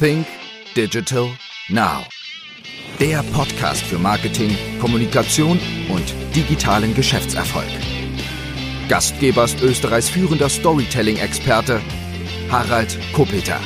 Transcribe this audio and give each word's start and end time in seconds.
Think 0.00 0.26
Digital 0.74 1.28
Now. 1.68 2.02
Der 2.98 3.22
Podcast 3.32 3.82
für 3.84 3.96
Marketing, 3.96 4.50
Kommunikation 4.80 5.56
und 5.88 6.14
digitalen 6.34 6.92
Geschäftserfolg. 6.94 7.68
Gastgeber 8.88 9.44
ist 9.44 9.62
Österreichs 9.62 10.08
führender 10.08 10.48
Storytelling-Experte 10.48 11.80
Harald 12.50 12.98
Kopeter. 13.12 13.60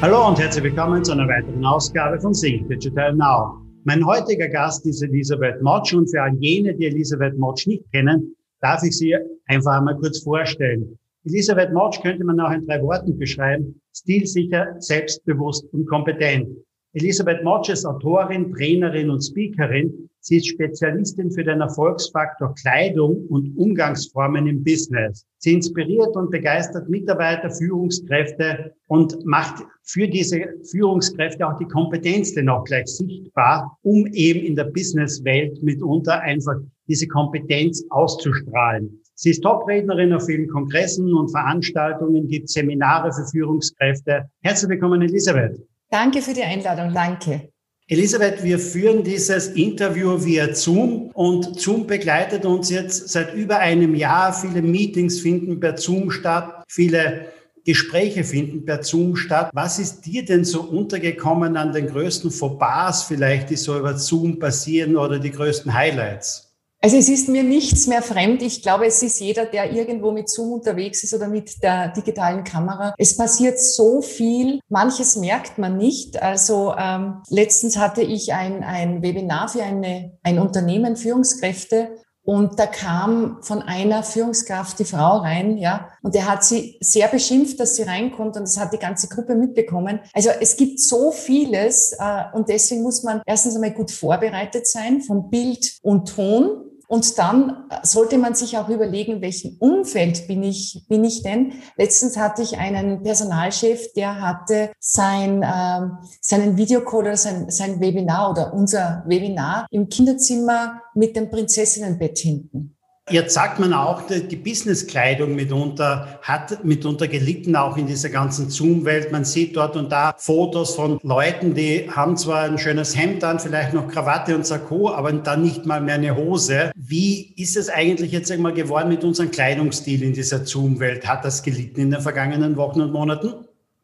Hallo 0.00 0.28
und 0.28 0.38
herzlich 0.38 0.62
willkommen 0.62 1.04
zu 1.04 1.10
einer 1.10 1.26
weiteren 1.26 1.64
Ausgabe 1.64 2.20
von 2.20 2.32
Think 2.32 2.68
Digital 2.68 3.16
Now. 3.16 3.56
Mein 3.82 4.06
heutiger 4.06 4.48
Gast 4.48 4.86
ist 4.86 5.02
Elisabeth 5.02 5.60
Motsch 5.60 5.92
und 5.92 6.08
für 6.08 6.22
all 6.22 6.36
jene, 6.38 6.72
die 6.76 6.86
Elisabeth 6.86 7.36
Motsch 7.36 7.66
nicht 7.66 7.90
kennen, 7.90 8.36
darf 8.60 8.84
ich 8.84 8.96
sie 8.96 9.16
einfach 9.46 9.78
einmal 9.78 9.96
kurz 9.96 10.22
vorstellen. 10.22 10.99
Elisabeth 11.24 11.72
Motsch 11.72 12.00
könnte 12.00 12.24
man 12.24 12.40
auch 12.40 12.50
in 12.50 12.66
drei 12.66 12.80
Worten 12.82 13.18
beschreiben. 13.18 13.78
Stilsicher, 13.94 14.74
selbstbewusst 14.78 15.66
und 15.72 15.86
kompetent. 15.86 16.48
Elisabeth 16.94 17.44
Motsch 17.44 17.68
ist 17.68 17.84
Autorin, 17.84 18.50
Trainerin 18.52 19.10
und 19.10 19.20
Speakerin. 19.20 20.08
Sie 20.20 20.38
ist 20.38 20.48
Spezialistin 20.48 21.30
für 21.30 21.44
den 21.44 21.60
Erfolgsfaktor 21.60 22.54
Kleidung 22.54 23.26
und 23.28 23.54
Umgangsformen 23.56 24.46
im 24.46 24.64
Business. 24.64 25.26
Sie 25.38 25.52
inspiriert 25.52 26.16
und 26.16 26.30
begeistert 26.30 26.88
Mitarbeiter, 26.88 27.50
Führungskräfte 27.50 28.74
und 28.88 29.24
macht 29.24 29.62
für 29.84 30.08
diese 30.08 30.54
Führungskräfte 30.70 31.46
auch 31.46 31.58
die 31.58 31.66
Kompetenz 31.66 32.34
denn 32.34 32.48
auch 32.48 32.64
gleich 32.64 32.86
sichtbar, 32.86 33.78
um 33.82 34.06
eben 34.12 34.40
in 34.40 34.56
der 34.56 34.64
Businesswelt 34.64 35.62
mitunter 35.62 36.20
einfach 36.20 36.56
diese 36.88 37.06
Kompetenz 37.06 37.84
auszustrahlen. 37.90 39.00
Sie 39.22 39.28
ist 39.28 39.42
Top-Rednerin 39.42 40.14
auf 40.14 40.24
vielen 40.24 40.48
Kongressen 40.48 41.12
und 41.12 41.28
Veranstaltungen, 41.30 42.26
gibt 42.26 42.48
Seminare 42.48 43.12
für 43.12 43.26
Führungskräfte. 43.30 44.30
Herzlich 44.40 44.70
willkommen, 44.70 45.02
Elisabeth. 45.02 45.60
Danke 45.90 46.22
für 46.22 46.32
die 46.32 46.42
Einladung. 46.42 46.94
Danke. 46.94 47.50
Elisabeth, 47.88 48.42
wir 48.42 48.58
führen 48.58 49.04
dieses 49.04 49.48
Interview 49.48 50.24
via 50.24 50.54
Zoom 50.54 51.10
und 51.12 51.60
Zoom 51.60 51.86
begleitet 51.86 52.46
uns 52.46 52.70
jetzt 52.70 53.10
seit 53.10 53.34
über 53.34 53.58
einem 53.58 53.94
Jahr. 53.94 54.32
Viele 54.32 54.62
Meetings 54.62 55.20
finden 55.20 55.60
per 55.60 55.76
Zoom 55.76 56.10
statt, 56.10 56.64
viele 56.66 57.26
Gespräche 57.66 58.24
finden 58.24 58.64
per 58.64 58.82
Zoom 58.82 59.16
statt. 59.16 59.50
Was 59.52 59.78
ist 59.78 60.06
dir 60.06 60.24
denn 60.24 60.46
so 60.46 60.62
untergekommen 60.62 61.58
an 61.58 61.74
den 61.74 61.88
größten 61.88 62.30
Fauxpas 62.30 63.02
vielleicht, 63.02 63.50
die 63.50 63.56
so 63.56 63.78
über 63.78 63.98
Zoom 63.98 64.38
passieren 64.38 64.96
oder 64.96 65.18
die 65.18 65.30
größten 65.30 65.74
Highlights? 65.74 66.49
Also 66.82 66.96
es 66.96 67.10
ist 67.10 67.28
mir 67.28 67.42
nichts 67.42 67.86
mehr 67.86 68.00
fremd. 68.00 68.40
Ich 68.42 68.62
glaube, 68.62 68.86
es 68.86 69.02
ist 69.02 69.20
jeder, 69.20 69.44
der 69.44 69.70
irgendwo 69.70 70.12
mit 70.12 70.30
Zoom 70.30 70.54
unterwegs 70.54 71.02
ist 71.04 71.12
oder 71.12 71.28
mit 71.28 71.62
der 71.62 71.88
digitalen 71.88 72.42
Kamera. 72.42 72.94
Es 72.96 73.18
passiert 73.18 73.60
so 73.60 74.00
viel. 74.00 74.60
Manches 74.70 75.16
merkt 75.16 75.58
man 75.58 75.76
nicht. 75.76 76.22
Also 76.22 76.74
ähm, 76.78 77.22
letztens 77.28 77.76
hatte 77.76 78.00
ich 78.00 78.32
ein, 78.32 78.64
ein 78.64 79.02
Webinar 79.02 79.48
für 79.50 79.62
eine, 79.62 80.18
ein 80.22 80.38
Unternehmen, 80.38 80.96
Führungskräfte. 80.96 81.98
Und 82.22 82.58
da 82.58 82.66
kam 82.66 83.42
von 83.42 83.60
einer 83.60 84.02
Führungskraft 84.02 84.78
die 84.78 84.84
Frau 84.84 85.18
rein, 85.18 85.56
ja, 85.56 85.88
und 86.02 86.14
der 86.14 86.30
hat 86.30 86.44
sie 86.44 86.76
sehr 86.80 87.08
beschimpft, 87.08 87.58
dass 87.58 87.76
sie 87.76 87.82
reinkommt 87.82 88.36
und 88.36 88.42
das 88.42 88.58
hat 88.58 88.74
die 88.74 88.78
ganze 88.78 89.08
Gruppe 89.08 89.34
mitbekommen. 89.34 90.00
Also 90.12 90.28
es 90.38 90.56
gibt 90.56 90.80
so 90.80 91.12
vieles 91.12 91.96
äh, 91.98 92.24
und 92.34 92.48
deswegen 92.48 92.82
muss 92.82 93.02
man 93.02 93.22
erstens 93.26 93.54
einmal 93.54 93.72
gut 93.72 93.90
vorbereitet 93.90 94.66
sein 94.66 95.00
von 95.00 95.30
Bild 95.30 95.78
und 95.82 96.14
Ton 96.14 96.69
und 96.90 97.18
dann 97.20 97.68
sollte 97.84 98.18
man 98.18 98.34
sich 98.34 98.58
auch 98.58 98.68
überlegen, 98.68 99.22
welchem 99.22 99.56
Umfeld 99.60 100.26
bin 100.26 100.42
ich, 100.42 100.84
bin 100.88 101.04
ich 101.04 101.22
denn? 101.22 101.52
Letztens 101.76 102.16
hatte 102.16 102.42
ich 102.42 102.58
einen 102.58 103.04
Personalchef, 103.04 103.92
der 103.92 104.20
hatte 104.20 104.72
sein, 104.80 105.44
ähm, 105.44 105.98
seinen 106.20 106.56
Videocall 106.56 107.02
oder 107.02 107.16
sein, 107.16 107.48
sein 107.48 107.80
Webinar 107.80 108.32
oder 108.32 108.52
unser 108.52 109.04
Webinar 109.06 109.68
im 109.70 109.88
Kinderzimmer 109.88 110.82
mit 110.96 111.14
dem 111.14 111.30
Prinzessinnenbett 111.30 112.18
hinten. 112.18 112.76
Jetzt 113.08 113.34
sagt 113.34 113.58
man 113.58 113.72
auch, 113.72 114.02
die 114.08 114.36
Businesskleidung 114.36 115.34
mitunter 115.34 116.20
hat 116.22 116.64
mitunter 116.64 117.08
gelitten, 117.08 117.56
auch 117.56 117.76
in 117.76 117.86
dieser 117.86 118.08
ganzen 118.08 118.50
Zoom-Welt. 118.50 119.10
Man 119.10 119.24
sieht 119.24 119.56
dort 119.56 119.74
und 119.74 119.90
da 119.90 120.14
Fotos 120.16 120.76
von 120.76 121.00
Leuten, 121.02 121.54
die 121.54 121.90
haben 121.90 122.16
zwar 122.16 122.42
ein 122.42 122.58
schönes 122.58 122.96
Hemd 122.96 123.24
an, 123.24 123.40
vielleicht 123.40 123.74
noch 123.74 123.88
Krawatte 123.88 124.36
und 124.36 124.46
Sakko, 124.46 124.90
aber 124.90 125.12
dann 125.12 125.42
nicht 125.42 125.66
mal 125.66 125.80
mehr 125.80 125.96
eine 125.96 126.16
Hose. 126.16 126.70
Wie 126.76 127.34
ist 127.36 127.56
es 127.56 127.68
eigentlich 127.68 128.12
jetzt 128.12 128.30
einmal 128.30 128.52
geworden 128.52 128.88
mit 128.88 129.02
unserem 129.02 129.32
Kleidungsstil 129.32 130.04
in 130.04 130.12
dieser 130.12 130.44
Zoom-Welt? 130.44 131.08
Hat 131.08 131.24
das 131.24 131.42
gelitten 131.42 131.80
in 131.80 131.90
den 131.90 132.00
vergangenen 132.00 132.56
Wochen 132.56 132.80
und 132.80 132.92
Monaten? 132.92 133.34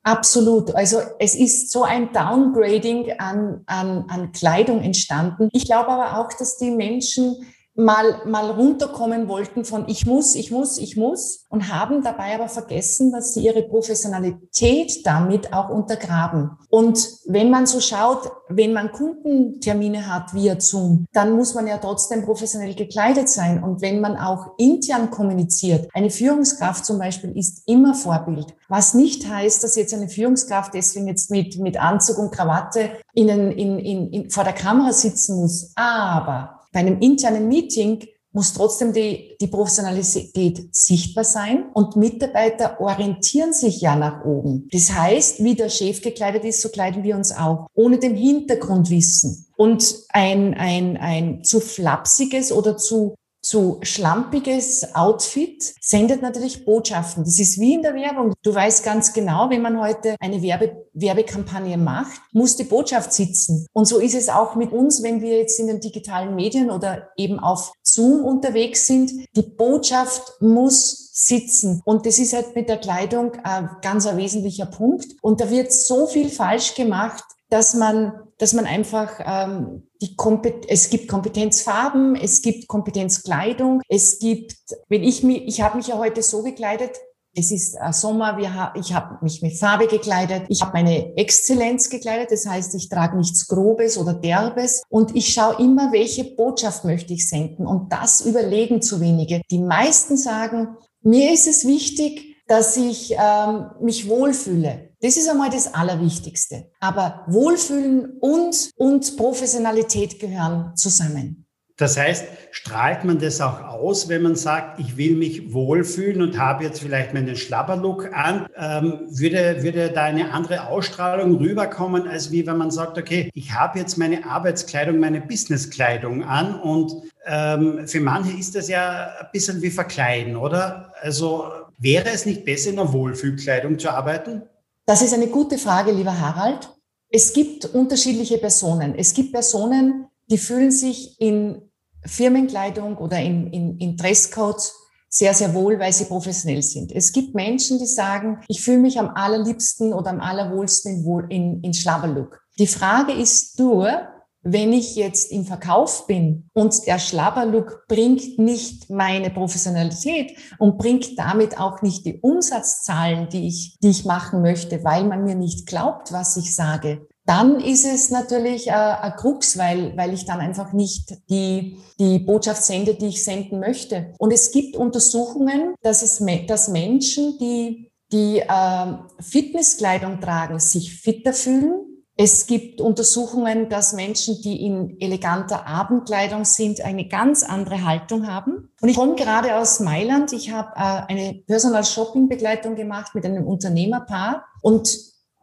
Absolut. 0.05 0.72
Also 0.76 0.99
es 1.19 1.34
ist 1.34 1.72
so 1.72 1.82
ein 1.82 2.12
Downgrading 2.12 3.10
an, 3.19 3.62
an, 3.66 4.05
an 4.09 4.31
Kleidung 4.31 4.82
entstanden. 4.82 5.49
Ich 5.50 5.65
glaube 5.65 5.88
aber 5.88 6.21
auch, 6.21 6.32
dass 6.32 6.59
die 6.59 6.71
Menschen 6.71 7.44
mal, 7.76 8.22
mal 8.25 8.50
runterkommen 8.50 9.28
wollten 9.28 9.64
von 9.64 9.84
ich 9.88 10.06
muss, 10.06 10.34
ich 10.34 10.50
muss, 10.50 10.78
ich 10.78 10.97
muss 10.97 11.44
und 11.48 11.72
haben 11.72 12.03
dabei 12.03 12.34
aber 12.34 12.48
vergessen, 12.48 13.12
dass 13.12 13.34
sie 13.34 13.44
ihre 13.44 13.62
Professionalität 13.62 15.06
damit 15.06 15.53
auch 15.53 15.69
untergraben. 15.69 16.50
Und 16.70 17.09
wenn 17.26 17.50
man 17.50 17.66
so 17.66 17.81
schaut, 17.81 18.31
wenn 18.48 18.72
man 18.72 18.92
Kundentermine 18.92 20.12
hat 20.12 20.34
via 20.34 20.59
Zoom, 20.60 21.06
dann 21.12 21.37
muss 21.37 21.54
man 21.54 21.66
ja 21.66 21.78
trotzdem 21.78 22.25
professionell 22.25 22.75
gekleidet 22.75 23.28
sein. 23.28 23.62
Und 23.62 23.82
wenn 23.82 24.00
man 24.00 24.16
auch 24.16 24.53
intern 24.58 25.10
kommuniziert, 25.10 25.88
eine 25.94 26.10
Führungskraft 26.10 26.84
zum 26.84 26.98
Beispiel 26.98 27.37
ist 27.37 27.62
immer 27.66 27.94
Vorbild. 27.94 28.54
Was 28.69 28.94
nicht 28.94 29.28
heißt, 29.28 29.62
dass 29.62 29.76
jetzt 29.76 29.94
eine 29.94 30.08
Führungskraft 30.08 30.75
deswegen 30.75 31.08
jetzt 31.08 31.31
mit, 31.31 31.58
mit 31.58 31.76
Anzug 31.78 32.19
und 32.19 32.32
Krawatte 32.32 32.91
in, 33.12 33.28
in, 33.28 33.78
in, 33.78 34.10
in, 34.12 34.31
vor 34.31 34.44
der 34.44 34.53
Kamera 34.53 34.93
sitzen 34.93 35.41
muss. 35.41 35.72
Aber 35.76 36.56
bei 36.76 36.81
einem 36.81 37.00
internen 37.00 37.48
Meeting 37.48 38.06
muss 38.32 38.53
trotzdem 38.53 38.92
die, 38.92 39.34
die 39.41 39.47
Professionalität 39.47 40.75
sichtbar 40.76 41.25
sein 41.25 41.70
und 41.72 41.97
Mitarbeiter 41.97 42.78
orientieren 42.82 43.54
sich 43.54 43.81
ja 43.81 43.97
nach 43.97 44.26
oben. 44.26 44.69
Das 44.70 44.92
heißt, 44.92 45.42
wie 45.42 45.54
der 45.54 45.70
Chef 45.70 46.03
gekleidet 46.03 46.44
ist, 46.44 46.60
so 46.60 46.69
kleiden 46.69 47.03
wir 47.03 47.16
uns 47.16 47.32
auch, 47.32 47.69
ohne 47.72 47.98
dem 47.98 48.14
Hintergrundwissen. 48.14 49.47
Und 49.56 50.03
ein, 50.10 50.53
ein, 50.53 50.98
ein 50.98 51.44
zu 51.44 51.60
flapsiges 51.60 52.53
oder 52.53 52.76
zu 52.76 53.14
zu 53.46 53.78
schlampiges 53.82 54.96
Outfit 54.96 55.74
sendet 55.80 56.20
natürlich 56.20 56.64
Botschaften. 56.64 57.22
Das 57.22 57.38
ist 57.38 57.60
wie 57.60 57.74
in 57.74 57.82
der 57.82 57.94
Werbung. 57.94 58.34
Du 58.42 58.52
weißt 58.52 58.84
ganz 58.84 59.12
genau, 59.12 59.50
wenn 59.50 59.62
man 59.62 59.80
heute 59.80 60.16
eine 60.18 60.42
Werbe, 60.42 60.84
Werbekampagne 60.94 61.78
macht, 61.78 62.20
muss 62.32 62.56
die 62.56 62.64
Botschaft 62.64 63.12
sitzen. 63.12 63.68
Und 63.72 63.84
so 63.86 64.00
ist 64.00 64.16
es 64.16 64.28
auch 64.28 64.56
mit 64.56 64.72
uns, 64.72 65.00
wenn 65.04 65.20
wir 65.20 65.38
jetzt 65.38 65.60
in 65.60 65.68
den 65.68 65.78
digitalen 65.78 66.34
Medien 66.34 66.72
oder 66.72 67.10
eben 67.16 67.38
auf 67.38 67.72
Zoom 67.84 68.24
unterwegs 68.24 68.88
sind. 68.88 69.12
Die 69.36 69.42
Botschaft 69.42 70.40
muss 70.40 71.12
sitzen. 71.12 71.82
Und 71.84 72.04
das 72.04 72.18
ist 72.18 72.32
halt 72.32 72.56
mit 72.56 72.68
der 72.68 72.78
Kleidung 72.78 73.32
ein 73.44 73.70
ganz 73.80 74.06
ein 74.06 74.16
wesentlicher 74.16 74.66
Punkt. 74.66 75.06
Und 75.22 75.40
da 75.40 75.50
wird 75.50 75.72
so 75.72 76.08
viel 76.08 76.30
falsch 76.30 76.74
gemacht, 76.74 77.22
dass 77.48 77.74
man, 77.74 78.12
dass 78.38 78.52
man 78.52 78.66
einfach 78.66 79.20
ähm, 79.24 79.88
die 80.00 80.14
Kompet 80.16 80.66
es 80.69 80.91
gibt 80.91 81.08
Kompetenzfarben, 81.08 82.16
es 82.16 82.42
gibt 82.42 82.69
Kompetenzkleidung, 82.69 83.80
es 83.88 84.19
gibt, 84.19 84.56
wenn 84.88 85.02
ich 85.02 85.22
mich, 85.22 85.47
ich 85.47 85.60
habe 85.60 85.76
mich 85.76 85.88
ja 85.88 85.98
heute 85.98 86.22
so 86.22 86.42
gekleidet, 86.42 86.98
es 87.38 87.50
ist 87.50 87.76
Sommer, 87.92 88.38
wir 88.38 88.54
ha 88.54 88.72
ich 88.76 88.94
habe 88.94 89.22
mich 89.22 89.42
mit 89.42 89.58
Farbe 89.58 89.86
gekleidet, 89.86 90.44
ich 90.48 90.62
habe 90.62 90.72
meine 90.72 91.16
Exzellenz 91.16 91.91
gekleidet, 91.91 92.32
das 92.32 92.46
heißt, 92.46 92.75
ich 92.75 92.88
trage 92.88 93.16
nichts 93.16 93.46
Grobes 93.46 93.98
oder 93.98 94.14
Derbes 94.14 94.82
und 94.88 95.14
ich 95.14 95.32
schaue 95.32 95.62
immer, 95.62 95.92
welche 95.92 96.25
Botschaft 96.25 96.84
möchte 96.84 97.12
ich 97.12 97.28
senden 97.28 97.66
und 97.66 97.92
das 97.92 98.22
überlegen 98.22 98.80
zu 98.80 99.00
wenige. 99.00 99.42
Die 99.50 99.58
meisten 99.58 100.16
sagen, 100.16 100.76
mir 101.02 101.32
ist 101.32 101.46
es 101.46 101.66
wichtig, 101.66 102.35
dass 102.46 102.76
ich 102.76 103.14
ähm, 103.19 103.70
mich 103.81 104.08
wohlfühle. 104.08 104.90
Das 105.00 105.16
ist 105.16 105.28
einmal 105.28 105.50
das 105.50 105.72
Allerwichtigste. 105.75 106.70
Aber 106.81 107.25
Wohlfühlen 107.26 108.19
und, 108.20 108.70
und 108.76 109.16
Professionalität 109.16 110.19
gehören 110.19 110.75
zusammen. 110.76 111.46
Das 111.78 111.98
heißt, 111.98 112.25
strahlt 112.52 113.04
man 113.04 113.19
das 113.19 113.43
auch 113.43 113.62
aus, 113.62 114.08
wenn 114.08 114.22
man 114.22 114.34
sagt, 114.34 114.81
ich 114.81 114.96
will 114.96 115.14
mich 115.14 115.52
wohlfühlen 115.52 116.22
und 116.22 116.38
habe 116.38 116.64
jetzt 116.64 116.81
vielleicht 116.81 117.12
meinen 117.12 117.37
Schlabberlook 117.37 118.14
an? 118.14 118.46
Ähm, 118.56 119.00
würde, 119.10 119.62
würde 119.62 119.90
da 119.90 120.04
eine 120.04 120.32
andere 120.32 120.69
Ausstrahlung 120.69 121.37
rüberkommen, 121.37 122.08
als 122.08 122.31
wie 122.31 122.46
wenn 122.46 122.56
man 122.56 122.70
sagt, 122.70 122.96
okay, 122.96 123.31
ich 123.34 123.52
habe 123.52 123.78
jetzt 123.78 123.99
meine 123.99 124.25
Arbeitskleidung, 124.25 124.99
meine 124.99 125.20
Businesskleidung 125.20 126.25
an 126.25 126.58
und 126.58 126.92
ähm, 127.26 127.87
für 127.87 128.00
manche 128.00 128.38
ist 128.38 128.54
das 128.54 128.69
ja 128.69 129.10
ein 129.20 129.28
bisschen 129.31 129.60
wie 129.60 129.70
Verkleiden, 129.70 130.37
oder? 130.37 130.94
Also 131.02 131.44
wäre 131.78 132.11
es 132.11 132.26
nicht 132.26 132.44
besser, 132.44 132.70
in 132.70 132.78
einer 132.78 132.93
Wohlfühlkleidung 132.93 133.78
zu 133.78 133.90
arbeiten? 133.90 134.43
Das 134.87 135.02
ist 135.02 135.14
eine 135.14 135.28
gute 135.28 135.58
Frage, 135.58 135.93
lieber 135.93 136.19
Harald. 136.19 136.70
Es 137.08 137.32
gibt 137.32 137.67
unterschiedliche 137.67 138.38
Personen. 138.38 138.94
Es 138.96 139.14
gibt 139.14 139.32
Personen, 139.32 140.06
die 140.31 140.38
fühlen 140.38 140.70
sich 140.70 141.20
in 141.20 141.62
Firmenkleidung 142.05 142.99
oder 142.99 143.20
in, 143.20 143.52
in, 143.52 143.78
in 143.78 143.96
Dresscodes 143.96 144.75
sehr, 145.08 145.34
sehr 145.34 145.55
wohl, 145.55 145.78
weil 145.78 145.93
sie 145.93 146.05
professionell 146.05 146.62
sind. 146.62 146.93
Es 146.93 147.12
gibt 147.12 147.34
Menschen, 147.34 147.78
die 147.78 147.87
sagen, 147.87 148.40
ich 148.49 148.61
fühle 148.61 148.78
mich 148.78 148.99
am 148.99 149.08
allerliebsten 149.08 149.93
oder 149.93 150.11
am 150.11 150.20
allerwohlsten 150.20 151.05
in, 151.05 151.31
in, 151.31 151.61
in 151.62 151.75
Schlabberlook. 151.75 152.40
Die 152.58 152.67
Frage 152.67 153.12
ist 153.12 153.58
nur, 153.58 154.08
wenn 154.48 154.72
ich 154.72 154.94
jetzt 154.94 155.32
im 155.32 155.44
Verkauf 155.44 156.06
bin 156.06 156.48
und 156.54 156.87
der 156.87 157.00
Schlabberlook 157.00 157.87
bringt 157.88 158.38
nicht 158.38 158.88
meine 158.90 159.31
Professionalität 159.31 160.37
und 160.58 160.78
bringt 160.78 161.19
damit 161.19 161.58
auch 161.58 161.82
nicht 161.82 162.06
die 162.06 162.20
Umsatzzahlen, 162.20 163.28
die 163.28 163.48
ich, 163.48 163.78
die 163.82 163.90
ich 163.90 164.04
machen 164.04 164.43
möchte, 164.43 164.84
weil 164.84 165.04
man 165.04 165.25
mir 165.25 165.34
nicht 165.34 165.66
glaubt, 165.66 166.12
was 166.12 166.37
ich 166.37 166.54
sage, 166.54 167.06
dann 167.25 167.58
ist 167.58 167.84
es 167.84 168.10
natürlich 168.10 168.69
äh, 168.69 168.70
ein 168.70 169.16
Krux, 169.16 169.58
weil, 169.58 169.96
weil 169.96 170.14
ich 170.14 170.26
dann 170.26 170.38
einfach 170.38 170.72
nicht 170.72 171.12
die, 171.28 171.76
die 171.99 172.20
Botschaft 172.20 172.62
sende, 172.62 172.94
die 172.94 173.08
ich 173.08 173.25
senden 173.25 173.58
möchte. 173.58 174.14
Und 174.19 174.32
es 174.32 174.52
gibt 174.52 174.76
Untersuchungen, 174.76 175.75
dass, 175.82 176.02
es, 176.02 176.25
dass 176.46 176.69
Menschen, 176.69 177.37
die, 177.40 177.90
die 178.12 178.38
äh, 178.38 178.96
Fitnesskleidung 179.20 180.20
tragen, 180.20 180.60
sich 180.60 181.00
fitter 181.00 181.32
fühlen, 181.32 181.95
es 182.18 182.46
gibt 182.46 182.80
Untersuchungen, 182.80 183.68
dass 183.68 183.92
Menschen, 183.92 184.40
die 184.40 184.64
in 184.64 184.98
eleganter 185.00 185.66
Abendkleidung 185.66 186.46
sind, 186.46 186.80
eine 186.80 187.06
ganz 187.08 187.42
andere 187.42 187.84
Haltung 187.84 188.26
haben. 188.26 188.70
Und 188.80 188.88
ich 188.88 188.96
komme 188.96 189.16
gerade 189.16 189.56
aus 189.56 189.80
Mailand. 189.80 190.32
Ich 190.32 190.50
habe 190.50 190.70
äh, 190.76 191.12
eine 191.12 191.42
Personal 191.46 191.84
Shopping 191.84 192.28
Begleitung 192.28 192.74
gemacht 192.74 193.14
mit 193.14 193.26
einem 193.26 193.46
Unternehmerpaar. 193.46 194.46
Und 194.62 194.88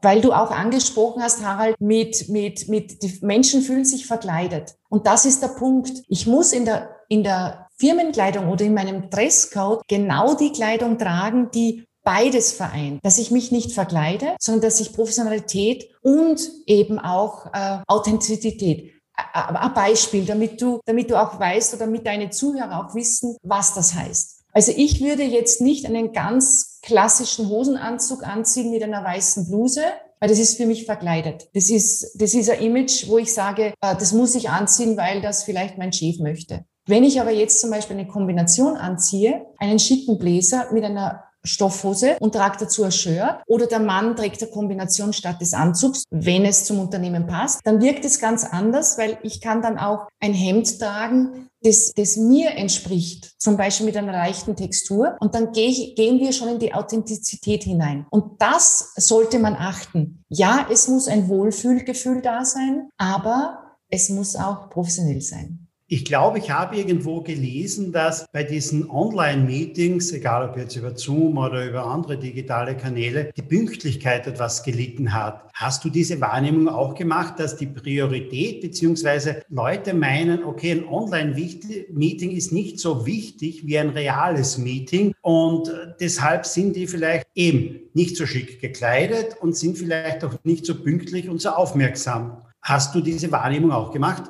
weil 0.02 0.20
du 0.22 0.34
auch 0.34 0.50
angesprochen 0.50 1.22
hast, 1.22 1.46
Harald, 1.46 1.80
mit, 1.80 2.28
mit, 2.30 2.68
mit, 2.68 3.04
die 3.04 3.20
Menschen 3.22 3.62
fühlen 3.62 3.86
sich 3.86 4.08
verkleidet. 4.08 4.76
Und 4.90 5.06
das 5.06 5.26
ist 5.26 5.44
der 5.44 5.50
Punkt. 5.50 5.92
Ich 6.08 6.26
muss 6.26 6.54
in 6.54 6.66
der, 6.66 6.90
in 7.08 7.24
der 7.24 7.68
Firmenkleidung 7.78 8.50
oder 8.50 8.66
in 8.66 8.74
meinem 8.74 9.12
Dresscode 9.12 9.82
genau 9.88 10.34
die 10.34 10.52
Kleidung 10.52 10.98
tragen, 10.98 11.52
die 11.54 11.86
beides 12.04 12.52
vereint, 12.52 13.00
dass 13.04 13.18
ich 13.18 13.32
mich 13.32 13.52
nicht 13.52 13.72
verkleide, 13.72 14.36
sondern 14.40 14.62
dass 14.62 14.80
ich 14.80 14.94
Professionalität 14.94 15.90
und 16.02 16.42
eben 16.66 17.00
auch 17.00 17.48
äh, 17.54 17.80
Authentizität 17.88 18.92
ein 19.16 19.74
Beispiel, 19.74 20.26
damit 20.26 20.62
du, 20.62 20.80
damit 20.86 21.12
du 21.12 21.22
auch 21.22 21.40
weißt 21.40 21.76
oder 21.76 21.86
damit 21.86 22.06
deine 22.06 22.32
Zuhörer 22.32 22.86
auch 22.86 22.96
wissen, 22.96 23.38
was 23.44 23.76
das 23.76 23.94
heißt. 23.94 24.44
Also 24.54 24.72
ich 24.76 25.02
würde 25.02 25.24
jetzt 25.24 25.62
nicht 25.62 25.86
einen 25.86 26.14
ganz 26.14 26.80
klassischen 26.82 27.50
Hosenanzug 27.50 28.26
anziehen 28.26 28.72
mit 28.72 28.84
einer 28.84 29.04
weißen 29.04 29.50
Bluse, 29.50 29.84
weil 30.20 30.30
das 30.30 30.40
ist 30.40 30.58
für 30.58 30.66
mich 30.66 30.86
verkleidet. 30.86 31.50
Das 31.54 31.70
ist, 31.70 32.22
das 32.22 32.34
ist 32.34 32.50
ein 32.50 32.62
Image, 32.62 33.08
wo 33.08 33.18
ich 33.18 33.34
sage, 33.34 33.74
äh, 33.82 33.96
das 33.96 34.14
muss 34.14 34.36
ich 34.36 34.50
anziehen, 34.50 34.98
weil 34.98 35.22
das 35.22 35.44
vielleicht 35.44 35.78
mein 35.78 35.94
Chef 35.94 36.20
möchte. 36.20 36.66
Wenn 36.86 37.04
ich 37.04 37.20
aber 37.20 37.32
jetzt 37.32 37.62
zum 37.62 37.70
Beispiel 37.70 37.98
eine 37.98 38.08
Kombination 38.08 38.76
anziehe, 38.76 39.46
einen 39.58 39.80
schicken 39.80 40.18
Bläser 40.18 40.72
mit 40.74 40.84
einer 40.84 41.24
Stoffhose 41.46 42.18
und 42.20 42.34
tragt 42.34 42.62
dazu 42.62 42.84
ein 42.84 42.92
Shirt 42.92 43.42
oder 43.48 43.68
der 43.68 43.80
Mann 43.80 44.16
trägt 44.16 44.42
eine 44.42 44.52
Kombination 44.52 45.14
statt 45.14 45.42
des 45.42 45.54
Anzugs, 45.54 46.06
wenn 46.10 46.46
es 46.46 46.66
zum 46.66 46.80
Unternehmen 46.80 47.28
passt, 47.28 47.62
dann 47.64 47.82
wirkt 47.82 48.06
es 48.06 48.20
ganz 48.20 48.44
anders, 48.44 48.98
weil 48.98 49.18
ich 49.24 49.42
kann 49.42 49.62
dann 49.62 49.78
auch 49.78 50.08
ein 50.20 50.34
Hemd 50.34 50.80
tragen, 50.80 51.50
das, 51.64 51.94
das 51.96 52.18
mir 52.18 52.52
entspricht, 52.52 53.40
zum 53.42 53.58
Beispiel 53.58 53.86
mit 53.86 53.98
einer 53.98 54.12
leichten 54.12 54.56
Textur. 54.56 55.16
Und 55.20 55.34
dann 55.34 55.54
geh 55.54 55.68
ich, 55.68 55.96
gehen 55.96 56.20
wir 56.20 56.34
schon 56.34 56.50
in 56.50 56.60
die 56.60 56.74
Authentizität 56.74 57.64
hinein. 57.64 58.06
Und 58.10 58.42
das 58.42 58.92
sollte 58.96 59.40
man 59.40 59.56
achten. 59.56 60.24
Ja, 60.30 60.68
es 60.70 60.88
muss 60.88 61.08
ein 61.08 61.30
Wohlfühlgefühl 61.30 62.22
da 62.22 62.44
sein, 62.44 62.90
aber 62.98 63.78
es 63.90 64.10
muss 64.10 64.36
auch 64.36 64.70
professionell 64.70 65.22
sein. 65.22 65.63
Ich 65.94 66.06
glaube, 66.06 66.40
ich 66.40 66.50
habe 66.50 66.76
irgendwo 66.76 67.22
gelesen, 67.22 67.92
dass 67.92 68.26
bei 68.32 68.42
diesen 68.42 68.90
Online-Meetings, 68.90 70.12
egal 70.14 70.50
ob 70.50 70.58
jetzt 70.58 70.76
über 70.76 70.98
Zoom 70.98 71.38
oder 71.38 71.68
über 71.68 71.86
andere 71.86 72.18
digitale 72.18 72.76
Kanäle, 72.76 73.32
die 73.38 73.44
Pünktlichkeit 73.44 74.26
etwas 74.26 74.64
gelitten 74.64 75.14
hat. 75.14 75.52
Hast 75.54 75.86
du 75.86 75.92
diese 75.92 76.20
Wahrnehmung 76.20 76.68
auch 76.68 76.96
gemacht, 76.96 77.40
dass 77.40 77.58
die 77.58 77.68
Priorität 77.68 78.62
beziehungsweise 78.62 79.44
Leute 79.50 79.94
meinen, 79.94 80.44
okay, 80.44 80.72
ein 80.72 80.88
Online-Meeting 80.88 82.32
ist 82.32 82.52
nicht 82.52 82.80
so 82.80 83.06
wichtig 83.06 83.68
wie 83.68 83.78
ein 83.78 83.90
reales 83.90 84.58
Meeting 84.58 85.14
und 85.22 85.72
deshalb 86.00 86.48
sind 86.48 86.76
die 86.76 86.88
vielleicht 86.88 87.28
eben 87.36 87.82
nicht 87.94 88.18
so 88.18 88.26
schick 88.26 88.60
gekleidet 88.60 89.36
und 89.42 89.56
sind 89.56 89.78
vielleicht 89.78 90.24
auch 90.24 90.34
nicht 90.44 90.66
so 90.66 90.74
pünktlich 90.74 91.30
und 91.30 91.40
so 91.40 91.50
aufmerksam. 91.50 92.42
Hast 92.64 92.96
du 92.96 93.02
diese 93.02 93.32
Wahrnehmung 93.32 93.72
auch 93.72 93.92
gemacht? 93.92 94.24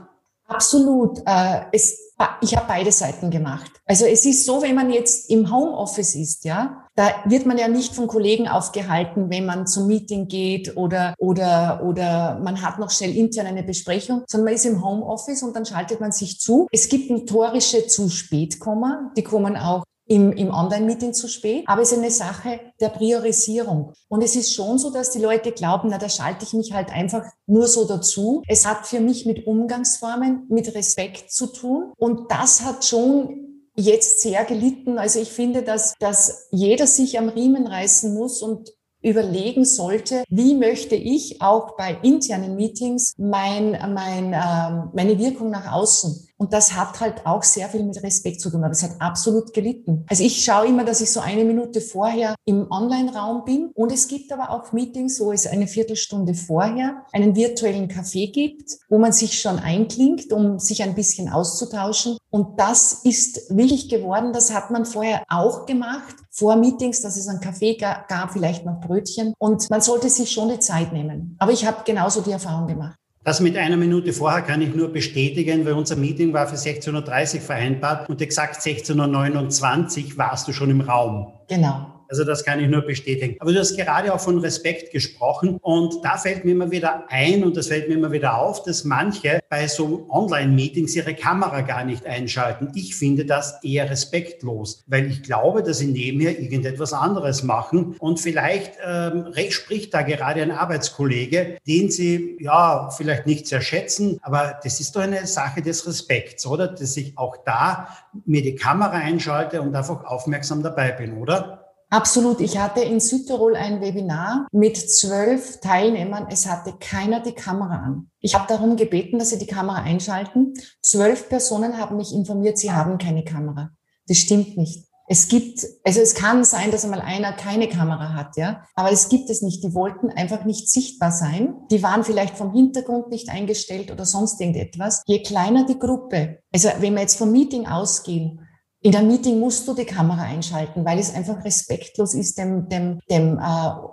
Absolut. 0.53 1.19
Äh, 1.25 1.61
es, 1.71 1.97
ich 2.41 2.55
habe 2.55 2.65
beide 2.67 2.91
Seiten 2.91 3.31
gemacht. 3.31 3.71
Also 3.85 4.05
es 4.05 4.25
ist 4.25 4.45
so, 4.45 4.61
wenn 4.61 4.75
man 4.75 4.91
jetzt 4.91 5.29
im 5.29 5.51
Homeoffice 5.51 6.15
ist, 6.15 6.45
ja, 6.45 6.87
da 6.95 7.09
wird 7.25 7.45
man 7.45 7.57
ja 7.57 7.67
nicht 7.67 7.95
von 7.95 8.07
Kollegen 8.07 8.47
aufgehalten, 8.47 9.29
wenn 9.29 9.45
man 9.45 9.65
zum 9.67 9.87
Meeting 9.87 10.27
geht 10.27 10.77
oder, 10.77 11.15
oder, 11.17 11.81
oder 11.83 12.39
man 12.43 12.61
hat 12.61 12.79
noch 12.79 12.91
schnell 12.91 13.15
intern 13.15 13.47
eine 13.47 13.63
Besprechung, 13.63 14.23
sondern 14.27 14.45
man 14.45 14.53
ist 14.53 14.65
im 14.65 14.83
Homeoffice 14.83 15.43
und 15.43 15.55
dann 15.55 15.65
schaltet 15.65 15.99
man 15.99 16.11
sich 16.11 16.39
zu. 16.39 16.67
Es 16.71 16.87
gibt 16.87 17.09
notorische 17.09 17.87
zu 17.87 18.09
spät 18.09 18.59
kommen, 18.59 19.11
die 19.17 19.23
kommen 19.23 19.57
auch 19.57 19.83
im, 20.05 20.33
im 20.33 20.49
Online-Meeting 20.49 21.13
zu 21.13 21.27
spät, 21.27 21.63
aber 21.67 21.81
es 21.81 21.91
ist 21.91 21.97
eine 21.97 22.11
Sache 22.11 22.59
der 22.79 22.89
Priorisierung. 22.89 23.93
Und 24.09 24.21
es 24.21 24.35
ist 24.35 24.53
schon 24.53 24.77
so, 24.77 24.91
dass 24.91 25.11
die 25.11 25.19
Leute 25.19 25.51
glauben, 25.51 25.89
na, 25.89 25.97
da 25.97 26.09
schalte 26.09 26.43
ich 26.43 26.53
mich 26.53 26.73
halt 26.73 26.91
einfach 26.91 27.23
nur 27.45 27.67
so 27.67 27.85
dazu. 27.85 28.41
Es 28.47 28.65
hat 28.65 28.85
für 28.85 28.99
mich 28.99 29.25
mit 29.25 29.47
Umgangsformen, 29.47 30.45
mit 30.49 30.73
Respekt 30.75 31.31
zu 31.31 31.47
tun. 31.47 31.93
Und 31.97 32.31
das 32.31 32.61
hat 32.61 32.83
schon 32.83 33.69
jetzt 33.75 34.21
sehr 34.21 34.43
gelitten. 34.45 34.97
Also 34.97 35.19
ich 35.19 35.29
finde, 35.29 35.63
dass, 35.63 35.93
dass 35.99 36.47
jeder 36.51 36.85
sich 36.85 37.17
am 37.17 37.29
Riemen 37.29 37.65
reißen 37.65 38.13
muss 38.13 38.41
und 38.41 38.71
überlegen 39.03 39.65
sollte, 39.65 40.23
wie 40.29 40.55
möchte 40.55 40.95
ich 40.95 41.41
auch 41.41 41.75
bei 41.75 41.97
internen 42.03 42.55
Meetings 42.55 43.13
mein, 43.17 43.71
mein, 43.93 44.33
ähm, 44.33 44.91
meine 44.93 45.19
Wirkung 45.19 45.49
nach 45.49 45.73
außen 45.73 46.29
und 46.37 46.51
das 46.51 46.73
hat 46.73 46.99
halt 46.99 47.25
auch 47.25 47.43
sehr 47.43 47.69
viel 47.69 47.83
mit 47.83 48.01
Respekt 48.03 48.41
zu 48.41 48.49
tun. 48.49 48.63
Aber 48.63 48.71
es 48.71 48.83
hat 48.83 48.99
absolut 48.99 49.53
gelitten. 49.53 50.05
Also 50.09 50.23
ich 50.23 50.43
schaue 50.43 50.67
immer, 50.67 50.83
dass 50.83 51.01
ich 51.01 51.11
so 51.11 51.19
eine 51.19 51.45
Minute 51.45 51.79
vorher 51.79 52.35
im 52.45 52.69
Online-Raum 52.69 53.45
bin. 53.45 53.71
Und 53.75 53.91
es 53.91 54.07
gibt 54.07 54.31
aber 54.31 54.49
auch 54.49 54.73
Meetings, 54.73 55.19
wo 55.19 55.31
es 55.31 55.47
eine 55.47 55.67
Viertelstunde 55.67 56.33
vorher 56.33 57.03
einen 57.13 57.35
virtuellen 57.35 57.87
Café 57.87 58.31
gibt, 58.31 58.71
wo 58.89 58.97
man 58.97 59.13
sich 59.13 59.39
schon 59.39 59.59
einklingt, 59.59 60.33
um 60.33 60.59
sich 60.59 60.83
ein 60.83 60.95
bisschen 60.95 61.29
auszutauschen. 61.29 62.17
Und 62.29 62.59
das 62.59 63.01
ist 63.03 63.55
wichtig 63.55 63.89
geworden. 63.89 64.33
Das 64.33 64.53
hat 64.53 64.71
man 64.71 64.85
vorher 64.85 65.23
auch 65.29 65.65
gemacht. 65.65 66.15
Vor 66.31 66.55
Meetings, 66.55 67.01
dass 67.01 67.15
es 67.15 67.27
einen 67.27 67.41
Kaffee 67.41 67.77
gab, 67.77 68.33
vielleicht 68.33 68.65
noch 68.65 68.81
Brötchen. 68.81 69.33
Und 69.37 69.69
man 69.69 69.81
sollte 69.81 70.09
sich 70.09 70.31
schon 70.31 70.49
die 70.49 70.59
Zeit 70.59 70.91
nehmen. 70.91 71.35
Aber 71.39 71.51
ich 71.51 71.65
habe 71.65 71.83
genauso 71.85 72.21
die 72.21 72.31
Erfahrung 72.31 72.67
gemacht. 72.67 72.97
Das 73.23 73.39
mit 73.39 73.55
einer 73.55 73.77
Minute 73.77 74.11
vorher 74.11 74.41
kann 74.41 74.61
ich 74.61 74.75
nur 74.75 74.91
bestätigen, 74.91 75.65
weil 75.65 75.73
unser 75.73 75.95
Meeting 75.95 76.33
war 76.33 76.45
für 76.45 76.57
16.30 76.57 77.35
Uhr 77.35 77.41
vereinbart 77.41 78.09
und 78.09 78.21
exakt 78.21 78.57
16.29 78.57 80.11
Uhr 80.11 80.17
warst 80.17 80.47
du 80.47 80.51
schon 80.51 80.69
im 80.69 80.81
Raum. 80.81 81.31
Genau. 81.47 81.92
Also 82.13 82.25
das 82.25 82.45
kann 82.45 82.59
ich 82.59 82.69
nur 82.69 82.83
bestätigen. 82.83 83.37
Aber 83.39 83.51
du 83.51 83.57
hast 83.57 83.75
gerade 83.75 84.13
auch 84.13 84.19
von 84.19 84.37
Respekt 84.37 84.91
gesprochen 84.91 85.57
und 85.63 86.05
da 86.05 86.15
fällt 86.15 86.45
mir 86.45 86.51
immer 86.51 86.69
wieder 86.69 87.05
ein 87.09 87.43
und 87.43 87.57
das 87.57 87.69
fällt 87.69 87.89
mir 87.89 87.95
immer 87.95 88.11
wieder 88.11 88.37
auf, 88.37 88.61
dass 88.61 88.83
manche 88.83 89.39
bei 89.49 89.67
so 89.67 90.05
Online-Meetings 90.11 90.95
ihre 90.95 91.15
Kamera 91.15 91.61
gar 91.61 91.83
nicht 91.83 92.05
einschalten. 92.05 92.71
Ich 92.75 92.95
finde 92.95 93.25
das 93.25 93.63
eher 93.63 93.89
respektlos, 93.89 94.83
weil 94.85 95.09
ich 95.09 95.23
glaube, 95.23 95.63
dass 95.63 95.79
sie 95.79 95.87
nebenher 95.87 96.39
irgendetwas 96.39 96.93
anderes 96.93 97.41
machen 97.41 97.95
und 97.97 98.19
vielleicht 98.19 98.73
ähm, 98.85 99.33
spricht 99.49 99.95
da 99.95 100.03
gerade 100.03 100.43
ein 100.43 100.51
Arbeitskollege, 100.51 101.57
den 101.65 101.89
sie 101.89 102.37
ja 102.39 102.91
vielleicht 102.95 103.25
nicht 103.25 103.47
sehr 103.47 103.61
schätzen, 103.61 104.19
aber 104.21 104.59
das 104.63 104.79
ist 104.79 104.95
doch 104.95 105.01
eine 105.01 105.25
Sache 105.25 105.63
des 105.63 105.87
Respekts, 105.87 106.45
oder? 106.45 106.67
Dass 106.67 106.95
ich 106.95 107.17
auch 107.17 107.37
da 107.43 107.87
mir 108.23 108.43
die 108.43 108.53
Kamera 108.53 108.91
einschalte 108.91 109.63
und 109.63 109.75
einfach 109.75 110.05
aufmerksam 110.05 110.61
dabei 110.61 110.91
bin, 110.91 111.17
oder? 111.17 111.62
Absolut. 111.93 112.41
Ich 112.41 112.57
hatte 112.57 112.81
in 112.81 112.99
Südtirol 112.99 113.55
ein 113.55 113.79
Webinar 113.79 114.47
mit 114.51 114.77
zwölf 114.77 115.59
Teilnehmern. 115.59 116.25
Es 116.27 116.49
hatte 116.49 116.73
keiner 116.79 117.19
die 117.19 117.33
Kamera 117.33 117.83
an. 117.83 118.09
Ich 118.19 118.33
habe 118.33 118.47
darum 118.47 118.77
gebeten, 118.77 119.19
dass 119.19 119.29
sie 119.29 119.37
die 119.37 119.45
Kamera 119.45 119.83
einschalten. 119.83 120.55
Zwölf 120.81 121.29
Personen 121.29 121.77
haben 121.77 121.97
mich 121.97 122.11
informiert, 122.11 122.57
sie 122.57 122.71
haben 122.71 122.97
keine 122.97 123.23
Kamera. 123.23 123.69
Das 124.07 124.17
stimmt 124.17 124.57
nicht. 124.57 124.87
Es 125.07 125.27
gibt, 125.27 125.67
also 125.83 125.99
es 125.99 126.15
kann 126.15 126.43
sein, 126.43 126.71
dass 126.71 126.83
einmal 126.83 127.01
einer 127.01 127.31
keine 127.33 127.69
Kamera 127.69 128.15
hat, 128.15 128.37
ja, 128.37 128.63
aber 128.73 128.91
es 128.91 129.09
gibt 129.09 129.29
es 129.29 129.43
nicht. 129.43 129.63
Die 129.63 129.75
wollten 129.75 130.09
einfach 130.09 130.45
nicht 130.45 130.69
sichtbar 130.69 131.11
sein. 131.11 131.53
Die 131.69 131.83
waren 131.83 132.03
vielleicht 132.03 132.37
vom 132.37 132.53
Hintergrund 132.53 133.09
nicht 133.09 133.29
eingestellt 133.29 133.91
oder 133.91 134.05
sonst 134.05 134.41
irgendetwas. 134.41 135.03
Je 135.05 135.21
kleiner 135.21 135.67
die 135.67 135.77
Gruppe, 135.77 136.39
also 136.51 136.69
wenn 136.79 136.95
wir 136.95 137.01
jetzt 137.01 137.19
vom 137.19 137.31
Meeting 137.31 137.67
ausgehen, 137.67 138.42
In 138.85 138.93
einem 138.97 139.07
Meeting 139.07 139.39
musst 139.39 139.65
du 139.65 139.73
die 139.73 139.85
Kamera 139.85 140.23
einschalten, 140.23 140.83
weil 140.83 140.99
es 140.99 141.15
einfach 141.15 141.45
respektlos 141.45 142.13
ist 142.13 142.37
dem, 142.37 142.67
dem, 142.67 142.99
dem 143.09 143.39
äh, 143.39 143.41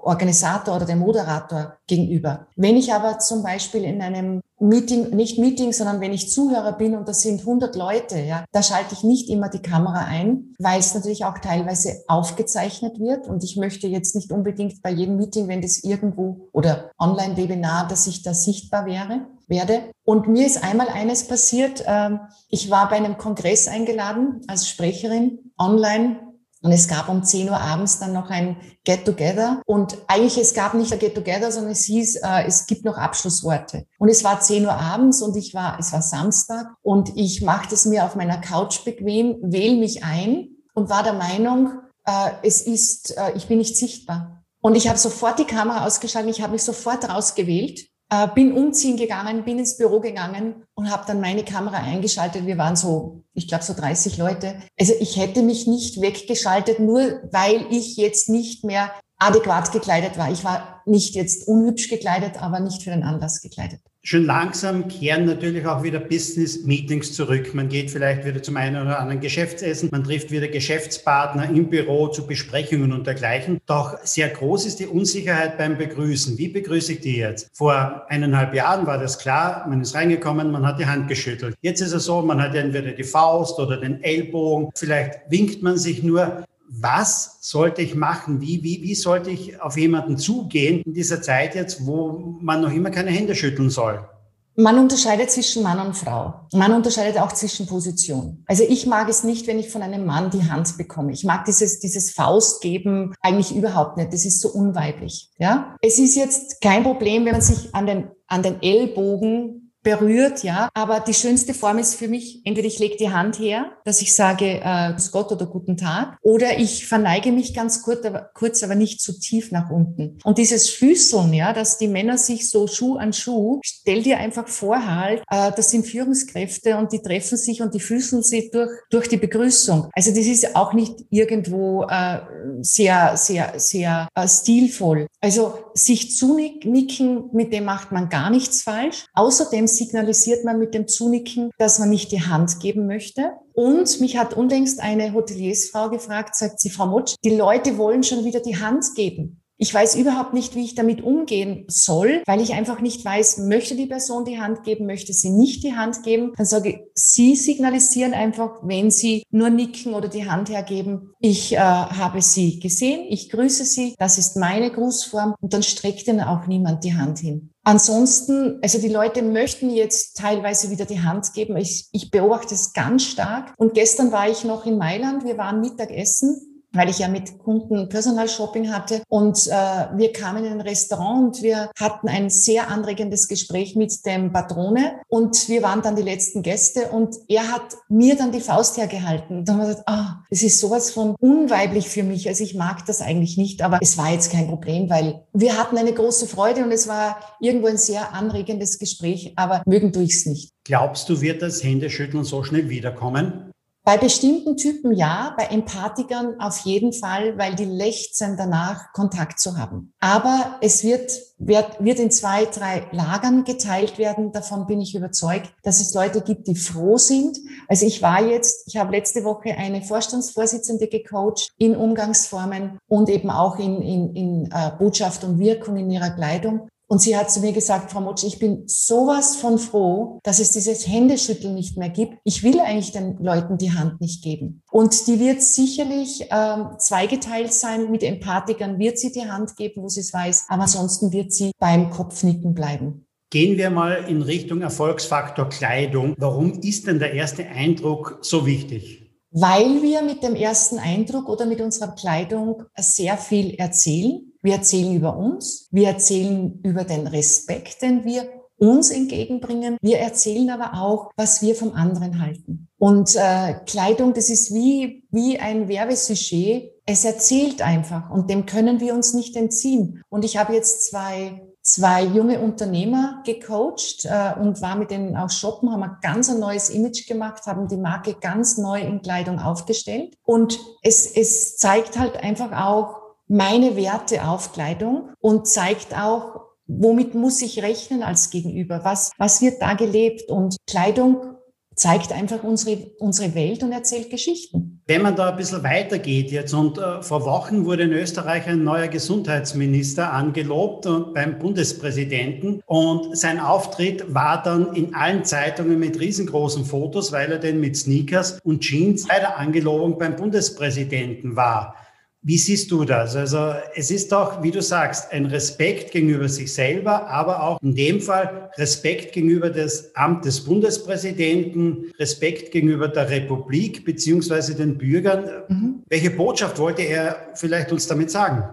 Organisator 0.03 0.75
oder 0.75 0.85
dem 0.85 0.99
Moderator 0.99 1.77
gegenüber. 1.87 2.49
Wenn 2.57 2.77
ich 2.77 2.93
aber 2.93 3.21
zum 3.21 3.45
Beispiel 3.45 3.85
in 3.85 4.03
einem 4.03 4.41
Meeting, 4.59 5.11
nicht 5.11 5.39
Meeting, 5.39 5.73
sondern 5.73 6.01
wenn 6.01 6.13
ich 6.13 6.33
Zuhörer 6.33 6.73
bin 6.73 6.97
und 6.97 7.07
das 7.07 7.21
sind 7.21 7.39
100 7.39 7.77
Leute, 7.77 8.19
ja, 8.19 8.45
da 8.51 8.65
schalte 8.65 8.95
ich 8.95 9.05
nicht 9.05 9.31
immer 9.31 9.49
die 9.49 9.63
Kamera 9.63 10.07
ein, 10.07 10.55
weil 10.59 10.81
es 10.81 10.93
natürlich 10.93 11.25
auch 11.25 11.39
teilweise 11.39 12.03
aufgezeichnet 12.09 12.99
wird 12.99 13.29
und 13.29 13.45
ich 13.45 13.57
möchte 13.57 13.87
jetzt 13.87 14.17
nicht 14.17 14.33
unbedingt 14.33 14.83
bei 14.83 14.91
jedem 14.91 15.17
Meeting, 15.17 15.47
wenn 15.47 15.63
das 15.63 15.85
irgendwo 15.85 16.49
oder 16.53 16.91
Online-Webinar, 16.99 17.87
dass 17.87 18.09
ich 18.09 18.25
da 18.25 18.35
sichtbar 18.35 18.87
wäre 18.87 19.21
werde. 19.51 19.91
Und 20.05 20.29
mir 20.29 20.47
ist 20.47 20.65
einmal 20.65 20.89
eines 20.89 21.29
passiert. 21.29 21.85
Ähm, 21.87 22.21
ich 22.49 22.71
war 22.71 22.89
bei 22.89 22.97
einem 22.97 23.19
Kongress 23.19 23.69
eingeladen 23.69 24.41
als 24.47 24.69
Sprecherin 24.69 25.53
online 25.59 26.31
und 26.63 26.73
es 26.73 26.89
gab 26.89 27.09
um 27.09 27.25
10 27.25 27.49
Uhr 27.49 27.59
abends 27.59 28.01
dann 28.01 28.13
noch 28.13 28.29
ein 28.29 28.57
Get-Together. 28.85 29.63
Und 29.65 29.97
eigentlich, 30.09 30.37
es 30.37 30.53
gab 30.53 30.75
nicht 30.75 30.93
ein 30.93 30.99
Get-Together, 30.99 31.51
sondern 31.51 31.73
es 31.73 31.85
hieß, 31.85 32.17
äh, 32.17 32.45
es 32.47 32.67
gibt 32.67 32.85
noch 32.85 32.99
Abschlussworte. 32.99 33.87
Und 33.99 34.11
es 34.11 34.25
war 34.25 34.41
10 34.41 34.67
Uhr 34.67 34.73
abends 34.73 35.23
und 35.23 35.37
ich 35.37 35.55
war, 35.55 35.79
es 35.79 35.93
war 35.93 36.03
Samstag 36.03 36.67
und 36.83 37.17
ich 37.17 37.41
machte 37.41 37.75
es 37.75 37.87
mir 37.87 38.05
auf 38.05 38.15
meiner 38.15 38.39
Couch 38.39 38.85
bequem, 38.85 39.37
wähle 39.43 39.77
mich 39.77 40.05
ein 40.05 40.49
und 40.75 40.91
war 40.91 41.03
der 41.03 41.15
Meinung, 41.15 41.73
äh, 42.05 42.31
es 42.43 42.61
ist, 42.61 43.17
äh, 43.17 43.33
ich 43.37 43.47
bin 43.47 43.59
nicht 43.59 43.77
sichtbar. 43.77 44.45
Und 44.61 44.75
ich 44.75 44.89
habe 44.89 44.99
sofort 44.99 45.39
die 45.39 45.47
Kamera 45.47 45.87
ausgeschaltet, 45.87 46.37
ich 46.37 46.43
habe 46.43 46.53
mich 46.53 46.63
sofort 46.63 47.09
rausgewählt 47.09 47.90
äh, 48.11 48.29
bin 48.35 48.53
umziehen 48.53 48.97
gegangen, 48.97 49.45
bin 49.45 49.59
ins 49.59 49.77
Büro 49.77 50.01
gegangen 50.01 50.65
und 50.75 50.91
habe 50.91 51.05
dann 51.07 51.21
meine 51.21 51.45
Kamera 51.45 51.79
eingeschaltet. 51.79 52.47
Wir 52.47 52.59
waren 52.59 52.77
so, 52.77 53.23
ich 53.35 53.49
glaube, 53.49 53.65
so 53.65 53.73
30 53.73 54.19
Leute. 54.19 54.61
Also 54.79 54.95
ich 55.01 55.17
hätte 55.17 55.43
mich 55.43 55.67
nicht 55.67 56.01
weggeschaltet, 56.01 56.81
nur 56.81 57.21
weil 57.31 57.67
ich 57.71 57.97
jetzt 57.97 58.29
nicht 58.29 58.65
mehr 58.65 58.91
adäquat 59.21 59.71
gekleidet 59.71 60.19
war. 60.19 60.33
Ich 60.33 60.45
war 60.45 60.83
nicht 60.87 61.15
jetzt 61.15 61.47
unhübsch 61.47 61.89
gekleidet, 61.89 62.43
aber 62.43 62.59
nicht 62.59 62.83
für 62.83 62.91
den 62.91 63.05
Anlass 63.05 63.41
gekleidet. 63.43 63.81
Schon 64.03 64.25
langsam 64.25 64.89
kehren 64.89 65.27
natürlich 65.27 65.67
auch 65.67 65.83
wieder 65.83 66.01
Business-Meetings 66.01 67.13
zurück. 67.13 67.53
Man 67.53 67.69
geht 67.69 67.91
vielleicht 67.91 68.25
wieder 68.25 68.43
zum 68.43 68.57
einen 68.57 68.81
oder 68.81 68.99
anderen 68.99 69.21
Geschäftsessen, 69.21 69.91
man 69.93 70.05
trifft 70.05 70.31
wieder 70.31 70.49
Geschäftspartner 70.49 71.51
im 71.51 71.69
Büro 71.69 72.09
zu 72.09 72.27
Besprechungen 72.27 72.95
und 72.95 73.07
dergleichen. 73.07 73.61
Doch 73.67 73.99
sehr 74.03 74.31
groß 74.31 74.65
ist 74.65 74.81
die 74.81 74.87
Unsicherheit 74.87 75.59
beim 75.59 75.77
Begrüßen. 75.77 76.39
Wie 76.39 76.49
begrüße 76.49 76.95
ich 76.95 77.01
die 77.01 77.19
jetzt? 77.19 77.51
Vor 77.53 78.07
eineinhalb 78.09 78.55
Jahren 78.55 78.87
war 78.87 78.97
das 78.97 79.19
klar, 79.19 79.67
man 79.69 79.83
ist 79.83 79.95
reingekommen, 79.95 80.51
man 80.51 80.67
hat 80.67 80.81
die 80.81 80.87
Hand 80.87 81.07
geschüttelt. 81.07 81.55
Jetzt 81.61 81.83
ist 81.83 81.93
es 81.93 82.07
so, 82.07 82.23
man 82.23 82.41
hat 82.41 82.55
entweder 82.55 82.93
die 82.93 83.05
Faust 83.05 83.59
oder 83.59 83.77
den 83.77 84.03
Ellbogen, 84.03 84.71
vielleicht 84.77 85.21
winkt 85.29 85.63
man 85.63 85.77
sich 85.77 86.03
nur 86.03 86.43
was 86.73 87.39
sollte 87.41 87.83
ich 87.83 87.95
machen? 87.95 88.41
Wie, 88.41 88.63
wie, 88.63 88.83
wie 88.83 88.95
sollte 88.95 89.31
ich 89.31 89.61
auf 89.61 89.77
jemanden 89.77 90.17
zugehen 90.17 90.83
in 90.83 90.95
dieser 90.95 91.21
Zeit 91.21 91.55
jetzt, 91.55 91.85
wo 91.87 92.37
man 92.41 92.61
noch 92.61 92.73
immer 92.73 92.91
keine 92.91 93.11
Hände 93.11 93.35
schütteln 93.35 93.71
soll? 93.71 94.09
Man 94.57 94.79
unterscheidet 94.79 95.31
zwischen 95.31 95.63
Mann 95.63 95.79
und 95.85 95.97
Frau. 95.97 96.35
Man 96.53 96.73
unterscheidet 96.73 97.19
auch 97.19 97.33
zwischen 97.33 97.67
Positionen. 97.67 98.45
Also 98.47 98.65
ich 98.69 98.87
mag 98.87 99.09
es 99.09 99.25
nicht, 99.25 99.47
wenn 99.47 99.59
ich 99.59 99.71
von 99.71 99.83
einem 99.83 100.05
Mann 100.05 100.31
die 100.31 100.51
Hand 100.51 100.77
bekomme. 100.77 101.13
Ich 101.13 101.25
mag 101.25 101.45
dieses, 101.45 101.81
dieses 101.81 102.13
Faustgeben 102.13 103.15
eigentlich 103.23 103.55
überhaupt 103.55 103.97
nicht. 103.97 104.13
Das 104.13 104.25
ist 104.25 104.41
so 104.41 104.49
unweiblich. 104.49 105.31
Ja? 105.39 105.77
Es 105.81 105.99
ist 105.99 106.17
jetzt 106.17 106.61
kein 106.61 106.83
Problem, 106.83 107.25
wenn 107.25 107.33
man 107.33 107.41
sich 107.41 107.75
an 107.75 107.87
den, 107.87 108.11
an 108.27 108.43
den 108.43 108.61
Ellbogen 108.61 109.60
berührt, 109.83 110.43
ja. 110.43 110.69
Aber 110.75 111.01
die 111.01 111.15
schönste 111.15 111.55
Form 111.55 111.79
ist 111.79 111.95
für 111.95 112.09
mich, 112.09 112.43
entweder 112.45 112.67
ich 112.67 112.79
lege 112.79 112.97
die 112.97 113.11
Hand 113.11 113.39
her, 113.39 113.73
dass 113.85 114.03
ich 114.03 114.15
sage, 114.15 114.61
äh, 114.63 114.93
Grüß 114.93 115.13
Gott 115.13 115.33
oder 115.33 115.47
Guten 115.47 115.77
Tag, 115.77 116.19
oder 116.23 116.59
ich 116.59 116.87
verneige 116.87 117.33
mich 117.33 117.55
ganz 117.55 117.83
kurz 117.83 118.05
aber, 118.05 118.31
kurz, 118.35 118.63
aber 118.63 118.75
nicht 118.75 119.01
zu 119.01 119.19
tief 119.19 119.53
nach 119.53 119.71
unten. 119.71 120.19
Und 120.25 120.39
dieses 120.39 120.69
Füßeln, 120.71 121.33
ja, 121.33 121.53
dass 121.53 121.79
die 121.79 121.89
Männer 121.89 122.19
sich 122.19 122.51
so 122.51 122.67
Schuh 122.67 122.97
an 122.97 123.13
Schuh, 123.13 123.61
stell 123.65 124.03
dir 124.03 124.19
einfach 124.19 124.49
vor 124.49 124.87
halt, 124.87 125.23
äh, 125.31 125.53
das 125.57 125.71
sind 125.71 125.87
Führungskräfte 125.87 126.77
und 126.77 126.93
die 126.93 127.01
treffen 127.01 127.39
sich 127.39 127.63
und 127.63 127.75
die 127.75 127.81
füßeln 127.81 128.23
sich 128.23 128.51
durch, 128.51 128.71
durch 128.91 129.09
die 129.09 129.17
Begrüßung. 129.17 129.89
Also 129.93 130.11
das 130.11 130.27
ist 130.27 130.57
auch 130.57 130.73
nicht 130.73 130.95
irgendwo 131.11 131.85
äh, 131.85 132.21
sehr, 132.61 133.17
sehr, 133.17 133.55
sehr 133.57 134.09
äh, 134.15 134.29
stilvoll. 134.29 135.07
Also 135.21 135.55
sich 135.75 136.17
zunicken, 136.17 137.31
mit 137.33 137.53
dem 137.53 137.65
macht 137.65 137.93
man 137.93 138.09
gar 138.09 138.31
nichts 138.31 138.63
falsch. 138.63 139.07
Außerdem 139.15 139.67
signalisiert 139.77 140.45
man 140.45 140.59
mit 140.59 140.75
dem 140.75 140.87
Zunicken, 140.87 141.51
dass 141.59 141.79
man 141.79 141.91
nicht 141.91 142.13
die 142.13 142.23
Hand 142.23 142.61
geben 142.61 142.87
möchte. 142.87 143.33
Und 143.53 144.01
mich 144.01 144.17
hat 144.17 144.35
unlängst 144.35 144.81
eine 144.81 145.13
Hoteliersfrau 145.13 145.91
gefragt, 145.91 146.37
sagt 146.37 146.61
sie, 146.61 146.71
Frau 146.71 146.87
Mutsch, 146.87 147.15
die 147.25 147.37
Leute 147.37 147.79
wollen 147.79 148.03
schon 148.03 148.25
wieder 148.25 148.41
die 148.41 148.59
Hand 148.59 148.85
geben. 148.95 149.43
Ich 149.63 149.75
weiß 149.75 149.97
überhaupt 149.97 150.33
nicht, 150.33 150.55
wie 150.55 150.65
ich 150.65 150.75
damit 150.75 151.03
umgehen 151.03 151.67
soll, 151.69 152.23
weil 152.25 152.41
ich 152.41 152.55
einfach 152.55 152.81
nicht 152.81 153.05
weiß, 153.05 153.41
möchte 153.41 153.77
die 153.77 153.85
Person 153.85 154.25
die 154.25 154.41
Hand 154.41 154.65
geben, 154.65 154.87
möchte 154.87 155.13
sie 155.13 155.29
nicht 155.29 155.63
die 155.63 155.75
Hand 155.75 156.03
geben. 156.03 156.33
Dann 156.35 156.47
sage 156.47 156.71
ich, 156.71 156.79
Sie 156.95 157.37
signalisieren 157.37 158.15
einfach, 158.15 158.61
wenn 158.63 158.91
Sie 158.91 159.23
nur 159.31 159.51
nicken 159.51 159.93
oder 159.93 160.09
die 160.09 160.29
Hand 160.31 160.49
hergeben, 160.49 161.11
ich 161.21 161.53
äh, 161.53 161.59
habe 161.59 162.23
Sie 162.23 162.59
gesehen, 162.59 163.05
ich 163.11 163.29
grüße 163.29 163.67
Sie, 163.67 163.95
das 163.99 164.17
ist 164.17 164.39
meine 164.39 164.71
Grußform 164.71 165.35
und 165.39 165.53
dann 165.53 165.63
streckt 165.63 166.09
Ihnen 166.09 166.23
auch 166.23 166.47
niemand 166.47 166.83
die 166.85 166.95
Hand 166.95 167.19
hin. 167.19 167.51
Ansonsten, 167.63 168.59
also 168.63 168.81
die 168.81 168.89
Leute 168.89 169.21
möchten 169.21 169.69
jetzt 169.69 170.17
teilweise 170.17 170.71
wieder 170.71 170.87
die 170.87 171.03
Hand 171.03 171.35
geben. 171.35 171.59
Ich, 171.59 171.91
ich 171.93 172.11
beobachte 172.11 172.55
es 172.55 172.73
ganz 172.73 173.05
stark. 173.05 173.53
Und 173.59 173.75
gestern 173.75 174.11
war 174.13 174.31
ich 174.31 174.45
noch 174.45 174.65
in 174.65 174.79
Mailand. 174.79 175.25
Wir 175.25 175.37
waren 175.37 175.61
Mittagessen 175.61 176.50
weil 176.73 176.89
ich 176.89 176.99
ja 176.99 177.09
mit 177.09 177.39
Kunden 177.39 177.89
Personal 177.89 178.29
Shopping 178.29 178.73
hatte. 178.73 179.03
Und 179.09 179.47
äh, 179.47 179.51
wir 179.51 180.13
kamen 180.13 180.45
in 180.45 180.53
ein 180.53 180.61
Restaurant 180.61 181.37
und 181.37 181.43
wir 181.43 181.71
hatten 181.79 182.09
ein 182.09 182.31
sehr 182.31 182.69
anregendes 182.69 183.29
Gespräch 183.29 183.77
mit 183.77 184.07
dem 184.07 184.33
Patrone. 184.33 185.01
Und 185.09 185.49
wir 185.49 185.63
waren 185.63 185.83
dann 185.83 185.97
die 185.97 186.03
letzten 186.03 186.43
Gäste 186.43 186.91
und 186.91 187.17
er 187.29 187.51
hat 187.51 187.77
mir 187.89 188.17
dann 188.17 188.33
die 188.33 188.41
Faust 188.41 188.77
hergehalten. 188.77 189.39
Und 189.39 189.49
dann 189.49 189.57
haben 189.57 189.63
wir 189.63 189.69
gesagt, 189.69 189.89
ah, 189.89 190.23
das 190.31 190.43
ist 190.43 190.61
sowas 190.61 190.91
von 190.91 191.17
unweiblich 191.21 191.89
für 191.89 192.03
mich. 192.03 192.29
Also 192.29 192.45
ich 192.45 192.55
mag 192.55 192.87
das 192.87 193.01
eigentlich 193.01 193.37
nicht, 193.37 193.63
aber 193.63 193.79
es 193.81 193.99
war 193.99 194.11
jetzt 194.11 194.31
kein 194.31 194.47
Problem, 194.47 194.89
weil 194.91 195.25
wir 195.33 195.59
hatten 195.59 195.77
eine 195.77 195.93
große 195.93 196.27
Freude 196.27 196.65
und 196.65 196.73
es 196.73 196.89
war 196.89 197.19
irgendwo 197.41 197.67
ein 197.67 197.79
sehr 197.79 198.15
anregendes 198.15 198.79
Gespräch, 198.79 199.33
aber 199.37 199.63
mögen 199.67 199.93
durchs 199.93 200.27
nicht. 200.27 200.53
Glaubst 200.65 201.09
du, 201.09 201.21
wird 201.21 201.43
das 201.43 201.65
Händeschütteln 201.65 202.25
so 202.25 202.45
schnell 202.45 202.69
wiederkommen? 202.69 203.50
Bei 203.91 203.99
bestimmten 203.99 204.57
Typen 204.57 204.93
ja, 204.93 205.35
bei 205.37 205.47
Empathikern 205.47 206.39
auf 206.39 206.61
jeden 206.61 206.93
Fall, 206.93 207.37
weil 207.39 207.57
die 207.57 207.65
lechzen 207.65 208.37
danach, 208.37 208.93
Kontakt 208.93 209.41
zu 209.41 209.59
haben. 209.59 209.93
Aber 209.99 210.59
es 210.61 210.85
wird, 210.85 211.11
wird, 211.39 211.83
wird 211.83 211.99
in 211.99 212.13
zwei, 212.13 212.45
drei 212.45 212.87
Lagern 212.93 213.43
geteilt 213.43 213.99
werden. 213.99 214.31
Davon 214.31 214.69
bin 214.69 214.81
ich 214.81 214.95
überzeugt, 214.95 215.53
dass 215.65 215.81
es 215.81 215.93
Leute 215.93 216.21
gibt, 216.21 216.47
die 216.47 216.55
froh 216.55 216.99
sind. 216.99 217.37
Also 217.67 217.85
ich 217.85 218.01
war 218.01 218.25
jetzt, 218.25 218.69
ich 218.69 218.77
habe 218.77 218.93
letzte 218.93 219.25
Woche 219.25 219.57
eine 219.59 219.83
Vorstandsvorsitzende 219.83 220.87
gecoacht 220.87 221.51
in 221.59 221.75
Umgangsformen 221.75 222.79
und 222.87 223.09
eben 223.09 223.29
auch 223.29 223.59
in, 223.59 223.83
in, 223.83 224.15
in 224.15 224.51
äh, 224.53 224.71
Botschaft 224.79 225.25
und 225.25 225.41
Wirkung 225.41 225.77
in 225.77 225.91
ihrer 225.91 226.11
Kleidung. 226.11 226.69
Und 226.91 227.01
sie 227.01 227.17
hat 227.17 227.31
zu 227.31 227.39
mir 227.39 227.53
gesagt, 227.53 227.93
Frau 227.93 228.01
Motsch, 228.01 228.25
ich 228.25 228.41
bin 228.41 228.65
sowas 228.67 229.37
von 229.37 229.61
froh, 229.61 230.19
dass 230.25 230.41
es 230.41 230.51
dieses 230.51 230.89
Händeschütteln 230.89 231.55
nicht 231.55 231.77
mehr 231.77 231.89
gibt. 231.89 232.15
Ich 232.25 232.43
will 232.43 232.59
eigentlich 232.59 232.91
den 232.91 233.17
Leuten 233.23 233.59
die 233.59 233.71
Hand 233.71 234.01
nicht 234.01 234.25
geben. 234.25 234.65
Und 234.73 235.07
die 235.07 235.21
wird 235.21 235.41
sicherlich 235.41 236.27
ähm, 236.33 236.71
zweigeteilt 236.79 237.53
sein. 237.53 237.93
Mit 237.93 238.03
Empathikern 238.03 238.81
wird 238.81 238.99
sie 238.99 239.13
die 239.13 239.31
Hand 239.31 239.55
geben, 239.55 239.85
wo 239.85 239.89
sie 239.89 240.01
es 240.01 240.13
weiß, 240.13 240.47
aber 240.49 240.63
ansonsten 240.63 241.13
wird 241.13 241.33
sie 241.33 241.53
beim 241.61 241.91
Kopfnicken 241.91 242.55
bleiben. 242.55 243.07
Gehen 243.31 243.57
wir 243.57 243.71
mal 243.71 244.07
in 244.09 244.23
Richtung 244.23 244.61
Erfolgsfaktor 244.61 245.49
Kleidung. 245.49 246.17
Warum 246.19 246.59
ist 246.61 246.89
denn 246.89 246.99
der 246.99 247.13
erste 247.13 247.47
Eindruck 247.47 248.19
so 248.23 248.47
wichtig? 248.47 249.15
Weil 249.31 249.81
wir 249.81 250.03
mit 250.03 250.25
dem 250.25 250.35
ersten 250.35 250.81
Eindruck 250.81 251.29
oder 251.29 251.47
mit 251.47 251.61
unserer 251.61 251.95
Kleidung 251.95 252.65
sehr 252.77 253.17
viel 253.17 253.55
erzählen 253.55 254.30
wir 254.43 254.55
erzählen 254.55 254.95
über 254.95 255.17
uns, 255.17 255.69
wir 255.71 255.89
erzählen 255.89 256.61
über 256.63 256.85
den 256.85 257.07
Respekt, 257.07 257.83
den 257.83 258.05
wir 258.05 258.29
uns 258.57 258.91
entgegenbringen. 258.91 259.79
Wir 259.81 259.99
erzählen 259.99 260.51
aber 260.51 260.81
auch, 260.81 261.11
was 261.17 261.41
wir 261.41 261.55
vom 261.55 261.73
anderen 261.73 262.21
halten. 262.21 262.69
Und 262.79 263.17
äh, 263.17 263.55
Kleidung, 263.67 264.13
das 264.13 264.29
ist 264.29 264.53
wie, 264.53 265.05
wie 265.11 265.39
ein 265.39 265.69
Werbesujet. 265.69 266.73
Es 266.85 267.05
erzählt 267.05 267.63
einfach 267.63 268.11
und 268.11 268.29
dem 268.29 268.47
können 268.47 268.81
wir 268.81 268.95
uns 268.95 269.15
nicht 269.15 269.37
entziehen. 269.37 270.03
Und 270.11 270.25
ich 270.25 270.37
habe 270.37 270.55
jetzt 270.55 270.91
zwei 270.91 271.41
zwei 271.63 272.05
junge 272.05 272.41
Unternehmer 272.41 273.23
gecoacht 273.25 274.05
äh, 274.05 274.41
und 274.41 274.61
war 274.63 274.77
mit 274.77 274.91
denen 274.91 275.17
auch 275.17 275.31
shoppen, 275.31 275.71
haben 275.71 275.83
ein 275.83 275.97
ganz 276.01 276.31
ein 276.31 276.41
neues 276.41 276.71
Image 276.71 277.07
gemacht, 277.07 277.47
haben 277.47 277.69
die 277.69 277.77
Marke 277.77 278.15
ganz 278.15 278.57
neu 278.57 278.81
in 278.81 279.03
Kleidung 279.03 279.39
aufgestellt. 279.39 280.15
Und 280.25 280.59
es, 280.83 281.07
es 281.07 281.57
zeigt 281.57 281.99
halt 281.99 282.17
einfach 282.17 282.53
auch, 282.53 283.01
meine 283.31 283.77
Werte 283.77 284.27
auf 284.27 284.53
Kleidung 284.53 285.11
und 285.21 285.47
zeigt 285.47 285.97
auch, 285.97 286.41
womit 286.67 287.15
muss 287.15 287.41
ich 287.43 287.63
rechnen 287.63 288.03
als 288.03 288.31
Gegenüber? 288.31 288.81
Was, 288.83 289.13
was 289.19 289.41
wird 289.41 289.63
da 289.63 289.75
gelebt? 289.75 290.29
Und 290.29 290.57
Kleidung 290.67 291.37
zeigt 291.77 292.13
einfach 292.13 292.43
unsere, 292.43 292.91
unsere 292.99 293.35
Welt 293.37 293.63
und 293.63 293.71
erzählt 293.71 294.11
Geschichten. 294.11 294.83
Wenn 294.87 295.03
man 295.03 295.15
da 295.15 295.31
ein 295.31 295.37
bisschen 295.37 295.63
weitergeht 295.63 296.33
jetzt 296.33 296.53
und 296.53 296.77
äh, 296.79 297.03
vor 297.03 297.25
Wochen 297.25 297.65
wurde 297.65 297.85
in 297.85 297.93
Österreich 297.93 298.49
ein 298.49 298.65
neuer 298.65 298.89
Gesundheitsminister 298.89 300.13
angelobt 300.13 300.87
und 300.87 301.15
beim 301.15 301.39
Bundespräsidenten 301.39 302.61
und 302.67 303.17
sein 303.17 303.39
Auftritt 303.39 304.13
war 304.13 304.43
dann 304.43 304.75
in 304.75 304.95
allen 304.95 305.25
Zeitungen 305.25 305.79
mit 305.79 306.01
riesengroßen 306.01 306.65
Fotos, 306.65 307.13
weil 307.13 307.31
er 307.31 307.39
denn 307.39 307.61
mit 307.61 307.77
Sneakers 307.77 308.41
und 308.43 308.61
Jeans 308.61 309.07
bei 309.07 309.21
der 309.21 309.39
Angelobung 309.39 309.99
beim 309.99 310.17
Bundespräsidenten 310.17 311.37
war. 311.37 311.77
Wie 312.23 312.37
siehst 312.37 312.71
du 312.71 312.85
das? 312.85 313.17
Also 313.17 313.55
es 313.75 313.91
ist 313.91 314.13
doch, 314.13 314.43
wie 314.43 314.51
du 314.51 314.61
sagst, 314.61 315.11
ein 315.11 315.25
Respekt 315.25 315.91
gegenüber 315.91 316.29
sich 316.29 316.53
selber, 316.53 317.09
aber 317.09 317.43
auch 317.43 317.63
in 317.63 317.75
dem 317.75 318.03
Fall 318.03 318.51
Respekt 318.59 319.13
gegenüber 319.15 319.49
des 319.49 319.95
Amt 319.97 320.27
des 320.27 320.45
Bundespräsidenten, 320.45 321.93
Respekt 321.99 322.53
gegenüber 322.53 322.89
der 322.89 323.09
Republik 323.09 323.87
beziehungsweise 323.87 324.55
den 324.55 324.77
Bürgern. 324.77 325.45
Mhm. 325.49 325.83
Welche 325.89 326.11
Botschaft 326.11 326.59
wollte 326.59 326.83
er 326.83 327.31
vielleicht 327.35 327.73
uns 327.73 327.87
damit 327.87 328.11
sagen? 328.11 328.45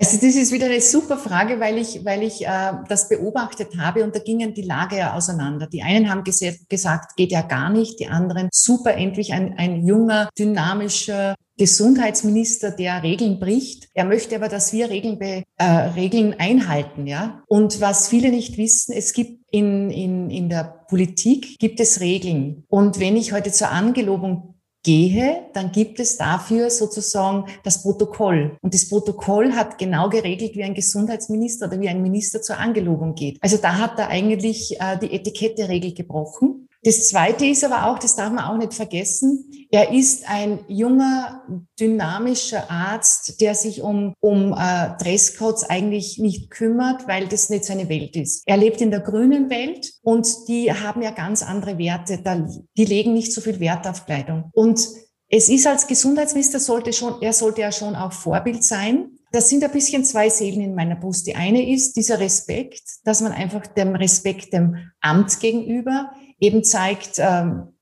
Also 0.00 0.16
das 0.16 0.34
ist 0.34 0.50
wieder 0.50 0.64
eine 0.64 0.80
super 0.80 1.18
Frage, 1.18 1.60
weil 1.60 1.76
ich, 1.76 2.06
weil 2.06 2.22
ich 2.22 2.46
äh, 2.46 2.72
das 2.88 3.10
beobachtet 3.10 3.76
habe 3.78 4.02
und 4.02 4.16
da 4.16 4.20
gingen 4.20 4.54
die 4.54 4.62
Lager 4.62 4.96
ja 4.96 5.14
auseinander. 5.14 5.66
Die 5.66 5.82
einen 5.82 6.08
haben 6.08 6.24
gesagt, 6.24 7.16
geht 7.16 7.32
ja 7.32 7.42
gar 7.42 7.68
nicht, 7.68 8.00
die 8.00 8.08
anderen 8.08 8.48
super, 8.50 8.94
endlich 8.94 9.34
ein, 9.34 9.58
ein 9.58 9.84
junger, 9.86 10.30
dynamischer 10.38 11.34
Gesundheitsminister, 11.58 12.70
der 12.70 13.02
Regeln 13.02 13.38
bricht. 13.38 13.90
Er 13.92 14.06
möchte 14.06 14.36
aber, 14.36 14.48
dass 14.48 14.72
wir 14.72 14.88
Regeln, 14.88 15.18
be, 15.18 15.42
äh, 15.58 15.64
Regeln 15.64 16.34
einhalten. 16.38 17.06
Ja? 17.06 17.42
Und 17.46 17.82
was 17.82 18.08
viele 18.08 18.30
nicht 18.30 18.56
wissen, 18.56 18.94
es 18.94 19.12
gibt 19.12 19.40
in, 19.50 19.90
in, 19.90 20.30
in 20.30 20.48
der 20.48 20.64
Politik 20.88 21.58
gibt 21.58 21.78
es 21.78 22.00
Regeln. 22.00 22.64
Und 22.68 23.00
wenn 23.00 23.16
ich 23.16 23.34
heute 23.34 23.52
zur 23.52 23.70
Angelobung 23.70 24.49
gehe, 24.82 25.46
dann 25.52 25.72
gibt 25.72 26.00
es 26.00 26.16
dafür 26.16 26.70
sozusagen 26.70 27.46
das 27.64 27.82
Protokoll. 27.82 28.56
Und 28.62 28.74
das 28.74 28.88
Protokoll 28.88 29.52
hat 29.52 29.78
genau 29.78 30.08
geregelt, 30.08 30.54
wie 30.54 30.64
ein 30.64 30.74
Gesundheitsminister 30.74 31.66
oder 31.66 31.80
wie 31.80 31.88
ein 31.88 32.02
Minister 32.02 32.40
zur 32.40 32.58
Angelobung 32.58 33.14
geht. 33.14 33.38
Also 33.42 33.58
da 33.58 33.78
hat 33.78 33.98
er 33.98 34.08
eigentlich 34.08 34.80
äh, 34.80 34.98
die 34.98 35.12
Etikette-Regel 35.12 35.92
gebrochen. 35.92 36.66
Das 36.82 37.08
Zweite 37.08 37.44
ist 37.44 37.62
aber 37.62 37.86
auch, 37.86 37.98
das 37.98 38.16
darf 38.16 38.32
man 38.32 38.44
auch 38.44 38.56
nicht 38.56 38.72
vergessen, 38.72 39.50
er 39.70 39.92
ist 39.92 40.28
ein 40.28 40.60
junger, 40.66 41.42
dynamischer 41.78 42.68
Arzt, 42.70 43.40
der 43.40 43.54
sich 43.54 43.82
um, 43.82 44.14
um 44.18 44.52
äh, 44.52 44.96
Dresscodes 45.00 45.62
eigentlich 45.64 46.18
nicht 46.18 46.50
kümmert, 46.50 47.06
weil 47.06 47.28
das 47.28 47.50
nicht 47.50 47.64
seine 47.64 47.88
Welt 47.88 48.16
ist. 48.16 48.42
Er 48.46 48.56
lebt 48.56 48.80
in 48.80 48.90
der 48.90 49.00
grünen 49.00 49.48
Welt 49.48 49.92
und 50.02 50.26
die 50.48 50.72
haben 50.72 51.02
ja 51.02 51.12
ganz 51.12 51.42
andere 51.42 51.78
Werte. 51.78 52.18
Da, 52.18 52.48
die 52.76 52.84
legen 52.84 53.14
nicht 53.14 53.32
so 53.32 53.40
viel 53.40 53.60
Wert 53.60 53.86
auf 53.86 54.06
Kleidung. 54.06 54.50
Und 54.52 54.88
es 55.28 55.48
ist 55.48 55.68
als 55.68 55.86
Gesundheitsminister 55.86 56.58
sollte 56.58 56.92
schon, 56.92 57.22
er 57.22 57.32
sollte 57.32 57.60
ja 57.60 57.70
schon 57.70 57.94
auch 57.94 58.12
Vorbild 58.12 58.64
sein. 58.64 59.19
Das 59.32 59.48
sind 59.48 59.62
ein 59.62 59.70
bisschen 59.70 60.04
zwei 60.04 60.28
Seelen 60.28 60.60
in 60.60 60.74
meiner 60.74 60.96
Brust. 60.96 61.26
Die 61.26 61.36
eine 61.36 61.70
ist 61.70 61.96
dieser 61.96 62.18
Respekt, 62.18 62.82
dass 63.04 63.20
man 63.20 63.32
einfach 63.32 63.66
dem 63.66 63.94
Respekt 63.94 64.52
dem 64.52 64.76
Amt 65.00 65.38
gegenüber 65.38 66.10
eben 66.40 66.64
zeigt, 66.64 67.18
ähm, 67.18 67.74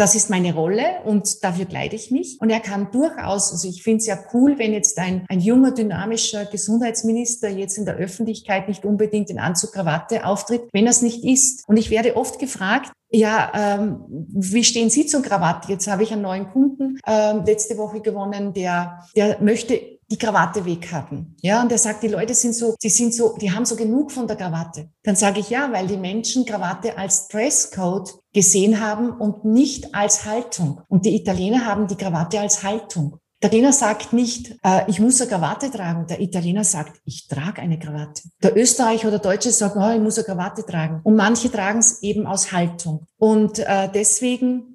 das 0.00 0.14
ist 0.14 0.30
meine 0.30 0.54
Rolle 0.54 1.02
und 1.04 1.44
dafür 1.44 1.66
kleide 1.66 1.94
ich 1.94 2.10
mich. 2.10 2.38
Und 2.40 2.48
er 2.48 2.60
kann 2.60 2.90
durchaus, 2.90 3.52
also 3.52 3.68
ich 3.68 3.82
finde 3.82 3.98
es 3.98 4.06
ja 4.06 4.18
cool, 4.32 4.58
wenn 4.58 4.72
jetzt 4.72 4.98
ein, 4.98 5.26
ein 5.28 5.40
junger, 5.40 5.72
dynamischer 5.72 6.46
Gesundheitsminister 6.46 7.50
jetzt 7.50 7.76
in 7.76 7.84
der 7.84 7.96
Öffentlichkeit 7.96 8.66
nicht 8.66 8.86
unbedingt 8.86 9.28
in 9.28 9.38
Anzug, 9.38 9.72
Krawatte 9.72 10.24
auftritt, 10.24 10.62
wenn 10.72 10.86
er 10.86 10.92
es 10.92 11.02
nicht 11.02 11.22
ist. 11.22 11.68
Und 11.68 11.76
ich 11.76 11.90
werde 11.90 12.16
oft 12.16 12.38
gefragt, 12.38 12.92
ja, 13.10 13.52
ähm, 13.54 14.04
wie 14.08 14.64
stehen 14.64 14.88
Sie 14.88 15.04
zur 15.04 15.20
Krawatte? 15.20 15.70
Jetzt 15.70 15.86
habe 15.86 16.02
ich 16.02 16.12
einen 16.12 16.22
neuen 16.22 16.48
Kunden 16.48 16.98
ähm, 17.06 17.44
letzte 17.44 17.76
Woche 17.76 18.00
gewonnen, 18.00 18.54
der, 18.54 19.00
der 19.14 19.42
möchte 19.42 19.99
die 20.10 20.18
Krawatte 20.18 20.64
weghaben. 20.64 21.36
Ja, 21.40 21.62
und 21.62 21.70
er 21.70 21.78
sagt, 21.78 22.02
die 22.02 22.08
Leute 22.08 22.34
sind 22.34 22.54
so, 22.54 22.74
die 22.82 22.88
sind 22.88 23.14
so, 23.14 23.36
die 23.40 23.52
haben 23.52 23.64
so 23.64 23.76
genug 23.76 24.10
von 24.10 24.26
der 24.26 24.36
Krawatte. 24.36 24.88
Dann 25.04 25.16
sage 25.16 25.40
ich 25.40 25.50
ja, 25.50 25.70
weil 25.72 25.86
die 25.86 25.96
Menschen 25.96 26.44
Krawatte 26.44 26.98
als 26.98 27.28
Dresscode 27.28 28.10
gesehen 28.32 28.80
haben 28.80 29.10
und 29.10 29.44
nicht 29.44 29.94
als 29.94 30.24
Haltung. 30.24 30.80
Und 30.88 31.06
die 31.06 31.14
Italiener 31.14 31.64
haben 31.64 31.86
die 31.86 31.96
Krawatte 31.96 32.40
als 32.40 32.62
Haltung. 32.62 33.18
Der 33.42 33.48
Italiener 33.48 33.72
sagt 33.72 34.12
nicht, 34.12 34.54
äh, 34.62 34.82
ich 34.86 35.00
muss 35.00 35.18
eine 35.20 35.30
Krawatte 35.30 35.70
tragen. 35.70 36.06
Der 36.06 36.20
Italiener 36.20 36.62
sagt, 36.62 37.00
ich 37.06 37.26
trage 37.26 37.62
eine 37.62 37.78
Krawatte. 37.78 38.24
Der 38.42 38.54
Österreicher 38.54 39.08
oder 39.08 39.18
Deutsche 39.18 39.50
sagt, 39.50 39.76
oh, 39.76 39.90
ich 39.94 40.00
muss 40.00 40.18
eine 40.18 40.26
Krawatte 40.26 40.66
tragen. 40.66 41.00
Und 41.04 41.16
manche 41.16 41.50
tragen 41.50 41.78
es 41.78 42.02
eben 42.02 42.26
aus 42.26 42.52
Haltung. 42.52 43.06
Und 43.16 43.58
äh, 43.60 43.88
deswegen 43.94 44.69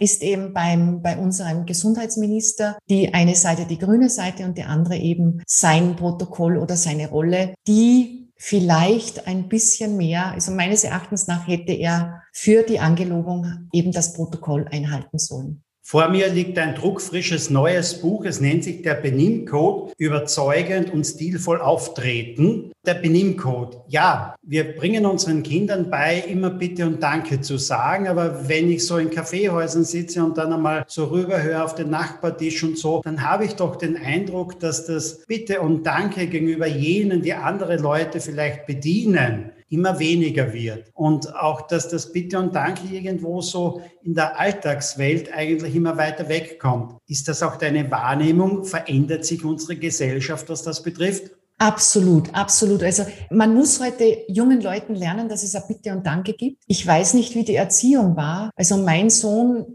ist 0.00 0.22
eben 0.22 0.52
beim, 0.52 1.02
bei 1.02 1.16
unserem 1.18 1.66
Gesundheitsminister 1.66 2.78
die 2.88 3.14
eine 3.14 3.34
Seite 3.34 3.66
die 3.66 3.78
grüne 3.78 4.10
Seite 4.10 4.44
und 4.44 4.58
die 4.58 4.64
andere 4.64 4.96
eben 4.96 5.42
sein 5.46 5.96
Protokoll 5.96 6.58
oder 6.58 6.76
seine 6.76 7.08
Rolle, 7.08 7.54
die 7.66 8.30
vielleicht 8.36 9.26
ein 9.26 9.48
bisschen 9.48 9.96
mehr, 9.96 10.32
also 10.32 10.52
meines 10.52 10.84
Erachtens 10.84 11.26
nach 11.26 11.46
hätte 11.48 11.72
er 11.72 12.22
für 12.32 12.62
die 12.62 12.78
Angelobung 12.78 13.68
eben 13.72 13.92
das 13.92 14.12
Protokoll 14.14 14.66
einhalten 14.70 15.18
sollen. 15.18 15.64
Vor 15.90 16.10
mir 16.10 16.28
liegt 16.28 16.58
ein 16.58 16.74
druckfrisches 16.74 17.48
neues 17.48 18.02
Buch. 18.02 18.26
Es 18.26 18.42
nennt 18.42 18.62
sich 18.62 18.82
der 18.82 18.92
Benimmcode. 18.92 19.94
Überzeugend 19.96 20.92
und 20.92 21.02
stilvoll 21.04 21.62
auftreten. 21.62 22.72
Der 22.84 22.92
Benimmcode. 22.92 23.78
Ja, 23.88 24.36
wir 24.42 24.76
bringen 24.76 25.06
unseren 25.06 25.42
Kindern 25.42 25.88
bei, 25.88 26.22
immer 26.28 26.50
Bitte 26.50 26.84
und 26.84 27.02
Danke 27.02 27.40
zu 27.40 27.56
sagen. 27.56 28.06
Aber 28.06 28.50
wenn 28.50 28.70
ich 28.70 28.84
so 28.84 28.98
in 28.98 29.08
Kaffeehäusern 29.08 29.84
sitze 29.84 30.22
und 30.22 30.36
dann 30.36 30.52
einmal 30.52 30.84
so 30.88 31.06
rüberhöre 31.06 31.64
auf 31.64 31.74
den 31.74 31.88
Nachbartisch 31.88 32.62
und 32.64 32.76
so, 32.76 33.00
dann 33.02 33.26
habe 33.26 33.46
ich 33.46 33.54
doch 33.54 33.76
den 33.76 33.96
Eindruck, 33.96 34.60
dass 34.60 34.84
das 34.84 35.24
Bitte 35.24 35.62
und 35.62 35.86
Danke 35.86 36.26
gegenüber 36.26 36.66
jenen, 36.66 37.22
die 37.22 37.32
andere 37.32 37.78
Leute 37.78 38.20
vielleicht 38.20 38.66
bedienen, 38.66 39.52
immer 39.70 39.98
weniger 39.98 40.52
wird. 40.52 40.90
Und 40.94 41.34
auch, 41.34 41.62
dass 41.62 41.88
das 41.88 42.12
Bitte 42.12 42.38
und 42.38 42.54
Danke 42.54 42.86
irgendwo 42.88 43.40
so 43.40 43.82
in 44.02 44.14
der 44.14 44.38
Alltagswelt 44.38 45.32
eigentlich 45.32 45.74
immer 45.74 45.96
weiter 45.96 46.28
wegkommt. 46.28 46.94
Ist 47.06 47.28
das 47.28 47.42
auch 47.42 47.56
deine 47.56 47.90
Wahrnehmung? 47.90 48.64
Verändert 48.64 49.24
sich 49.24 49.44
unsere 49.44 49.76
Gesellschaft, 49.76 50.48
was 50.48 50.62
das 50.62 50.82
betrifft? 50.82 51.30
Absolut, 51.58 52.32
absolut. 52.34 52.84
Also 52.84 53.04
man 53.30 53.52
muss 53.54 53.80
heute 53.80 54.18
jungen 54.28 54.60
Leuten 54.60 54.94
lernen, 54.94 55.28
dass 55.28 55.42
es 55.42 55.56
ein 55.56 55.64
Bitte 55.66 55.92
und 55.92 56.06
Danke 56.06 56.32
gibt. 56.32 56.62
Ich 56.68 56.86
weiß 56.86 57.14
nicht, 57.14 57.34
wie 57.34 57.44
die 57.44 57.56
Erziehung 57.56 58.16
war. 58.16 58.50
Also 58.54 58.76
mein 58.76 59.10
Sohn, 59.10 59.66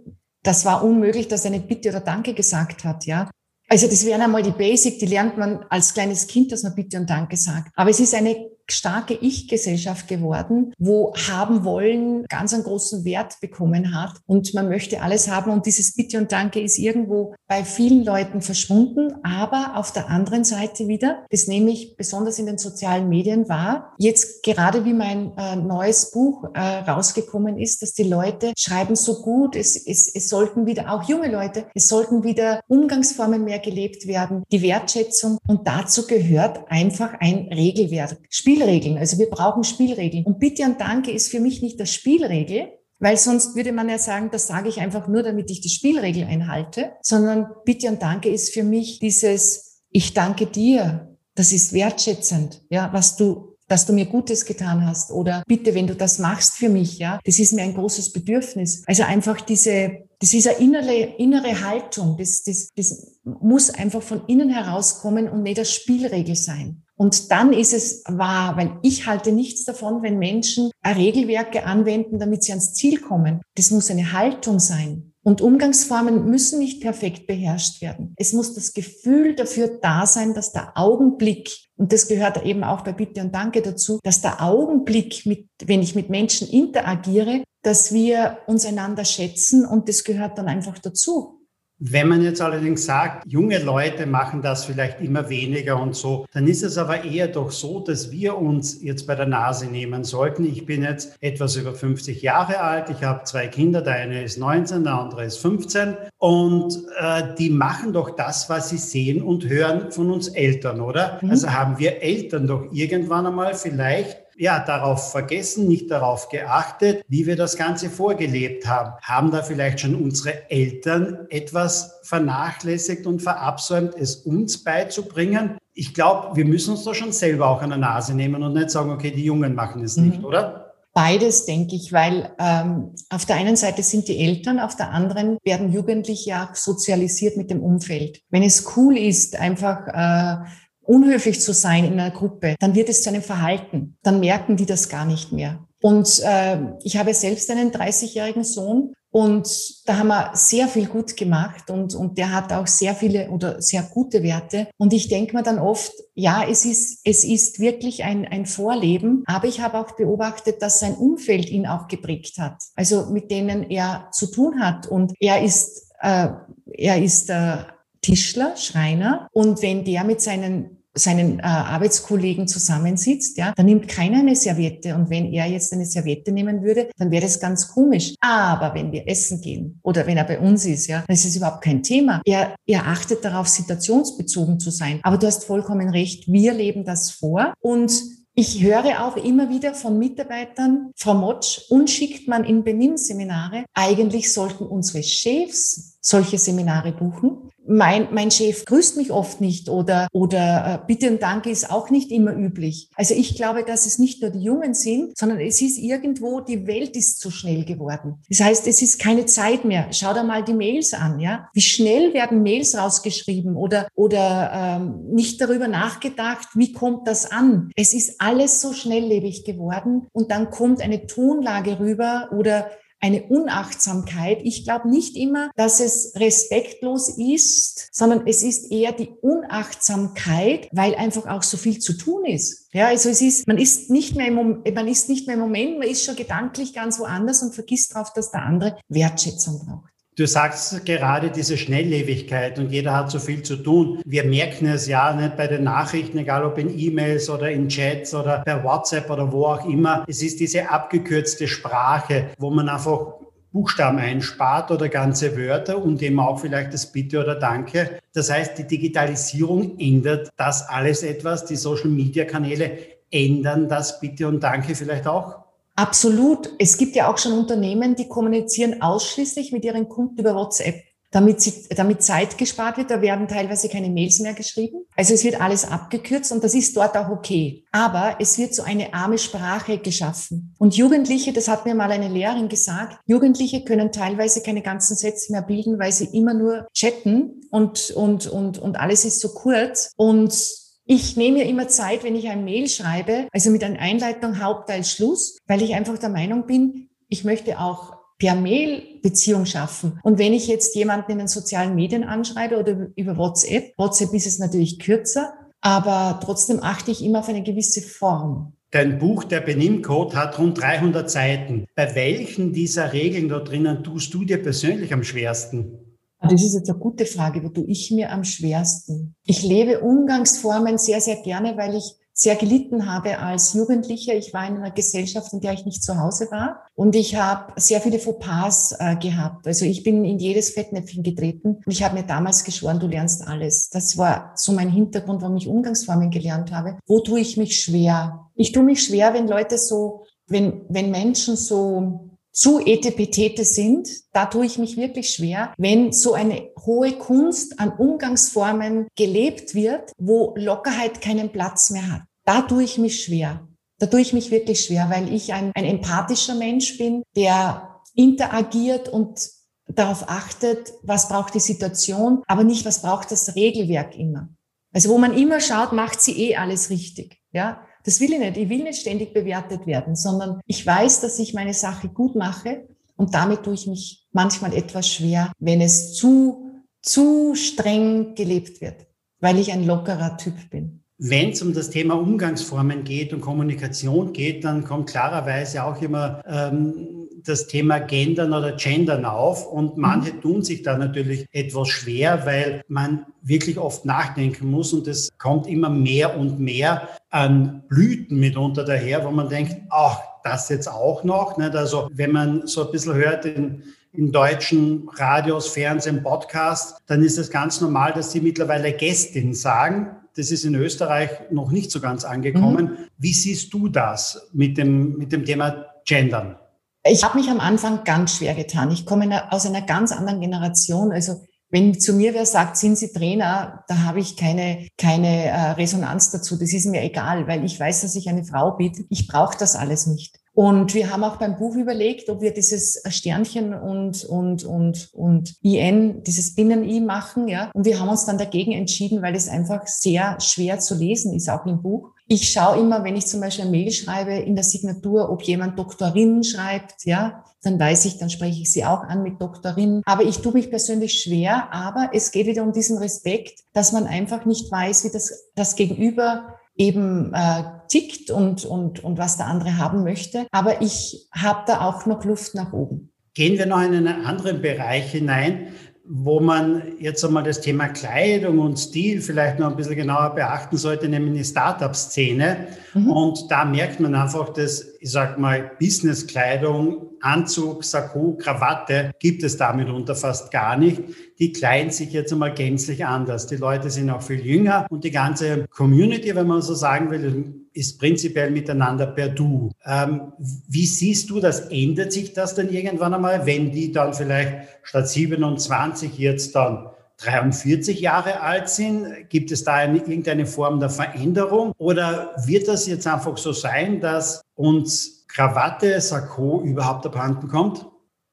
das 0.43 0.63
war 0.63 0.83
unmöglich, 0.83 1.27
dass 1.27 1.43
er 1.43 1.51
eine 1.51 1.59
Bitte 1.59 1.89
oder 1.89 1.99
Danke 1.99 2.33
gesagt 2.33 2.85
hat, 2.85 3.05
ja. 3.05 3.29
Also 3.67 3.87
das 3.87 4.05
wären 4.05 4.21
einmal 4.21 4.43
die 4.43 4.51
Basic, 4.51 4.99
die 4.99 5.07
lernt 5.07 5.37
man 5.37 5.65
als 5.69 5.93
kleines 5.93 6.27
Kind, 6.27 6.51
dass 6.51 6.63
man 6.63 6.75
Bitte 6.75 6.97
und 6.97 7.09
Danke 7.09 7.35
sagt. 7.35 7.71
Aber 7.75 7.89
es 7.89 7.99
ist 7.99 8.13
eine 8.13 8.35
starke 8.69 9.13
Ich-Gesellschaft 9.13 10.07
geworden, 10.07 10.73
wo 10.77 11.13
haben 11.15 11.63
wollen 11.63 12.25
ganz 12.29 12.53
einen 12.53 12.63
großen 12.63 13.05
Wert 13.05 13.39
bekommen 13.41 13.95
hat. 13.95 14.13
Und 14.25 14.53
man 14.53 14.69
möchte 14.69 15.01
alles 15.01 15.27
haben 15.29 15.51
und 15.51 15.65
dieses 15.65 15.95
Bitte 15.95 16.17
und 16.17 16.31
Danke 16.31 16.61
ist 16.61 16.77
irgendwo 16.77 17.35
bei 17.47 17.63
vielen 17.63 18.03
Leuten 18.03 18.41
verschwunden, 18.41 19.13
aber 19.23 19.73
auf 19.75 19.91
der 19.91 20.09
anderen 20.09 20.43
Seite 20.43 20.87
wieder, 20.87 21.25
das 21.29 21.47
nehme 21.47 21.71
ich 21.71 21.95
besonders 21.97 22.39
in 22.39 22.45
den 22.45 22.57
sozialen 22.57 23.09
Medien 23.09 23.49
wahr, 23.49 23.93
jetzt 23.97 24.43
gerade 24.43 24.85
wie 24.85 24.93
mein 24.93 25.37
äh, 25.37 25.55
neues 25.55 26.11
Buch 26.11 26.45
äh, 26.53 26.59
rausgekommen 26.59 27.57
ist, 27.57 27.81
dass 27.81 27.93
die 27.93 28.03
Leute 28.03 28.53
schreiben 28.57 28.95
so 28.95 29.21
gut, 29.21 29.55
es, 29.55 29.75
es, 29.75 30.07
es 30.13 30.29
sollten 30.29 30.65
wieder, 30.65 30.91
auch 30.91 31.07
junge 31.07 31.31
Leute, 31.31 31.65
es 31.75 31.87
sollten 31.87 32.23
wieder 32.23 32.61
Umgangsformen 32.67 33.43
mehr 33.43 33.59
gelebt 33.59 34.07
werden, 34.07 34.43
die 34.51 34.61
Wertschätzung. 34.61 35.37
Und 35.47 35.67
dazu 35.67 36.07
gehört 36.07 36.69
einfach 36.69 37.13
ein 37.19 37.49
Regelwerk. 37.51 38.17
Spiel 38.29 38.52
Spielregeln. 38.53 38.97
Also 38.97 39.17
wir 39.17 39.29
brauchen 39.29 39.63
Spielregeln. 39.63 40.25
Und 40.25 40.39
Bitte 40.39 40.63
und 40.63 40.79
Danke 40.79 41.11
ist 41.11 41.29
für 41.29 41.39
mich 41.39 41.61
nicht 41.61 41.79
das 41.79 41.93
Spielregel, 41.93 42.69
weil 42.99 43.17
sonst 43.17 43.55
würde 43.55 43.71
man 43.71 43.89
ja 43.89 43.97
sagen, 43.97 44.29
das 44.31 44.47
sage 44.47 44.69
ich 44.69 44.79
einfach 44.79 45.07
nur, 45.07 45.23
damit 45.23 45.49
ich 45.49 45.61
die 45.61 45.69
Spielregel 45.69 46.25
einhalte, 46.25 46.91
sondern 47.01 47.47
Bitte 47.65 47.87
und 47.87 48.01
Danke 48.01 48.29
ist 48.29 48.53
für 48.53 48.63
mich 48.63 48.99
dieses, 48.99 49.81
ich 49.89 50.13
danke 50.13 50.45
dir. 50.45 51.09
Das 51.35 51.51
ist 51.51 51.73
wertschätzend, 51.73 52.61
ja, 52.69 52.89
was 52.93 53.15
du 53.15 53.53
dass 53.69 53.85
du 53.87 53.93
mir 53.93 54.05
Gutes 54.05 54.45
getan 54.45 54.85
hast 54.85 55.09
oder 55.09 55.41
bitte, 55.47 55.73
wenn 55.73 55.87
du 55.87 55.95
das 55.95 56.19
machst 56.19 56.55
für 56.55 56.69
mich, 56.69 56.99
ja, 56.99 57.19
das 57.23 57.39
ist 57.39 57.53
mir 57.53 57.63
ein 57.63 57.73
großes 57.73 58.11
Bedürfnis. 58.11 58.83
Also 58.85 59.03
einfach 59.03 59.41
diese, 59.41 60.03
das 60.19 60.33
ist 60.33 60.47
eine 60.47 60.57
innere, 60.57 60.93
innere 61.17 61.65
Haltung, 61.65 62.17
das, 62.17 62.43
das, 62.43 62.69
das 62.75 63.19
muss 63.23 63.71
einfach 63.71 64.03
von 64.03 64.25
innen 64.27 64.49
herauskommen 64.49 65.27
und 65.27 65.41
nicht 65.41 65.57
das 65.57 65.73
Spielregel 65.73 66.35
sein. 66.35 66.82
Und 67.03 67.31
dann 67.31 67.51
ist 67.51 67.73
es 67.73 68.01
wahr, 68.07 68.55
weil 68.55 68.77
ich 68.81 69.07
halte 69.07 69.33
nichts 69.33 69.65
davon, 69.65 70.03
wenn 70.03 70.19
Menschen 70.19 70.71
Regelwerke 70.85 71.65
anwenden, 71.65 72.17
damit 72.17 72.45
sie 72.45 72.53
ans 72.53 72.75
Ziel 72.75 73.01
kommen. 73.01 73.41
Das 73.55 73.71
muss 73.71 73.91
eine 73.91 74.13
Haltung 74.13 74.57
sein. 74.57 75.11
Und 75.21 75.41
Umgangsformen 75.41 76.29
müssen 76.29 76.59
nicht 76.59 76.79
perfekt 76.79 77.27
beherrscht 77.27 77.81
werden. 77.81 78.13
Es 78.15 78.31
muss 78.31 78.53
das 78.53 78.71
Gefühl 78.71 79.35
dafür 79.35 79.79
da 79.81 80.05
sein, 80.05 80.33
dass 80.33 80.53
der 80.53 80.77
Augenblick, 80.77 81.49
und 81.75 81.91
das 81.91 82.07
gehört 82.07 82.45
eben 82.45 82.63
auch 82.63 82.85
bei 82.85 82.93
Bitte 82.93 83.19
und 83.19 83.35
Danke 83.35 83.61
dazu, 83.61 83.99
dass 84.01 84.21
der 84.21 84.41
Augenblick, 84.41 85.25
mit, 85.25 85.49
wenn 85.61 85.81
ich 85.81 85.95
mit 85.95 86.09
Menschen 86.09 86.47
interagiere, 86.47 87.43
dass 87.63 87.91
wir 87.91 88.37
uns 88.47 88.65
einander 88.65 89.03
schätzen 89.03 89.65
und 89.65 89.89
das 89.89 90.05
gehört 90.05 90.37
dann 90.37 90.47
einfach 90.47 90.79
dazu. 90.79 91.42
Wenn 91.79 92.07
man 92.07 92.21
jetzt 92.21 92.41
allerdings 92.41 92.85
sagt, 92.85 93.25
junge 93.27 93.59
Leute 93.59 94.05
machen 94.05 94.41
das 94.41 94.65
vielleicht 94.65 95.01
immer 95.01 95.29
weniger 95.29 95.81
und 95.81 95.95
so, 95.95 96.25
dann 96.31 96.47
ist 96.47 96.63
es 96.63 96.77
aber 96.77 97.03
eher 97.03 97.27
doch 97.27 97.51
so, 97.51 97.79
dass 97.79 98.11
wir 98.11 98.37
uns 98.37 98.81
jetzt 98.81 99.05
bei 99.05 99.15
der 99.15 99.25
Nase 99.25 99.65
nehmen 99.65 100.03
sollten. 100.03 100.45
Ich 100.45 100.65
bin 100.65 100.83
jetzt 100.83 101.17
etwas 101.19 101.55
über 101.55 101.73
50 101.73 102.21
Jahre 102.21 102.61
alt, 102.61 102.89
ich 102.89 103.03
habe 103.03 103.23
zwei 103.25 103.47
Kinder, 103.47 103.81
der 103.81 103.95
eine 103.95 104.23
ist 104.23 104.37
19, 104.37 104.83
der 104.83 104.93
andere 104.93 105.25
ist 105.25 105.37
15 105.37 105.95
und 106.19 106.73
äh, 106.99 107.35
die 107.37 107.49
machen 107.49 107.91
doch 107.91 108.15
das, 108.15 108.49
was 108.49 108.69
sie 108.69 108.77
sehen 108.77 109.21
und 109.21 109.49
hören 109.49 109.91
von 109.91 110.11
uns 110.11 110.29
Eltern, 110.29 110.79
oder? 110.79 111.19
Mhm. 111.21 111.31
Also 111.31 111.51
haben 111.51 111.79
wir 111.79 112.01
Eltern 112.01 112.47
doch 112.47 112.67
irgendwann 112.71 113.27
einmal 113.27 113.55
vielleicht 113.55 114.22
ja, 114.37 114.59
darauf 114.59 115.11
vergessen, 115.11 115.67
nicht 115.67 115.91
darauf 115.91 116.29
geachtet, 116.29 117.03
wie 117.07 117.25
wir 117.25 117.35
das 117.35 117.57
Ganze 117.57 117.89
vorgelebt 117.89 118.67
haben. 118.67 118.93
Haben 119.01 119.31
da 119.31 119.43
vielleicht 119.43 119.79
schon 119.79 119.95
unsere 119.95 120.49
Eltern 120.49 121.27
etwas 121.29 121.99
vernachlässigt 122.03 123.05
und 123.05 123.21
verabsäumt, 123.21 123.95
es 123.95 124.17
uns 124.17 124.63
beizubringen? 124.63 125.57
Ich 125.73 125.93
glaube, 125.93 126.35
wir 126.35 126.45
müssen 126.45 126.71
uns 126.71 126.83
da 126.83 126.93
schon 126.93 127.11
selber 127.11 127.47
auch 127.47 127.61
an 127.61 127.69
der 127.69 127.79
Nase 127.79 128.13
nehmen 128.13 128.43
und 128.43 128.53
nicht 128.53 128.69
sagen, 128.69 128.91
okay, 128.91 129.11
die 129.11 129.25
Jungen 129.25 129.55
machen 129.55 129.83
es 129.83 129.97
nicht, 129.97 130.19
mhm. 130.19 130.25
oder? 130.25 130.63
Beides, 130.95 131.47
denke 131.47 131.75
ich, 131.75 131.91
weil 131.91 132.31
ähm, 132.37 132.93
auf 133.09 133.25
der 133.25 133.37
einen 133.37 133.55
Seite 133.55 133.81
sind 133.81 134.07
die 134.07 134.19
Eltern, 134.19 134.59
auf 134.59 134.75
der 134.75 134.91
anderen 134.91 135.39
werden 135.43 135.71
Jugendliche 135.71 136.29
ja 136.29 136.49
sozialisiert 136.53 137.35
mit 137.35 137.49
dem 137.49 137.63
Umfeld. 137.63 138.21
Wenn 138.29 138.43
es 138.43 138.77
cool 138.77 138.95
ist, 138.95 139.39
einfach 139.39 139.87
äh, 139.87 140.45
unhöflich 140.83 141.41
zu 141.41 141.53
sein 141.53 141.85
in 141.85 141.93
einer 141.93 142.11
Gruppe, 142.11 142.55
dann 142.59 142.75
wird 142.75 142.89
es 142.89 143.03
zu 143.03 143.09
einem 143.09 143.23
Verhalten. 143.23 143.97
Dann 144.03 144.19
merken 144.19 144.57
die 144.57 144.65
das 144.65 144.89
gar 144.89 145.05
nicht 145.05 145.31
mehr. 145.31 145.65
Und 145.81 146.21
äh, 146.23 146.57
ich 146.83 146.97
habe 146.97 147.13
selbst 147.13 147.49
einen 147.51 147.71
30-jährigen 147.71 148.43
Sohn 148.43 148.93
und 149.13 149.47
da 149.85 149.99
haben 149.99 150.07
wir 150.07 150.31
sehr 150.33 150.67
viel 150.67 150.87
gut 150.87 151.15
gemacht 151.15 151.69
und, 151.69 151.93
und 151.93 152.17
der 152.17 152.31
hat 152.31 152.51
auch 152.51 152.65
sehr 152.65 152.95
viele 152.95 153.29
oder 153.29 153.61
sehr 153.61 153.83
gute 153.83 154.23
Werte. 154.23 154.69
Und 154.77 154.91
ich 154.91 155.07
denke 155.07 155.35
mir 155.35 155.43
dann 155.43 155.59
oft, 155.59 155.93
ja, 156.15 156.43
es 156.49 156.65
ist, 156.65 157.01
es 157.03 157.23
ist 157.23 157.59
wirklich 157.59 158.03
ein, 158.03 158.25
ein 158.25 158.47
Vorleben, 158.47 159.23
aber 159.27 159.47
ich 159.47 159.61
habe 159.61 159.77
auch 159.77 159.91
beobachtet, 159.91 160.63
dass 160.63 160.79
sein 160.79 160.95
Umfeld 160.95 161.49
ihn 161.49 161.67
auch 161.67 161.87
geprägt 161.87 162.39
hat. 162.39 162.55
Also 162.75 163.07
mit 163.11 163.29
denen 163.29 163.69
er 163.69 164.09
zu 164.11 164.31
tun 164.31 164.59
hat. 164.59 164.87
Und 164.87 165.13
er 165.19 165.43
ist, 165.43 165.91
äh, 166.01 166.29
er 166.71 167.03
ist 167.03 167.29
äh, 167.29 167.57
Tischler, 168.03 168.55
Schreiner. 168.55 169.27
Und 169.31 169.63
wenn 169.63 169.83
der 169.83 170.03
mit 170.03 170.21
seinen 170.21 170.83
seinen 170.95 171.39
äh, 171.39 171.43
Arbeitskollegen 171.43 172.47
zusammensitzt, 172.47 173.37
ja, 173.37 173.53
dann 173.55 173.65
nimmt 173.65 173.87
keiner 173.87 174.19
eine 174.19 174.35
Serviette. 174.35 174.95
Und 174.95 175.09
wenn 175.09 175.31
er 175.33 175.47
jetzt 175.47 175.73
eine 175.73 175.85
Serviette 175.85 176.31
nehmen 176.31 176.61
würde, 176.61 176.89
dann 176.97 177.09
wäre 177.09 177.23
das 177.23 177.39
ganz 177.39 177.67
komisch. 177.67 178.13
Aber 178.19 178.75
wenn 178.75 178.91
wir 178.91 179.07
essen 179.07 179.41
gehen 179.41 179.79
oder 179.81 180.05
wenn 180.05 180.17
er 180.17 180.23
bei 180.23 180.39
uns 180.39 180.65
ist, 180.65 180.87
ja, 180.87 181.03
dann 181.07 181.15
ist 181.15 181.25
es 181.25 181.35
überhaupt 181.35 181.63
kein 181.63 181.81
Thema. 181.81 182.21
Er, 182.25 182.55
er 182.67 182.87
achtet 182.87 183.25
darauf, 183.25 183.47
situationsbezogen 183.47 184.59
zu 184.59 184.69
sein. 184.69 184.99
Aber 185.03 185.17
du 185.17 185.25
hast 185.25 185.45
vollkommen 185.45 185.89
recht. 185.89 186.31
Wir 186.31 186.53
leben 186.53 186.85
das 186.85 187.09
vor 187.09 187.53
und 187.59 187.91
ich 188.35 188.63
höre 188.63 189.05
auch 189.05 189.15
immer 189.15 189.49
wieder 189.49 189.75
von 189.75 189.99
Mitarbeitern, 189.99 190.91
Frau 190.95 191.13
Motsch, 191.13 191.69
uns 191.69 191.91
schickt 191.91 192.27
man 192.27 192.43
in 192.43 192.63
Benimm-Seminare. 192.63 193.65
Eigentlich 193.75 194.33
sollten 194.33 194.65
unsere 194.65 195.03
Chefs 195.03 195.99
solche 196.01 196.39
Seminare 196.39 196.93
buchen. 196.93 197.51
Mein, 197.65 198.09
mein 198.11 198.31
Chef 198.31 198.65
grüßt 198.65 198.97
mich 198.97 199.11
oft 199.11 199.41
nicht 199.41 199.69
oder, 199.69 200.07
oder 200.11 200.81
äh, 200.83 200.87
Bitte 200.87 201.09
und 201.09 201.21
Danke 201.21 201.49
ist 201.49 201.69
auch 201.69 201.89
nicht 201.89 202.11
immer 202.11 202.35
üblich. 202.35 202.89
Also 202.95 203.13
ich 203.13 203.35
glaube, 203.35 203.63
dass 203.63 203.85
es 203.85 203.99
nicht 203.99 204.21
nur 204.21 204.31
die 204.31 204.43
Jungen 204.43 204.73
sind, 204.73 205.17
sondern 205.17 205.39
es 205.39 205.61
ist 205.61 205.77
irgendwo, 205.77 206.41
die 206.41 206.67
Welt 206.67 206.95
ist 206.95 207.19
zu 207.19 207.31
schnell 207.31 207.65
geworden. 207.65 208.15
Das 208.29 208.41
heißt, 208.41 208.67
es 208.67 208.81
ist 208.81 208.99
keine 208.99 209.25
Zeit 209.25 209.65
mehr. 209.65 209.87
Schau 209.91 210.13
dir 210.13 210.23
mal 210.23 210.43
die 210.43 210.53
Mails 210.53 210.93
an, 210.93 211.19
ja. 211.19 211.49
Wie 211.53 211.61
schnell 211.61 212.13
werden 212.13 212.43
Mails 212.43 212.77
rausgeschrieben 212.77 213.55
oder, 213.55 213.87
oder 213.95 214.51
ähm, 214.53 215.05
nicht 215.11 215.39
darüber 215.39 215.67
nachgedacht, 215.67 216.49
wie 216.55 216.73
kommt 216.73 217.07
das 217.07 217.31
an? 217.31 217.69
Es 217.75 217.93
ist 217.93 218.19
alles 218.19 218.61
so 218.61 218.73
schnelllebig 218.73 219.45
geworden 219.45 220.07
und 220.11 220.31
dann 220.31 220.49
kommt 220.49 220.81
eine 220.81 221.07
Tonlage 221.07 221.79
rüber 221.79 222.29
oder 222.31 222.69
eine 223.03 223.23
Unachtsamkeit. 223.23 224.39
Ich 224.43 224.63
glaube 224.63 224.89
nicht 224.89 225.17
immer, 225.17 225.51
dass 225.57 225.81
es 225.81 226.13
respektlos 226.15 227.17
ist, 227.17 227.89
sondern 227.91 228.25
es 228.25 228.43
ist 228.43 228.71
eher 228.71 228.93
die 228.93 229.09
Unachtsamkeit, 229.21 230.69
weil 230.71 230.95
einfach 230.95 231.27
auch 231.27 231.43
so 231.43 231.57
viel 231.57 231.79
zu 231.79 231.97
tun 231.97 232.23
ist. 232.23 232.69
Ja, 232.71 232.87
also 232.87 233.09
es 233.09 233.21
ist, 233.21 233.45
man 233.45 233.57
ist 233.57 233.89
nicht 233.89 234.15
mehr 234.15 234.27
im, 234.27 234.35
Moment, 234.35 234.73
man 234.73 234.87
ist 234.87 235.09
nicht 235.09 235.27
mehr 235.27 235.35
im 235.35 235.41
Moment, 235.41 235.79
man 235.79 235.87
ist 235.89 236.05
schon 236.05 236.15
gedanklich 236.15 236.73
ganz 236.73 236.97
woanders 236.97 237.43
und 237.43 237.53
vergisst 237.53 237.93
darauf, 237.93 238.13
dass 238.13 238.31
der 238.31 238.43
andere 238.43 238.79
Wertschätzung 238.87 239.59
braucht. 239.65 239.92
Du 240.15 240.27
sagst 240.27 240.85
gerade 240.85 241.31
diese 241.31 241.57
Schnelllebigkeit 241.57 242.59
und 242.59 242.71
jeder 242.71 242.95
hat 242.95 243.09
so 243.09 243.17
viel 243.17 243.41
zu 243.41 243.55
tun. 243.55 243.99
Wir 244.05 244.23
merken 244.23 244.67
es 244.67 244.85
ja 244.85 245.11
nicht 245.11 245.35
bei 245.37 245.47
den 245.47 245.63
Nachrichten, 245.63 246.19
egal 246.19 246.45
ob 246.45 246.59
in 246.59 246.77
E-Mails 246.77 247.31
oder 247.31 247.49
in 247.49 247.67
Chats 247.67 248.13
oder 248.13 248.39
per 248.39 248.63
WhatsApp 248.63 249.09
oder 249.09 249.31
wo 249.31 249.45
auch 249.47 249.67
immer. 249.67 250.05
Es 250.07 250.21
ist 250.21 250.39
diese 250.39 250.69
abgekürzte 250.69 251.47
Sprache, 251.47 252.27
wo 252.37 252.51
man 252.51 252.69
einfach 252.69 253.13
Buchstaben 253.51 253.97
einspart 253.97 254.69
oder 254.69 254.87
ganze 254.87 255.35
Wörter 255.35 255.79
und 255.79 255.99
eben 256.03 256.19
auch 256.19 256.39
vielleicht 256.39 256.75
das 256.75 256.91
Bitte 256.91 257.19
oder 257.19 257.33
Danke. 257.33 257.99
Das 258.13 258.31
heißt, 258.31 258.55
die 258.59 258.67
Digitalisierung 258.67 259.79
ändert 259.79 260.29
das 260.37 260.69
alles 260.69 261.01
etwas. 261.01 261.45
Die 261.45 261.55
Social-Media-Kanäle 261.55 262.77
ändern 263.09 263.67
das 263.67 263.99
Bitte 263.99 264.27
und 264.27 264.41
Danke 264.43 264.75
vielleicht 264.75 265.07
auch? 265.07 265.42
Absolut. 265.75 266.51
Es 266.59 266.77
gibt 266.77 266.95
ja 266.95 267.11
auch 267.11 267.17
schon 267.17 267.33
Unternehmen, 267.33 267.95
die 267.95 268.07
kommunizieren 268.07 268.81
ausschließlich 268.81 269.51
mit 269.51 269.65
ihren 269.65 269.89
Kunden 269.89 270.19
über 270.19 270.35
WhatsApp, 270.35 270.83
damit, 271.09 271.41
sie, 271.41 271.67
damit 271.69 272.03
Zeit 272.03 272.37
gespart 272.37 272.77
wird. 272.77 272.91
Da 272.91 273.01
werden 273.01 273.27
teilweise 273.27 273.69
keine 273.69 273.89
Mails 273.89 274.19
mehr 274.19 274.33
geschrieben. 274.33 274.85
Also 274.95 275.15
es 275.15 275.23
wird 275.23 275.41
alles 275.41 275.65
abgekürzt 275.65 276.31
und 276.31 276.43
das 276.43 276.53
ist 276.53 276.77
dort 276.77 276.95
auch 276.95 277.09
okay. 277.09 277.63
Aber 277.71 278.17
es 278.19 278.37
wird 278.37 278.53
so 278.53 278.61
eine 278.61 278.93
arme 278.93 279.17
Sprache 279.17 279.79
geschaffen. 279.79 280.53
Und 280.59 280.75
Jugendliche, 280.75 281.33
das 281.33 281.47
hat 281.47 281.65
mir 281.65 281.73
mal 281.73 281.91
eine 281.91 282.09
Lehrerin 282.09 282.49
gesagt, 282.49 282.99
Jugendliche 283.07 283.63
können 283.63 283.91
teilweise 283.91 284.43
keine 284.43 284.61
ganzen 284.61 284.95
Sätze 284.95 285.31
mehr 285.31 285.41
bilden, 285.41 285.79
weil 285.79 285.91
sie 285.91 286.05
immer 286.05 286.35
nur 286.35 286.67
chatten 286.73 287.41
und, 287.49 287.89
und, 287.91 288.27
und, 288.27 288.59
und 288.59 288.79
alles 288.79 289.05
ist 289.05 289.19
so 289.19 289.29
kurz. 289.29 289.91
Und 289.95 290.62
ich 290.93 291.17
nehme 291.17 291.39
mir 291.39 291.45
immer 291.45 291.67
Zeit, 291.67 292.03
wenn 292.03 292.15
ich 292.15 292.29
ein 292.29 292.43
Mail 292.45 292.69
schreibe, 292.69 293.27
also 293.31 293.49
mit 293.49 293.63
einer 293.63 293.79
Einleitung 293.79 294.41
Hauptteil 294.41 294.83
Schluss, 294.83 295.37
weil 295.47 295.61
ich 295.61 295.73
einfach 295.73 295.97
der 295.97 296.09
Meinung 296.09 296.45
bin, 296.45 296.89
ich 297.09 297.23
möchte 297.23 297.59
auch 297.59 297.97
per 298.19 298.35
Mail 298.35 298.83
Beziehung 299.01 299.45
schaffen. 299.45 299.99
Und 300.03 300.19
wenn 300.19 300.33
ich 300.33 300.47
jetzt 300.47 300.75
jemanden 300.75 301.11
in 301.11 301.17
den 301.17 301.27
sozialen 301.27 301.75
Medien 301.75 302.03
anschreibe 302.03 302.57
oder 302.57 302.87
über 302.95 303.17
WhatsApp, 303.17 303.73
WhatsApp 303.77 304.13
ist 304.13 304.27
es 304.27 304.39
natürlich 304.39 304.79
kürzer, 304.79 305.33
aber 305.61 306.19
trotzdem 306.23 306.61
achte 306.61 306.91
ich 306.91 307.03
immer 307.03 307.19
auf 307.19 307.29
eine 307.29 307.43
gewisse 307.43 307.81
Form. 307.81 308.53
Dein 308.71 308.97
Buch, 308.97 309.23
der 309.23 309.41
Benimmcode, 309.41 310.15
hat 310.15 310.39
rund 310.39 310.59
300 310.59 311.09
Seiten. 311.09 311.65
Bei 311.75 311.93
welchen 311.95 312.53
dieser 312.53 312.93
Regeln 312.93 313.29
da 313.29 313.39
drinnen 313.39 313.83
tust 313.83 314.13
du 314.13 314.25
dir 314.25 314.41
persönlich 314.41 314.93
am 314.93 315.03
schwersten? 315.03 315.92
Das 316.23 316.41
ist 316.41 316.53
jetzt 316.53 316.69
eine 316.69 316.79
gute 316.79 317.05
Frage. 317.05 317.43
Wo 317.43 317.49
tue 317.49 317.65
ich 317.65 317.91
mir 317.91 318.11
am 318.11 318.23
schwersten? 318.23 319.15
Ich 319.25 319.43
lebe 319.43 319.81
Umgangsformen 319.81 320.77
sehr, 320.77 321.01
sehr 321.01 321.17
gerne, 321.17 321.57
weil 321.57 321.75
ich 321.75 321.95
sehr 322.15 322.35
gelitten 322.35 322.91
habe 322.91 323.17
als 323.17 323.53
Jugendlicher. 323.53 324.13
Ich 324.13 324.33
war 324.33 324.47
in 324.47 324.57
einer 324.57 324.71
Gesellschaft, 324.71 325.33
in 325.33 325.41
der 325.41 325.53
ich 325.53 325.65
nicht 325.65 325.83
zu 325.83 325.99
Hause 325.99 326.27
war. 326.29 326.63
Und 326.75 326.95
ich 326.95 327.15
habe 327.15 327.59
sehr 327.59 327.81
viele 327.81 327.99
Fauxpas 327.99 328.75
äh, 328.79 328.95
gehabt. 328.95 329.47
Also 329.47 329.65
ich 329.65 329.83
bin 329.83 330.05
in 330.05 330.19
jedes 330.19 330.51
Fettnäpfchen 330.51 331.01
getreten. 331.01 331.57
Und 331.65 331.71
ich 331.71 331.83
habe 331.83 331.95
mir 331.95 332.03
damals 332.03 332.43
geschworen, 332.43 332.79
du 332.79 332.87
lernst 332.87 333.27
alles. 333.27 333.69
Das 333.69 333.97
war 333.97 334.31
so 334.35 334.53
mein 334.53 334.69
Hintergrund, 334.69 335.21
warum 335.21 335.37
ich 335.37 335.47
Umgangsformen 335.47 336.11
gelernt 336.11 336.51
habe. 336.51 336.77
Wo 336.85 336.99
tue 336.99 337.19
ich 337.19 337.35
mich 337.35 337.59
schwer? 337.59 338.29
Ich 338.35 338.51
tue 338.51 338.63
mich 338.63 338.83
schwer, 338.83 339.13
wenn 339.13 339.27
Leute 339.27 339.57
so, 339.57 340.05
wenn, 340.27 340.61
wenn 340.69 340.91
Menschen 340.91 341.35
so 341.35 342.12
zu 342.33 342.59
Etepetete 342.59 343.45
sind, 343.45 343.87
da 344.11 344.25
tue 344.25 344.45
ich 344.45 344.57
mich 344.57 344.75
wirklich 344.75 345.11
schwer, 345.11 345.53
wenn 345.57 345.93
so 345.93 346.13
eine 346.13 346.49
hohe 346.65 346.93
Kunst 346.93 347.59
an 347.59 347.71
Umgangsformen 347.71 348.87
gelebt 348.95 349.53
wird, 349.53 349.91
wo 349.97 350.33
Lockerheit 350.35 350.99
keinen 350.99 351.31
Platz 351.31 351.69
mehr 351.69 351.89
hat. 351.91 352.01
Da 352.25 352.41
tue 352.41 352.63
ich 352.63 352.77
mich 352.77 353.03
schwer. 353.03 353.47
Da 353.79 353.85
tue 353.85 354.01
ich 354.01 354.13
mich 354.13 354.31
wirklich 354.31 354.61
schwer, 354.61 354.89
weil 354.89 355.13
ich 355.13 355.33
ein, 355.33 355.51
ein 355.55 355.65
empathischer 355.65 356.35
Mensch 356.35 356.77
bin, 356.77 357.03
der 357.15 357.81
interagiert 357.95 358.89
und 358.89 359.19
darauf 359.67 360.09
achtet, 360.09 360.73
was 360.81 361.09
braucht 361.09 361.35
die 361.35 361.39
Situation, 361.39 362.23
aber 362.27 362.43
nicht, 362.43 362.65
was 362.65 362.81
braucht 362.81 363.11
das 363.11 363.35
Regelwerk 363.35 363.95
immer. 363.95 364.29
Also 364.73 364.89
wo 364.89 364.97
man 364.97 365.15
immer 365.15 365.39
schaut, 365.39 365.71
macht 365.71 366.01
sie 366.01 366.19
eh 366.19 366.35
alles 366.35 366.69
richtig. 366.69 367.19
Ja, 367.31 367.61
das 367.83 367.99
will 367.99 368.13
ich 368.13 368.19
nicht. 368.19 368.37
Ich 368.37 368.49
will 368.49 368.63
nicht 368.63 368.79
ständig 368.79 369.13
bewertet 369.13 369.67
werden, 369.67 369.95
sondern 369.95 370.39
ich 370.45 370.65
weiß, 370.65 371.01
dass 371.01 371.19
ich 371.19 371.33
meine 371.33 371.53
Sache 371.53 371.89
gut 371.89 372.15
mache 372.15 372.67
Und 372.95 373.13
damit 373.13 373.43
tue 373.43 373.55
ich 373.55 373.67
mich 373.67 374.07
manchmal 374.11 374.53
etwas 374.53 374.87
schwer, 374.87 375.31
wenn 375.39 375.61
es 375.61 375.93
zu, 375.93 376.51
zu 376.81 377.35
streng 377.35 378.15
gelebt 378.15 378.61
wird, 378.61 378.85
weil 379.19 379.39
ich 379.39 379.51
ein 379.51 379.65
lockerer 379.65 380.17
Typ 380.17 380.49
bin. 380.49 380.83
Wenn 380.99 381.31
es 381.31 381.41
um 381.41 381.53
das 381.53 381.69
Thema 381.69 381.95
Umgangsformen 381.95 382.83
geht 382.83 383.13
und 383.13 383.21
Kommunikation 383.21 384.13
geht, 384.13 384.45
dann 384.45 384.63
kommt 384.63 384.89
klarerweise 384.89 385.63
auch 385.63 385.81
immer 385.81 386.21
ähm, 386.25 387.02
das 387.23 387.47
Thema 387.47 387.79
Gendern 387.79 388.33
oder 388.33 388.53
Gendern 388.53 389.05
auf 389.05 389.45
und 389.45 389.77
manche 389.77 390.13
mhm. 390.13 390.21
tun 390.21 390.43
sich 390.43 390.61
da 390.61 390.77
natürlich 390.77 391.25
etwas 391.31 391.69
schwer, 391.69 392.25
weil 392.25 392.63
man 392.67 393.05
wirklich 393.21 393.57
oft 393.57 393.85
nachdenken 393.85 394.49
muss 394.51 394.73
und 394.73 394.87
es 394.87 395.09
kommt 395.17 395.47
immer 395.47 395.69
mehr 395.69 396.17
und 396.17 396.39
mehr 396.39 396.89
an 397.09 397.63
Blüten 397.69 398.19
mitunter 398.19 398.63
daher, 398.63 399.05
wo 399.05 399.11
man 399.11 399.29
denkt, 399.29 399.55
ach, 399.69 399.99
das 400.23 400.49
jetzt 400.49 400.67
auch 400.67 401.03
noch. 401.03 401.37
Nicht? 401.37 401.55
Also 401.55 401.89
wenn 401.93 402.11
man 402.11 402.47
so 402.47 402.65
ein 402.65 402.71
bisschen 402.71 402.95
hört 402.95 403.25
in, 403.25 403.63
in 403.91 404.11
deutschen 404.11 404.89
Radios, 404.95 405.47
Fernsehen, 405.47 406.01
Podcasts, 406.01 406.77
dann 406.87 407.03
ist 407.03 407.17
es 407.17 407.29
ganz 407.29 407.61
normal, 407.61 407.93
dass 407.93 408.11
sie 408.11 408.21
mittlerweile 408.21 408.73
Gästin 408.73 409.33
sagen. 409.33 409.95
Das 410.15 410.31
ist 410.31 410.45
in 410.45 410.55
Österreich 410.55 411.09
noch 411.31 411.51
nicht 411.51 411.71
so 411.71 411.79
ganz 411.79 412.05
angekommen. 412.05 412.65
Mhm. 412.65 412.77
Wie 412.97 413.13
siehst 413.13 413.53
du 413.53 413.67
das 413.67 414.29
mit 414.33 414.57
dem, 414.57 414.97
mit 414.97 415.11
dem 415.11 415.25
Thema 415.25 415.65
Gendern? 415.85 416.37
Ich 416.85 417.03
habe 417.03 417.17
mich 417.17 417.29
am 417.29 417.39
Anfang 417.39 417.83
ganz 417.83 418.17
schwer 418.17 418.35
getan. 418.35 418.69
Ich 418.71 418.85
komme 418.85 419.31
aus 419.31 419.45
einer 419.45 419.61
ganz 419.61 419.91
anderen 419.91 420.19
Generation. 420.19 420.91
Also 420.91 421.25
wenn 421.49 421.79
zu 421.79 421.93
mir 421.93 422.13
wer 422.13 422.25
sagt, 422.25 422.57
sind 422.57 422.77
Sie 422.77 422.91
Trainer, 422.91 423.63
da 423.67 423.83
habe 423.83 423.99
ich 423.99 424.17
keine, 424.17 424.67
keine 424.77 425.25
äh, 425.25 425.51
Resonanz 425.51 426.11
dazu. 426.11 426.35
Das 426.35 426.51
ist 426.51 426.65
mir 426.65 426.81
egal, 426.81 427.27
weil 427.27 427.45
ich 427.45 427.59
weiß, 427.59 427.81
dass 427.81 427.95
ich 427.95 428.09
eine 428.09 428.25
Frau 428.25 428.57
bin. 428.57 428.87
Ich 428.89 429.07
brauche 429.07 429.37
das 429.37 429.55
alles 429.55 429.85
nicht. 429.85 430.19
Und 430.35 430.73
wir 430.73 430.91
haben 430.91 431.03
auch 431.03 431.17
beim 431.17 431.37
Buch 431.37 431.55
überlegt, 431.55 432.09
ob 432.09 432.21
wir 432.21 432.33
dieses 432.33 432.81
Sternchen 432.89 433.53
und, 433.53 434.03
und, 434.03 434.43
und, 434.43 434.89
und 434.93 435.35
IN, 435.43 436.01
dieses 436.03 436.33
Binnen-I 436.33 436.81
machen, 436.81 437.27
ja. 437.27 437.51
Und 437.53 437.65
wir 437.65 437.79
haben 437.79 437.89
uns 437.89 438.05
dann 438.05 438.17
dagegen 438.17 438.51
entschieden, 438.51 439.03
weil 439.03 439.15
es 439.15 439.29
einfach 439.29 439.67
sehr 439.67 440.19
schwer 440.19 440.57
zu 440.59 440.73
lesen 440.73 441.13
ist, 441.13 441.29
auch 441.29 441.45
im 441.45 441.61
Buch. 441.61 441.91
Ich 442.07 442.29
schaue 442.29 442.59
immer, 442.59 442.83
wenn 442.83 442.95
ich 442.95 443.05
zum 443.05 443.21
Beispiel 443.21 443.43
eine 443.43 443.51
Mail 443.51 443.71
schreibe, 443.71 444.13
in 444.13 444.33
der 444.35 444.43
Signatur, 444.43 445.11
ob 445.11 445.21
jemand 445.21 445.57
Doktorin 445.57 446.23
schreibt, 446.23 446.83
ja, 446.85 447.23
dann 447.43 447.59
weiß 447.59 447.85
ich, 447.85 447.99
dann 447.99 448.09
spreche 448.09 448.41
ich 448.41 448.51
sie 448.51 448.65
auch 448.65 448.81
an 448.83 449.03
mit 449.03 449.21
Doktorin. 449.21 449.83
Aber 449.85 450.03
ich 450.03 450.19
tue 450.19 450.33
mich 450.33 450.49
persönlich 450.49 451.01
schwer, 451.01 451.53
aber 451.53 451.91
es 451.93 452.11
geht 452.11 452.25
wieder 452.25 452.43
um 452.43 452.53
diesen 452.53 452.77
Respekt, 452.79 453.39
dass 453.53 453.71
man 453.71 453.85
einfach 453.85 454.25
nicht 454.25 454.51
weiß, 454.51 454.83
wie 454.85 454.91
das, 454.91 455.29
das 455.35 455.55
Gegenüber 455.55 456.35
eben 456.55 457.13
äh, 457.13 457.43
tickt 457.67 458.11
und, 458.11 458.45
und, 458.45 458.83
und 458.83 458.97
was 458.97 459.17
der 459.17 459.27
andere 459.27 459.57
haben 459.57 459.83
möchte. 459.83 460.27
Aber 460.31 460.61
ich 460.61 461.07
habe 461.11 461.43
da 461.47 461.61
auch 461.61 461.85
noch 461.85 462.03
Luft 462.05 462.35
nach 462.35 462.53
oben. 462.53 462.91
Gehen 463.15 463.37
wir 463.37 463.45
noch 463.45 463.61
in 463.61 463.73
einen 463.73 464.05
anderen 464.05 464.41
Bereich 464.41 464.91
hinein, 464.91 465.47
wo 465.85 466.21
man 466.21 466.61
jetzt 466.79 467.03
einmal 467.03 467.23
das 467.23 467.41
Thema 467.41 467.67
Kleidung 467.67 468.39
und 468.39 468.57
Stil 468.57 469.01
vielleicht 469.01 469.37
noch 469.39 469.49
ein 469.49 469.57
bisschen 469.57 469.75
genauer 469.75 470.15
beachten 470.15 470.55
sollte, 470.55 470.87
nämlich 470.87 471.13
die 471.13 471.29
Startup-Szene. 471.29 472.47
Mhm. 472.73 472.89
Und 472.89 473.29
da 473.29 473.43
merkt 473.43 473.81
man 473.81 473.93
einfach, 473.93 474.29
dass, 474.29 474.65
ich 474.79 474.91
sag 474.91 475.19
mal, 475.19 475.51
Business-Kleidung, 475.59 476.87
Anzug, 477.01 477.65
Sakko, 477.65 478.15
Krawatte 478.17 478.91
gibt 478.99 479.23
es 479.23 479.35
damit 479.35 479.67
unter 479.67 479.93
fast 479.93 480.31
gar 480.31 480.55
nicht. 480.55 480.81
Die 481.19 481.33
kleiden 481.33 481.69
sich 481.71 481.91
jetzt 481.91 482.13
einmal 482.13 482.33
gänzlich 482.33 482.85
anders. 482.85 483.27
Die 483.27 483.35
Leute 483.35 483.69
sind 483.69 483.89
auch 483.89 484.01
viel 484.01 484.25
jünger 484.25 484.65
und 484.69 484.85
die 484.85 484.91
ganze 484.91 485.47
Community, 485.49 486.15
wenn 486.15 486.27
man 486.27 486.41
so 486.41 486.53
sagen 486.53 486.91
will, 486.91 487.42
ist 487.53 487.79
prinzipiell 487.79 488.31
miteinander 488.31 488.87
per 488.87 489.09
Du. 489.09 489.51
Ähm, 489.65 490.13
wie 490.47 490.65
siehst 490.65 491.09
du 491.09 491.19
das? 491.19 491.41
Ändert 491.51 491.93
sich 491.93 492.13
das 492.13 492.35
dann 492.35 492.49
irgendwann 492.49 492.93
einmal, 492.93 493.25
wenn 493.25 493.51
die 493.51 493.71
dann 493.71 493.93
vielleicht 493.93 494.47
statt 494.63 494.89
27 494.89 495.97
jetzt 495.97 496.35
dann 496.35 496.69
43 496.97 497.79
Jahre 497.79 498.21
alt 498.21 498.49
sind? 498.49 499.09
Gibt 499.09 499.31
es 499.31 499.43
da 499.43 499.55
eine, 499.55 499.77
irgendeine 499.77 500.25
Form 500.25 500.59
der 500.59 500.69
Veränderung? 500.69 501.53
Oder 501.57 502.13
wird 502.25 502.47
das 502.47 502.67
jetzt 502.67 502.87
einfach 502.87 503.17
so 503.17 503.31
sein, 503.31 503.79
dass 503.79 504.21
uns 504.35 505.05
Krawatte, 505.07 505.79
Sakko 505.79 506.41
überhaupt 506.43 506.85
abhanden 506.85 507.27
kommt? 507.27 507.65